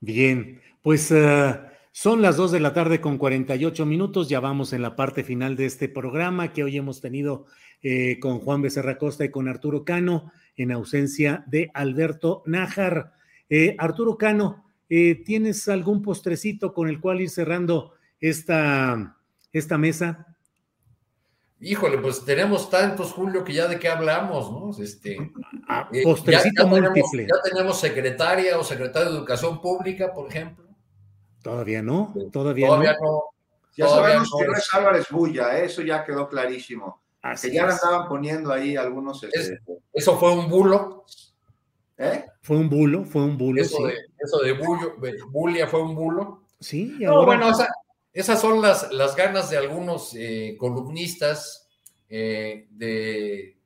Bien, 0.00 0.60
pues 0.82 1.10
uh, 1.10 1.56
son 1.98 2.20
las 2.20 2.36
2 2.36 2.52
de 2.52 2.60
la 2.60 2.74
tarde 2.74 3.00
con 3.00 3.16
48 3.16 3.86
minutos, 3.86 4.28
ya 4.28 4.38
vamos 4.38 4.74
en 4.74 4.82
la 4.82 4.96
parte 4.96 5.24
final 5.24 5.56
de 5.56 5.64
este 5.64 5.88
programa 5.88 6.52
que 6.52 6.62
hoy 6.62 6.76
hemos 6.76 7.00
tenido 7.00 7.46
eh, 7.82 8.18
con 8.20 8.38
Juan 8.38 8.60
Becerra 8.60 8.98
Costa 8.98 9.24
y 9.24 9.30
con 9.30 9.48
Arturo 9.48 9.82
Cano 9.82 10.30
en 10.56 10.72
ausencia 10.72 11.42
de 11.46 11.70
Alberto 11.72 12.42
Nájar. 12.44 13.14
Eh, 13.48 13.76
Arturo 13.78 14.18
Cano, 14.18 14.66
eh, 14.90 15.22
¿tienes 15.24 15.68
algún 15.68 16.02
postrecito 16.02 16.74
con 16.74 16.88
el 16.88 17.00
cual 17.00 17.22
ir 17.22 17.30
cerrando 17.30 17.94
esta, 18.20 19.16
esta 19.50 19.78
mesa? 19.78 20.35
Híjole, 21.58 21.98
pues 21.98 22.22
tenemos 22.24 22.68
tantos, 22.68 23.12
Julio, 23.12 23.42
que 23.42 23.54
ya 23.54 23.66
de 23.66 23.78
qué 23.78 23.88
hablamos, 23.88 24.50
¿no? 24.52 24.82
Este, 24.82 25.16
ah, 25.68 25.88
postrecito 26.04 26.66
múltiple. 26.66 27.26
ya 27.26 27.40
tenemos 27.42 27.80
secretaria 27.80 28.58
o 28.58 28.64
secretario 28.64 29.10
de 29.10 29.16
Educación 29.16 29.60
Pública, 29.62 30.12
por 30.12 30.28
ejemplo. 30.28 30.66
Todavía 31.42 31.80
no, 31.80 32.12
todavía, 32.30 32.68
no. 32.68 33.24
Ya 33.74 33.88
sabemos 33.88 34.30
que 34.38 34.46
no 34.46 34.52
es 34.54 34.74
Álvarez 34.74 35.06
Bulla, 35.10 35.58
¿eh? 35.58 35.66
eso 35.66 35.82
ya 35.82 36.04
quedó 36.04 36.28
clarísimo. 36.28 37.02
que 37.40 37.52
ya 37.52 37.64
andaban 37.64 38.08
poniendo 38.08 38.52
ahí 38.52 38.76
algunos. 38.76 39.22
Este, 39.24 39.60
eso 39.92 40.18
fue 40.18 40.32
un 40.32 40.48
bulo. 40.50 41.04
¿Eh? 41.98 42.26
Fue 42.42 42.58
un 42.58 42.68
bulo, 42.68 43.04
fue 43.04 43.22
un 43.22 43.38
bulo. 43.38 43.62
Eso, 43.62 43.86
de, 43.86 43.94
eso 44.18 44.38
de 44.40 44.52
bulia 45.30 45.66
fue 45.66 45.82
un 45.82 45.94
bulo. 45.94 46.42
Sí, 46.60 46.96
no, 47.00 47.24
bueno, 47.24 47.50
esas 48.16 48.40
son 48.40 48.62
las, 48.62 48.90
las 48.92 49.14
ganas 49.14 49.50
de 49.50 49.58
algunos 49.58 50.14
eh, 50.14 50.56
columnistas 50.58 51.68
de, 52.08 52.66
de, 52.70 53.56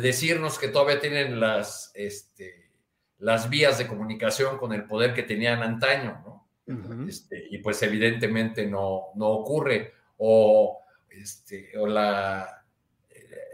decirnos 0.00 0.58
que 0.58 0.68
todavía 0.68 1.00
tienen 1.00 1.38
las, 1.38 1.90
este, 1.94 2.70
las 3.18 3.50
vías 3.50 3.76
de 3.76 3.86
comunicación 3.86 4.56
con 4.56 4.72
el 4.72 4.86
poder 4.86 5.12
que 5.12 5.24
tenían 5.24 5.62
antaño, 5.62 6.22
¿no? 6.24 7.06
Este, 7.06 7.46
y 7.50 7.58
pues 7.58 7.82
evidentemente 7.82 8.64
no, 8.64 9.08
no 9.16 9.26
ocurre. 9.26 9.92
O, 10.16 10.80
este, 11.10 11.76
o 11.76 11.86
la, 11.86 12.64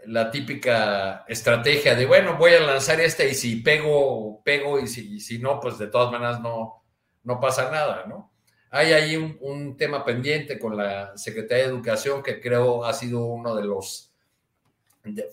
la 0.04 0.30
típica 0.30 1.24
estrategia 1.26 1.96
de, 1.96 2.06
bueno, 2.06 2.36
voy 2.36 2.52
a 2.52 2.60
lanzar 2.60 3.00
este 3.00 3.28
y 3.28 3.34
si 3.34 3.56
pego, 3.56 4.42
pego 4.44 4.78
y 4.78 4.86
si, 4.86 5.18
si 5.18 5.40
no, 5.40 5.58
pues 5.58 5.76
de 5.78 5.88
todas 5.88 6.12
maneras 6.12 6.40
no, 6.40 6.84
no 7.24 7.40
pasa 7.40 7.68
nada, 7.68 8.04
¿no? 8.06 8.30
Hay 8.76 8.92
ahí 8.92 9.16
un, 9.16 9.76
tema 9.76 10.04
pendiente 10.04 10.58
con 10.58 10.76
la 10.76 11.16
Secretaría 11.16 11.64
de 11.64 11.70
Educación 11.70 12.22
que 12.22 12.40
creo 12.40 12.84
ha 12.84 12.92
sido 12.92 13.24
uno 13.24 13.54
de 13.54 13.64
los 13.64 14.12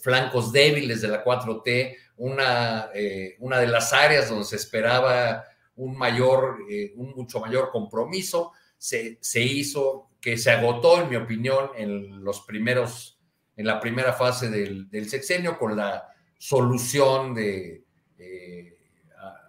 flancos 0.02 0.52
débiles 0.52 1.02
de 1.02 1.08
la 1.08 1.24
4T, 1.24 1.96
una, 2.18 2.90
eh, 2.94 3.36
una 3.40 3.60
de 3.60 3.68
las 3.68 3.92
áreas 3.92 4.30
donde 4.30 4.46
se 4.46 4.56
esperaba 4.56 5.46
un 5.76 5.98
mayor, 5.98 6.60
eh, 6.70 6.94
un 6.96 7.14
mucho 7.16 7.40
mayor 7.40 7.72
compromiso, 7.72 8.52
se, 8.78 9.18
se 9.22 9.42
hizo, 9.42 10.10
que 10.22 10.38
se 10.38 10.52
agotó, 10.52 11.02
en 11.02 11.10
mi 11.10 11.16
opinión, 11.16 11.72
en 11.76 12.24
los 12.24 12.42
primeros 12.42 13.14
en 13.56 13.66
la 13.66 13.80
primera 13.80 14.14
fase 14.14 14.50
del, 14.50 15.10
sexenio 15.10 15.58
con 15.58 15.76
la 15.76 16.08
solución 16.38 17.34
de, 17.34 17.84
eh, 18.18 18.78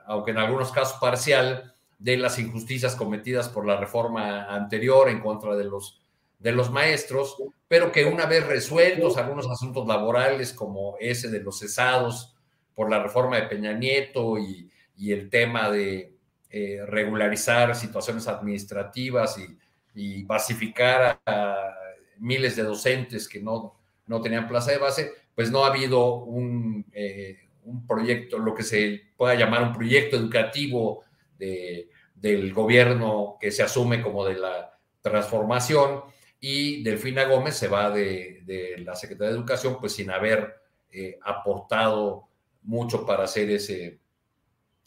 aunque 0.07 0.33
en 0.33 0.39
algunos 0.39 0.71
casos 0.73 0.99
parcial, 1.01 1.74
de 2.05 2.19
las 2.19 2.39
injusticias 2.39 2.97
cometidas 2.97 3.49
por 3.49 3.67
la 3.67 3.79
reforma 3.79 4.45
anterior 4.55 5.09
en 5.09 5.21
contra 5.21 5.57
de 5.57 5.65
los, 5.65 6.03
de 6.39 6.53
los 6.53 6.71
maestros, 6.71 7.35
pero 7.67 7.91
que 7.93 8.05
una 8.05 8.27
vez 8.27 8.47
resueltos 8.47 9.17
algunos 9.17 9.51
asuntos 9.51 9.87
laborales 9.87 10.53
como 10.53 10.97
ese 11.01 11.31
de 11.31 11.41
los 11.41 11.61
cesados 11.61 12.37
por 12.75 12.91
la 12.91 13.03
reforma 13.03 13.37
de 13.37 13.47
Peña 13.47 13.73
Nieto 13.73 14.39
y, 14.39 14.71
el 14.99 15.31
tema 15.31 15.71
de 15.71 16.13
eh, 16.51 16.81
regularizar 16.87 17.75
situaciones 17.75 18.29
administrativas 18.29 19.39
y, 19.39 19.59
y 19.95 20.25
pacificar 20.25 21.21
a 21.25 21.75
miles 22.19 22.55
de 22.55 22.65
docentes 22.65 23.27
que 23.27 23.41
no, 23.41 23.77
no 24.07 24.21
tenían 24.21 24.47
plaza 24.47 24.73
de 24.73 24.79
base, 24.79 25.13
pues 25.35 25.51
no 25.51 25.65
ha 25.65 25.69
habido 25.69 26.17
un, 26.17 26.85
eh, 26.93 27.39
un 27.65 27.87
proyecto, 27.87 28.39
lo 28.39 28.55
que 28.55 28.63
se 28.63 29.01
pueda 29.17 29.35
llamar 29.35 29.63
un 29.63 29.73
proyecto 29.73 30.17
educativo 30.17 31.03
de, 31.39 31.89
del 32.25 32.55
gobierno 32.55 33.37
que 33.39 33.51
se 33.51 33.63
asume 33.63 34.01
como 34.01 34.25
de 34.25 34.37
la 34.37 34.79
transformación 35.03 36.05
y 36.41 36.83
Delfina 36.83 37.25
Gómez 37.25 37.55
se 37.55 37.69
va 37.69 37.91
de, 37.91 38.41
de 38.47 38.79
la 38.79 38.97
Secretaría 38.97 39.33
de 39.33 39.37
Educación 39.37 39.77
pues 39.79 39.93
sin 39.93 40.11
haber 40.11 40.55
eh, 40.91 41.19
aportado 41.23 42.29
mucho 42.63 43.05
para 43.05 43.25
hacer 43.25 43.51
ese, 43.51 44.01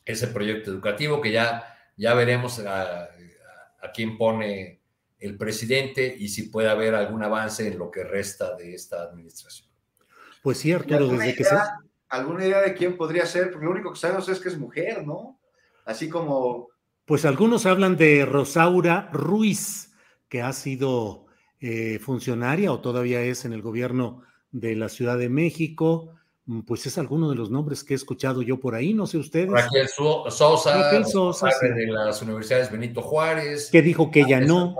ese 0.04 0.28
proyecto 0.30 0.72
educativo 0.72 1.22
que 1.22 1.32
ya, 1.32 1.78
ya 1.96 2.16
veremos 2.16 2.58
a, 2.58 3.04
a 3.04 3.92
quién 3.94 4.18
pone 4.18 4.82
el 5.20 5.38
presidente 5.38 6.16
y 6.18 6.30
si 6.30 6.50
puede 6.50 6.70
haber 6.70 6.96
algún 6.96 7.22
avance 7.22 7.68
en 7.68 7.78
lo 7.78 7.92
que 7.92 8.04
resta 8.04 8.56
de 8.56 8.74
esta 8.74 9.04
administración. 9.04 9.70
Pues 10.42 10.58
sí, 10.58 10.72
Arturo, 10.74 11.08
desde 11.10 11.36
que 11.36 11.44
sea. 11.44 11.78
¿Alguna 12.10 12.48
idea 12.48 12.62
de 12.62 12.74
quién 12.74 12.98
podría 12.98 13.28
ser? 13.28 13.52
Porque 13.52 13.66
lo 13.66 13.74
único 13.74 13.94
que 13.94 14.00
sabemos 14.00 14.28
es 14.28 14.40
que 14.40 14.50
es 14.50 14.58
mujer, 14.58 15.06
¿no? 15.06 15.40
Así 15.86 16.10
como... 16.10 16.70
Pues 17.08 17.24
algunos 17.24 17.66
hablan 17.66 17.96
de 17.96 18.26
Rosaura 18.26 19.10
Ruiz, 19.14 19.94
que 20.28 20.42
ha 20.42 20.52
sido 20.52 21.28
eh, 21.62 22.00
funcionaria 22.00 22.70
o 22.74 22.82
todavía 22.82 23.22
es 23.22 23.46
en 23.46 23.54
el 23.54 23.62
gobierno 23.62 24.24
de 24.52 24.76
la 24.76 24.90
Ciudad 24.90 25.18
de 25.18 25.30
México. 25.30 26.16
Mm, 26.48 26.64
pues 26.64 26.86
es 26.86 26.98
alguno 26.98 27.30
de 27.30 27.38
los 27.38 27.50
nombres 27.50 27.86
que 27.86 27.94
he 27.94 27.96
escuchado 27.96 28.42
yo 28.42 28.60
por 28.60 28.76
ahí, 28.76 28.94
no 28.94 29.08
sé 29.08 29.18
ustedes. 29.20 29.50
Raquel 29.50 29.88
Sosa, 29.88 30.84
Raquel 30.84 31.06
Sosa 31.06 31.48
de 31.62 31.88
las 31.88 32.22
universidades 32.22 32.70
Benito 32.70 33.02
Juárez. 33.02 33.70
Que 33.72 33.82
dijo 33.82 34.12
que 34.12 34.26
ya 34.28 34.42
no. 34.42 34.76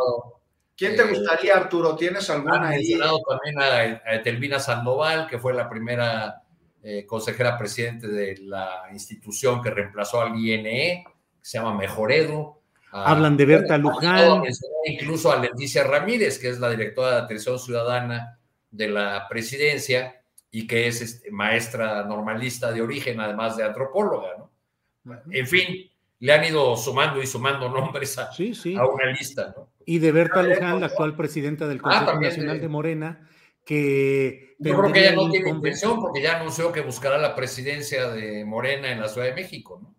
¿Quién 0.76 0.98
te 0.98 1.04
eh, 1.04 1.10
gustaría, 1.10 1.56
Arturo? 1.56 1.96
¿Tienes 1.96 2.30
alguna 2.30 2.68
ahí? 2.68 2.92
también 2.92 3.58
a, 3.58 4.16
a, 4.16 4.22
Telvina 4.22 4.60
Sandoval, 4.60 5.28
que 5.28 5.40
fue 5.40 5.54
la 5.54 5.70
primera 5.70 6.44
eh, 6.84 7.06
consejera 7.06 7.58
presidente 7.58 8.10
de 8.10 8.38
la 8.40 8.90
institución 8.92 9.62
que 9.62 9.72
reemplazó 9.72 10.20
al 10.20 10.38
INE, 10.38 11.06
que 11.48 11.52
se 11.52 11.58
llama 11.60 11.78
Mejoredu. 11.78 12.58
Hablan 12.92 13.38
de 13.38 13.46
Berta 13.46 13.78
Luján. 13.78 14.44
Incluso 14.86 15.32
a 15.32 15.40
Leticia 15.40 15.84
Ramírez, 15.84 16.40
que 16.40 16.50
es 16.50 16.60
la 16.60 16.70
directora 16.70 17.12
de 17.12 17.22
Atención 17.22 17.58
Ciudadana 17.58 18.38
de 18.70 18.90
la 18.90 19.26
presidencia 19.30 20.22
y 20.52 20.68
que 20.68 20.88
es 20.88 21.02
este, 21.02 21.32
maestra 21.32 22.04
normalista 22.04 22.72
de 22.72 22.82
origen, 22.82 23.22
además 23.22 23.56
de 23.56 23.64
antropóloga, 23.64 24.30
¿no? 24.38 24.52
En 25.32 25.48
fin, 25.48 25.90
le 26.20 26.34
han 26.34 26.44
ido 26.44 26.76
sumando 26.76 27.22
y 27.22 27.28
sumando 27.28 27.70
nombres 27.70 28.18
a, 28.18 28.30
una 28.40 29.06
lista, 29.18 29.54
¿no? 29.56 29.70
Y 29.86 30.00
de 30.00 30.12
Berta 30.12 30.44
Luján, 30.44 30.82
la 30.82 30.88
actual 30.88 31.16
presidenta 31.16 31.66
del 31.66 31.80
ah, 31.84 32.06
Consejo 32.06 32.20
Nacional 32.20 32.60
de 32.60 32.68
Morena, 32.68 33.30
que... 33.64 34.56
Yo 34.60 34.78
creo 34.78 34.92
que 34.92 35.00
ella 35.00 35.16
no 35.16 35.30
tiene 35.30 35.50
intención 35.50 36.02
porque 36.02 36.22
ya 36.22 36.40
anunció 36.42 36.74
que 36.74 36.82
buscará 36.82 37.18
la 37.18 37.36
presidencia 37.36 38.10
de 38.10 38.44
Morena 38.44 38.92
en 38.92 39.00
la 39.00 39.08
Ciudad 39.08 39.28
de 39.28 39.34
México, 39.34 39.80
¿no? 39.82 39.97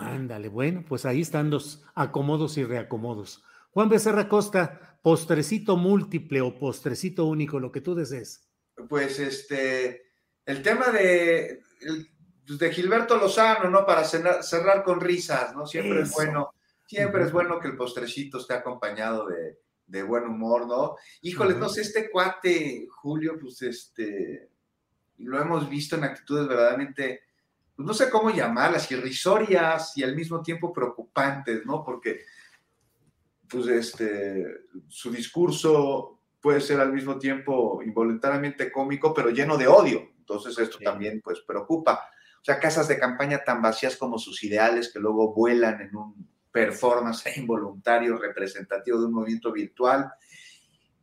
Ándale, 0.00 0.48
bueno, 0.48 0.84
pues 0.86 1.04
ahí 1.04 1.20
están 1.20 1.50
los 1.50 1.84
acomodos 1.94 2.56
y 2.58 2.64
reacomodos. 2.64 3.44
Juan 3.70 3.88
Becerra 3.88 4.28
Costa, 4.28 4.98
postrecito 5.02 5.76
múltiple 5.76 6.40
o 6.40 6.58
postrecito 6.58 7.26
único, 7.26 7.60
lo 7.60 7.72
que 7.72 7.80
tú 7.80 7.94
desees 7.94 8.48
pues 8.86 9.18
este, 9.18 10.10
el 10.44 10.62
tema 10.62 10.90
de, 10.90 11.62
pues, 12.46 12.58
de 12.58 12.72
Gilberto 12.72 13.16
Lozano, 13.16 13.70
¿no? 13.70 13.84
Para 13.84 14.04
cerrar, 14.04 14.84
con 14.84 15.00
risas, 15.00 15.54
¿no? 15.54 15.66
Siempre 15.66 16.02
es 16.02 16.12
bueno, 16.12 16.54
siempre 16.86 17.24
es 17.24 17.32
bueno 17.32 17.58
que 17.58 17.68
el 17.68 17.76
postrecito 17.76 18.38
esté 18.38 18.54
acompañado 18.54 19.26
de, 19.26 20.02
buen 20.02 20.24
humor, 20.24 20.66
¿no? 20.66 20.96
Híjole, 21.22 21.54
no 21.54 21.68
sé, 21.68 21.80
este 21.80 22.10
cuate, 22.10 22.86
Julio, 22.88 23.38
pues 23.40 23.62
este, 23.62 24.50
lo 25.18 25.40
hemos 25.40 25.68
visto 25.68 25.96
en 25.96 26.04
actitudes 26.04 26.46
verdaderamente, 26.46 27.22
pues 27.78 27.86
no 27.86 27.94
sé 27.94 28.10
cómo 28.10 28.30
llamarlas, 28.30 28.90
irrisorias 28.90 29.96
y 29.96 30.02
al 30.02 30.16
mismo 30.16 30.42
tiempo 30.42 30.72
preocupantes, 30.72 31.64
¿no? 31.64 31.84
Porque, 31.84 32.22
pues 33.48 33.68
este, 33.68 34.44
su 34.88 35.12
discurso 35.12 36.22
puede 36.40 36.60
ser 36.60 36.80
al 36.80 36.92
mismo 36.92 37.20
tiempo 37.20 37.80
involuntariamente 37.80 38.72
cómico, 38.72 39.14
pero 39.14 39.30
lleno 39.30 39.56
de 39.56 39.68
odio. 39.68 40.10
Entonces 40.18 40.58
esto 40.58 40.78
también 40.80 41.20
pues 41.22 41.38
preocupa. 41.46 42.00
O 42.40 42.44
sea, 42.44 42.58
casas 42.58 42.88
de 42.88 42.98
campaña 42.98 43.44
tan 43.44 43.62
vacías 43.62 43.96
como 43.96 44.18
sus 44.18 44.42
ideales 44.42 44.92
que 44.92 44.98
luego 44.98 45.32
vuelan 45.32 45.80
en 45.80 45.94
un 45.94 46.28
performance 46.50 47.26
involuntario 47.36 48.18
representativo 48.18 48.98
de 48.98 49.06
un 49.06 49.12
movimiento 49.12 49.52
virtual. 49.52 50.10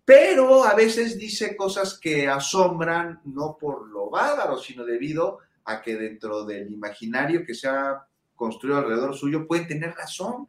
Pero 0.04 0.66
a 0.66 0.76
veces 0.76 1.18
dice 1.18 1.56
cosas 1.56 1.98
que 1.98 2.28
asombran 2.28 3.22
no 3.24 3.58
por 3.58 3.88
lo 3.88 4.10
bárbaro, 4.10 4.58
sino 4.58 4.84
debido 4.84 5.40
a 5.66 5.82
que 5.82 5.96
dentro 5.96 6.46
del 6.46 6.72
imaginario 6.72 7.46
que 7.46 7.54
se 7.54 7.68
ha 7.68 8.06
construido 8.36 8.78
alrededor 8.78 9.16
suyo 9.16 9.48
pueden 9.48 9.68
tener 9.68 9.94
razón. 9.94 10.48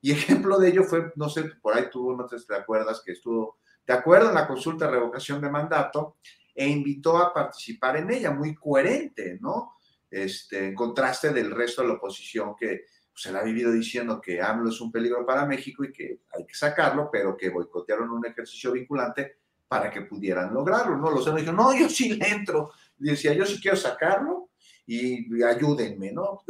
Y 0.00 0.12
ejemplo 0.12 0.58
de 0.58 0.68
ello 0.68 0.84
fue, 0.84 1.12
no 1.16 1.28
sé, 1.28 1.44
por 1.60 1.74
ahí 1.74 1.86
tuvo, 1.90 2.16
no 2.16 2.26
te 2.26 2.54
acuerdas, 2.54 3.02
que 3.04 3.12
estuvo 3.12 3.58
de 3.86 3.94
acuerdo 3.94 4.28
en 4.28 4.34
la 4.34 4.46
consulta 4.46 4.84
de 4.86 4.92
revocación 4.92 5.40
de 5.40 5.50
mandato 5.50 6.16
e 6.54 6.68
invitó 6.68 7.16
a 7.18 7.32
participar 7.32 7.96
en 7.96 8.10
ella, 8.10 8.30
muy 8.30 8.54
coherente, 8.54 9.38
¿no? 9.40 9.74
Este, 10.10 10.68
en 10.68 10.74
contraste 10.74 11.32
del 11.32 11.50
resto 11.50 11.82
de 11.82 11.88
la 11.88 11.94
oposición 11.94 12.54
que 12.56 12.84
pues, 13.12 13.22
se 13.22 13.32
la 13.32 13.40
ha 13.40 13.44
vivido 13.44 13.70
diciendo 13.70 14.20
que 14.20 14.40
AMLO 14.40 14.70
es 14.70 14.80
un 14.80 14.90
peligro 14.90 15.24
para 15.24 15.46
México 15.46 15.84
y 15.84 15.92
que 15.92 16.20
hay 16.32 16.46
que 16.46 16.54
sacarlo, 16.54 17.08
pero 17.10 17.36
que 17.36 17.50
boicotearon 17.50 18.10
un 18.10 18.26
ejercicio 18.26 18.72
vinculante 18.72 19.38
para 19.68 19.90
que 19.90 20.02
pudieran 20.02 20.52
lograrlo, 20.52 20.96
¿no? 20.96 21.10
Los 21.10 21.24
dijeron, 21.26 21.56
no, 21.56 21.76
yo 21.76 21.88
sí 21.88 22.14
le 22.14 22.26
entro. 22.26 22.72
Decía, 22.98 23.32
yo 23.32 23.46
sí 23.46 23.60
quiero 23.60 23.76
sacarlo 23.76 24.50
y 24.86 25.42
ayúdenme, 25.42 26.12
¿no? 26.12 26.42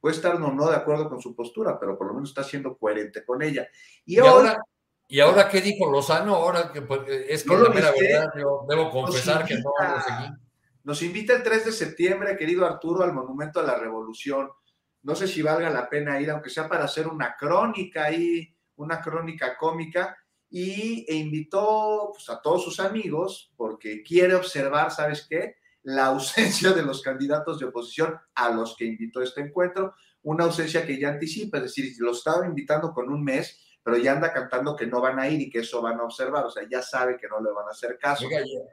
Puede 0.00 0.16
estar 0.16 0.38
no, 0.38 0.52
no 0.52 0.68
de 0.68 0.76
acuerdo 0.76 1.08
con 1.08 1.20
su 1.20 1.34
postura, 1.34 1.78
pero 1.78 1.96
por 1.96 2.08
lo 2.08 2.14
menos 2.14 2.30
está 2.30 2.42
siendo 2.42 2.76
coherente 2.76 3.24
con 3.24 3.42
ella. 3.42 3.68
Y, 4.04 4.18
ahora 4.18 4.58
¿Y 5.08 5.20
ahora 5.20 5.48
qué 5.48 5.60
dijo 5.60 5.90
Lozano? 5.90 6.34
Ahora 6.34 6.72
que 6.72 6.82
pues, 6.82 7.02
es 7.28 7.44
que 7.44 7.56
la 7.56 7.68
verdad, 7.68 8.32
yo 8.36 8.66
debo 8.68 8.90
confesar 8.90 9.44
que 9.44 9.54
no 9.54 9.72
lo 9.78 10.00
seguí. 10.00 10.32
Nos 10.82 11.02
invita 11.02 11.34
el 11.34 11.42
3 11.42 11.66
de 11.66 11.72
septiembre, 11.72 12.36
querido 12.36 12.66
Arturo, 12.66 13.02
al 13.02 13.12
Monumento 13.12 13.60
a 13.60 13.64
la 13.64 13.78
Revolución. 13.78 14.48
No 15.02 15.14
sé 15.14 15.28
si 15.28 15.42
valga 15.42 15.70
la 15.70 15.88
pena 15.88 16.20
ir, 16.20 16.30
aunque 16.30 16.50
sea 16.50 16.68
para 16.68 16.84
hacer 16.84 17.06
una 17.06 17.36
crónica 17.36 18.04
ahí, 18.04 18.54
una 18.76 19.00
crónica 19.00 19.56
cómica, 19.56 20.16
y 20.50 21.04
e 21.08 21.14
invitó 21.14 22.10
pues, 22.12 22.28
a 22.28 22.40
todos 22.40 22.64
sus 22.64 22.80
amigos, 22.80 23.52
porque 23.56 24.02
quiere 24.02 24.34
observar, 24.34 24.90
¿sabes 24.90 25.26
qué? 25.28 25.56
La 25.86 26.06
ausencia 26.06 26.72
de 26.72 26.82
los 26.82 27.00
candidatos 27.00 27.60
de 27.60 27.66
oposición 27.66 28.18
a 28.34 28.50
los 28.50 28.76
que 28.76 28.86
invitó 28.86 29.22
este 29.22 29.40
encuentro, 29.40 29.94
una 30.24 30.44
ausencia 30.44 30.84
que 30.84 30.98
ya 30.98 31.10
anticipa, 31.10 31.58
es 31.58 31.62
decir, 31.64 31.92
lo 31.98 32.10
estaba 32.10 32.44
invitando 32.44 32.92
con 32.92 33.08
un 33.08 33.22
mes, 33.22 33.62
pero 33.84 33.98
ya 33.98 34.14
anda 34.14 34.32
cantando 34.32 34.74
que 34.74 34.84
no 34.84 35.00
van 35.00 35.20
a 35.20 35.28
ir 35.28 35.40
y 35.42 35.48
que 35.48 35.60
eso 35.60 35.80
van 35.80 36.00
a 36.00 36.02
observar, 36.02 36.44
o 36.44 36.50
sea, 36.50 36.64
ya 36.68 36.82
sabe 36.82 37.16
que 37.16 37.28
no 37.28 37.40
le 37.40 37.52
van 37.52 37.68
a 37.68 37.70
hacer 37.70 37.96
caso. 38.00 38.26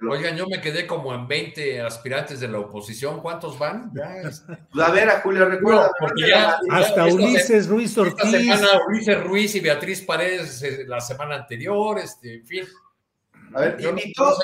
Oigan, 0.09 0.35
yo 0.35 0.47
me 0.47 0.59
quedé 0.59 0.87
como 0.87 1.13
en 1.13 1.27
20 1.27 1.81
aspirantes 1.81 2.39
de 2.39 2.47
la 2.47 2.57
oposición, 2.57 3.21
¿cuántos 3.21 3.59
van? 3.59 3.91
Este. 4.23 4.57
Pues, 4.71 4.83
a 4.87 4.89
ver, 4.89 5.09
a 5.11 5.21
Julio, 5.21 5.45
recuerda. 5.45 5.91
hasta 6.71 7.05
Ulises 7.05 7.67
Ruiz 7.67 7.95
Ortiz. 7.95 8.33
Ulises 8.87 9.23
Ruiz 9.23 9.53
y 9.53 9.59
Beatriz 9.59 10.01
Paredes 10.01 10.63
eh, 10.63 10.85
la 10.87 10.99
semana 10.99 11.35
anterior, 11.35 11.99
este, 11.99 12.37
en 12.37 12.47
fin. 12.47 12.65
A 13.53 13.59
ver, 13.61 13.77
invitó, 13.81 14.25
a 14.25 14.35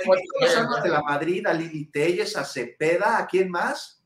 los 0.42 0.56
armas 0.56 0.84
de 0.84 0.90
la 0.90 1.02
Madrid, 1.02 1.46
a 1.48 1.54
Lili 1.54 1.86
Telles, 1.86 2.36
a 2.38 2.46
Cepeda, 2.46 3.18
¿a 3.18 3.28
quién 3.28 3.50
más? 3.50 4.04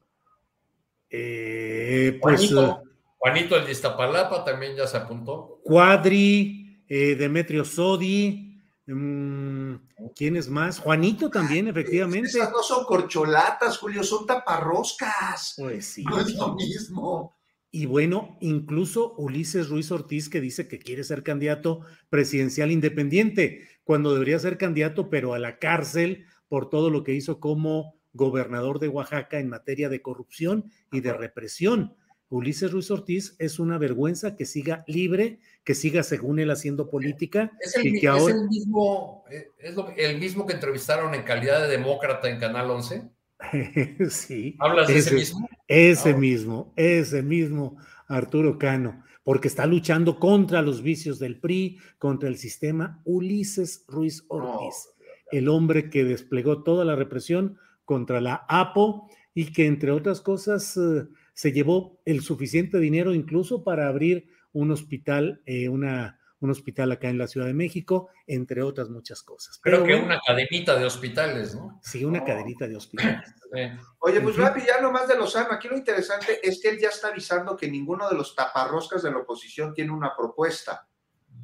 Eh, 1.10 2.18
pues, 2.22 2.49
Juanito, 2.49 2.84
Juanito 3.18 3.56
el 3.56 3.66
de 3.66 3.72
Iztapalapa 3.72 4.43
también 4.43 4.76
ya 4.76 4.88
se 4.88 4.97
apuntó. 4.97 5.60
Cuadri, 5.64 6.84
eh, 6.88 7.16
Demetrio 7.16 7.64
Sodi, 7.64 8.60
mm, 8.88 9.76
¿quién 10.16 10.36
es 10.36 10.49
más? 10.49 10.80
Juanito 10.80 11.30
también, 11.30 11.68
efectivamente. 11.68 12.30
Esas 12.30 12.51
no 12.51 12.64
son 12.64 12.86
corcholatas, 12.86 13.78
Julio, 13.78 14.04
son 14.04 14.26
taparroscas. 14.26 15.54
Pues 15.58 15.86
sí. 15.86 16.04
No 16.04 16.20
es 16.20 16.34
lo 16.34 16.56
mismo. 16.56 17.36
Y 17.76 17.88
bueno, 17.88 18.38
incluso 18.39 19.16
Ulises 19.18 19.68
Ruiz 19.68 19.91
Ortiz 19.91 20.30
que 20.30 20.39
dice 20.39 20.68
que 20.68 20.78
quiere 20.78 21.04
ser 21.04 21.24
candidato 21.24 21.82
presidencial 22.10 22.72
independiente, 22.72 23.68
cuando 23.84 24.14
debería 24.14 24.40
ser 24.40 24.58
candidato, 24.58 25.10
pero 25.10 25.34
a 25.34 25.40
la 25.40 25.58
cárcel 25.60 26.26
por 26.48 26.70
todo 26.70 26.90
lo 26.90 27.04
que 27.04 27.14
hizo 27.14 27.40
como 27.40 27.96
gobernador 28.14 28.80
de 28.80 28.88
Oaxaca 28.90 29.40
en 29.40 29.50
materia 29.50 29.90
de 29.90 30.02
corrupción 30.02 30.72
y 30.92 31.02
de 31.02 31.14
represión. 31.14 31.96
Ulises 32.30 32.72
Ruiz 32.72 32.90
Ortiz 32.90 33.36
es 33.40 33.60
una 33.60 33.78
vergüenza 33.78 34.36
que 34.36 34.46
siga 34.46 34.84
libre, 34.88 35.40
que 35.64 35.76
siga 35.76 36.02
según 36.04 36.40
él 36.40 36.50
haciendo 36.52 36.90
política 36.90 37.52
Es 37.60 37.76
el, 37.76 37.88
y 37.88 37.92
que 38.00 38.08
es 38.08 38.12
ahora 38.14 38.34
el 38.36 38.48
mismo, 38.50 39.24
eh, 39.30 39.50
es 39.60 39.76
lo- 39.76 39.90
el 39.96 40.20
mismo 40.20 40.46
que 40.48 40.54
entrevistaron 40.54 41.14
en 41.14 41.24
calidad 41.24 41.62
de 41.62 41.68
demócrata 41.68 42.30
en 42.30 42.40
Canal 42.40 42.72
11. 42.72 43.04
sí, 44.10 44.56
¿Hablas 44.60 44.88
de 44.88 44.98
ese 44.98 45.10
ese- 45.10 45.16
mismo? 45.16 45.50
Ese 45.68 46.10
Ah, 46.12 46.18
mismo, 46.18 46.74
ese 46.76 47.22
mismo 47.24 47.78
Arturo 48.08 48.58
Cano, 48.58 49.04
porque 49.24 49.48
está 49.48 49.66
luchando 49.66 50.20
contra 50.20 50.62
los 50.62 50.82
vicios 50.82 51.20
del 51.20 51.40
PRI, 51.40 51.78
contra 51.98 52.30
el 52.30 52.38
sistema 52.38 53.02
Ulises 53.06 53.86
Ruiz 53.88 54.26
Ortiz, 54.28 54.90
el 55.32 55.50
hombre 55.50 55.90
que 55.90 56.04
desplegó 56.04 56.64
toda 56.64 56.86
la 56.86 56.96
represión 56.96 57.58
contra 57.86 58.22
la 58.22 58.46
APO 58.48 59.10
y 59.34 59.52
que 59.52 59.66
entre 59.66 59.92
otras 59.92 60.22
cosas 60.22 60.78
eh, 60.78 61.08
se 61.34 61.52
llevó 61.52 62.02
el 62.06 62.22
suficiente 62.22 62.80
dinero 62.80 63.14
incluso 63.14 63.64
para 63.64 63.88
abrir 63.88 64.28
un 64.52 64.72
hospital, 64.72 65.42
eh, 65.46 65.70
una, 65.70 66.20
un 66.44 66.52
hospital 66.52 66.91
acá 66.91 67.10
en 67.10 67.18
la 67.18 67.28
Ciudad 67.28 67.48
de 67.48 67.54
México, 67.54 68.10
entre 68.28 68.62
otras 68.62 68.89
muchas 68.89 69.24
cosas. 69.24 69.60
Creo 69.62 69.78
Pero 69.80 69.86
que 69.86 69.91
bueno, 69.94 70.06
una 70.08 70.20
cadenita 70.26 70.78
de 70.78 70.86
hospitales, 70.86 71.56
¿no? 71.56 71.80
sí, 71.82 72.04
una 72.04 72.20
No. 72.20 72.26
cadenita 72.26 72.68
de 72.68 72.76
hospitales. 72.76 73.34
Eh, 73.56 73.78
Oye, 74.00 74.20
pues 74.20 74.36
rápido, 74.36 74.66
ya 74.66 74.82
nomás 74.82 75.08
de 75.08 75.16
Lozano. 75.16 75.50
Aquí 75.54 75.68
lo 75.68 75.78
interesante 75.78 76.39
es 76.41 76.60
que 76.60 76.70
él 76.70 76.80
ya 76.80 76.89
está 76.89 77.10
avisando 77.10 77.56
que 77.56 77.70
ninguno 77.70 78.10
de 78.10 78.16
los 78.16 78.36
taparroscas 78.36 79.04
de 79.04 79.12
la 79.12 79.20
oposición 79.20 79.76
tiene 79.76 79.91
una 79.91 80.16
propuesta. 80.18 80.88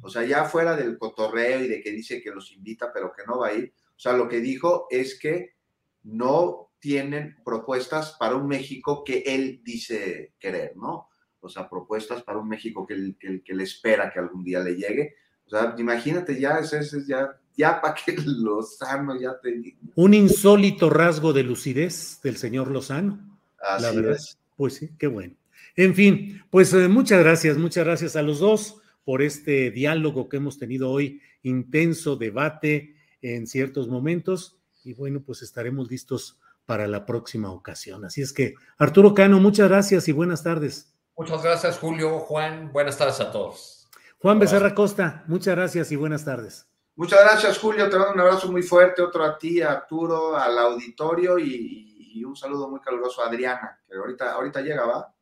O 0.02 0.08
sea, 0.10 0.24
ya 0.24 0.44
fuera 0.44 0.74
del 0.74 0.98
cotorreo 0.98 1.60
y 1.60 1.68
de 1.68 1.80
que 1.80 1.92
dice 1.92 2.20
que 2.20 2.32
los 2.32 2.50
invita, 2.50 2.90
pero 2.92 3.12
que 3.12 3.22
no 3.28 3.38
va 3.38 3.46
a 3.48 3.52
ir. 3.52 3.72
O 3.94 3.98
sea, 4.00 4.14
lo 4.14 4.28
que 4.28 4.40
dijo 4.40 4.88
es 4.90 5.20
que 5.20 5.54
no 6.02 6.72
tienen 6.80 7.36
propuestas 7.44 8.16
para 8.18 8.34
un 8.34 8.48
México 8.48 9.04
que 9.04 9.22
él 9.24 9.60
dice 9.62 10.34
querer, 10.40 10.76
¿no? 10.76 11.09
O 11.40 11.48
sea, 11.48 11.68
propuestas 11.68 12.22
para 12.22 12.38
un 12.38 12.48
México 12.48 12.86
que 12.86 13.14
que 13.18 13.42
que 13.42 13.52
él 13.52 13.60
espera 13.60 14.10
que 14.12 14.18
algún 14.18 14.44
día 14.44 14.60
le 14.60 14.76
llegue. 14.76 15.14
O 15.46 15.50
sea, 15.50 15.74
imagínate 15.78 16.38
ya, 16.38 16.58
ese 16.58 16.78
es 16.78 17.06
ya, 17.06 17.36
ya 17.56 17.80
para 17.82 17.94
que 17.94 18.16
Lozano 18.24 19.20
ya 19.20 19.38
te 19.40 19.76
Un 19.96 20.14
insólito 20.14 20.88
rasgo 20.90 21.32
de 21.32 21.42
lucidez 21.42 22.20
del 22.22 22.36
señor 22.36 22.70
Lozano. 22.70 23.38
Así 23.60 23.82
la 23.82 23.92
verdad. 23.92 24.12
es. 24.12 24.38
Pues 24.56 24.74
sí, 24.74 24.90
qué 24.98 25.06
bueno. 25.06 25.34
En 25.74 25.94
fin, 25.94 26.42
pues 26.50 26.72
eh, 26.74 26.88
muchas 26.88 27.20
gracias, 27.20 27.56
muchas 27.56 27.84
gracias 27.84 28.16
a 28.16 28.22
los 28.22 28.40
dos 28.40 28.80
por 29.04 29.22
este 29.22 29.70
diálogo 29.70 30.28
que 30.28 30.36
hemos 30.36 30.58
tenido 30.58 30.90
hoy, 30.90 31.20
intenso 31.42 32.16
debate 32.16 32.94
en 33.22 33.46
ciertos 33.46 33.88
momentos 33.88 34.58
y 34.84 34.94
bueno, 34.94 35.22
pues 35.24 35.42
estaremos 35.42 35.90
listos 35.90 36.38
para 36.66 36.86
la 36.86 37.06
próxima 37.06 37.50
ocasión. 37.50 38.04
Así 38.04 38.22
es 38.22 38.32
que, 38.32 38.54
Arturo 38.78 39.14
Cano, 39.14 39.40
muchas 39.40 39.68
gracias 39.68 40.08
y 40.08 40.12
buenas 40.12 40.42
tardes. 40.42 40.92
Muchas 41.20 41.42
gracias, 41.42 41.78
Julio, 41.78 42.18
Juan. 42.20 42.72
Buenas 42.72 42.96
tardes 42.96 43.20
a 43.20 43.30
todos. 43.30 43.86
Juan 44.20 44.38
Becerra 44.38 44.74
Costa, 44.74 45.22
muchas 45.26 45.54
gracias 45.54 45.92
y 45.92 45.96
buenas 45.96 46.24
tardes. 46.24 46.66
Muchas 46.96 47.20
gracias, 47.20 47.58
Julio. 47.58 47.90
Te 47.90 47.98
mando 47.98 48.14
un 48.14 48.20
abrazo 48.20 48.50
muy 48.50 48.62
fuerte, 48.62 49.02
otro 49.02 49.22
a 49.22 49.36
ti, 49.36 49.60
a 49.60 49.72
Arturo, 49.72 50.34
al 50.34 50.58
auditorio 50.58 51.38
y, 51.38 52.12
y 52.14 52.24
un 52.24 52.34
saludo 52.34 52.70
muy 52.70 52.80
caluroso 52.80 53.22
a 53.22 53.28
Adriana, 53.28 53.78
que 53.86 53.98
ahorita, 53.98 54.32
ahorita 54.32 54.62
llega, 54.62 54.86
¿va? 54.86 55.14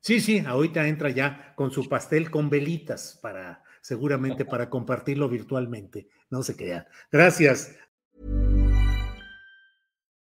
Sí, 0.00 0.20
sí, 0.20 0.42
ahorita 0.44 0.88
entra 0.88 1.10
ya 1.10 1.54
con 1.54 1.70
su 1.70 1.88
pastel 1.88 2.32
con 2.32 2.50
velitas 2.50 3.18
para 3.22 3.62
seguramente 3.80 4.44
para 4.44 4.68
compartirlo 4.68 5.28
virtualmente. 5.28 6.08
No 6.30 6.42
se 6.42 6.56
crean. 6.56 6.84
Gracias. 7.12 7.76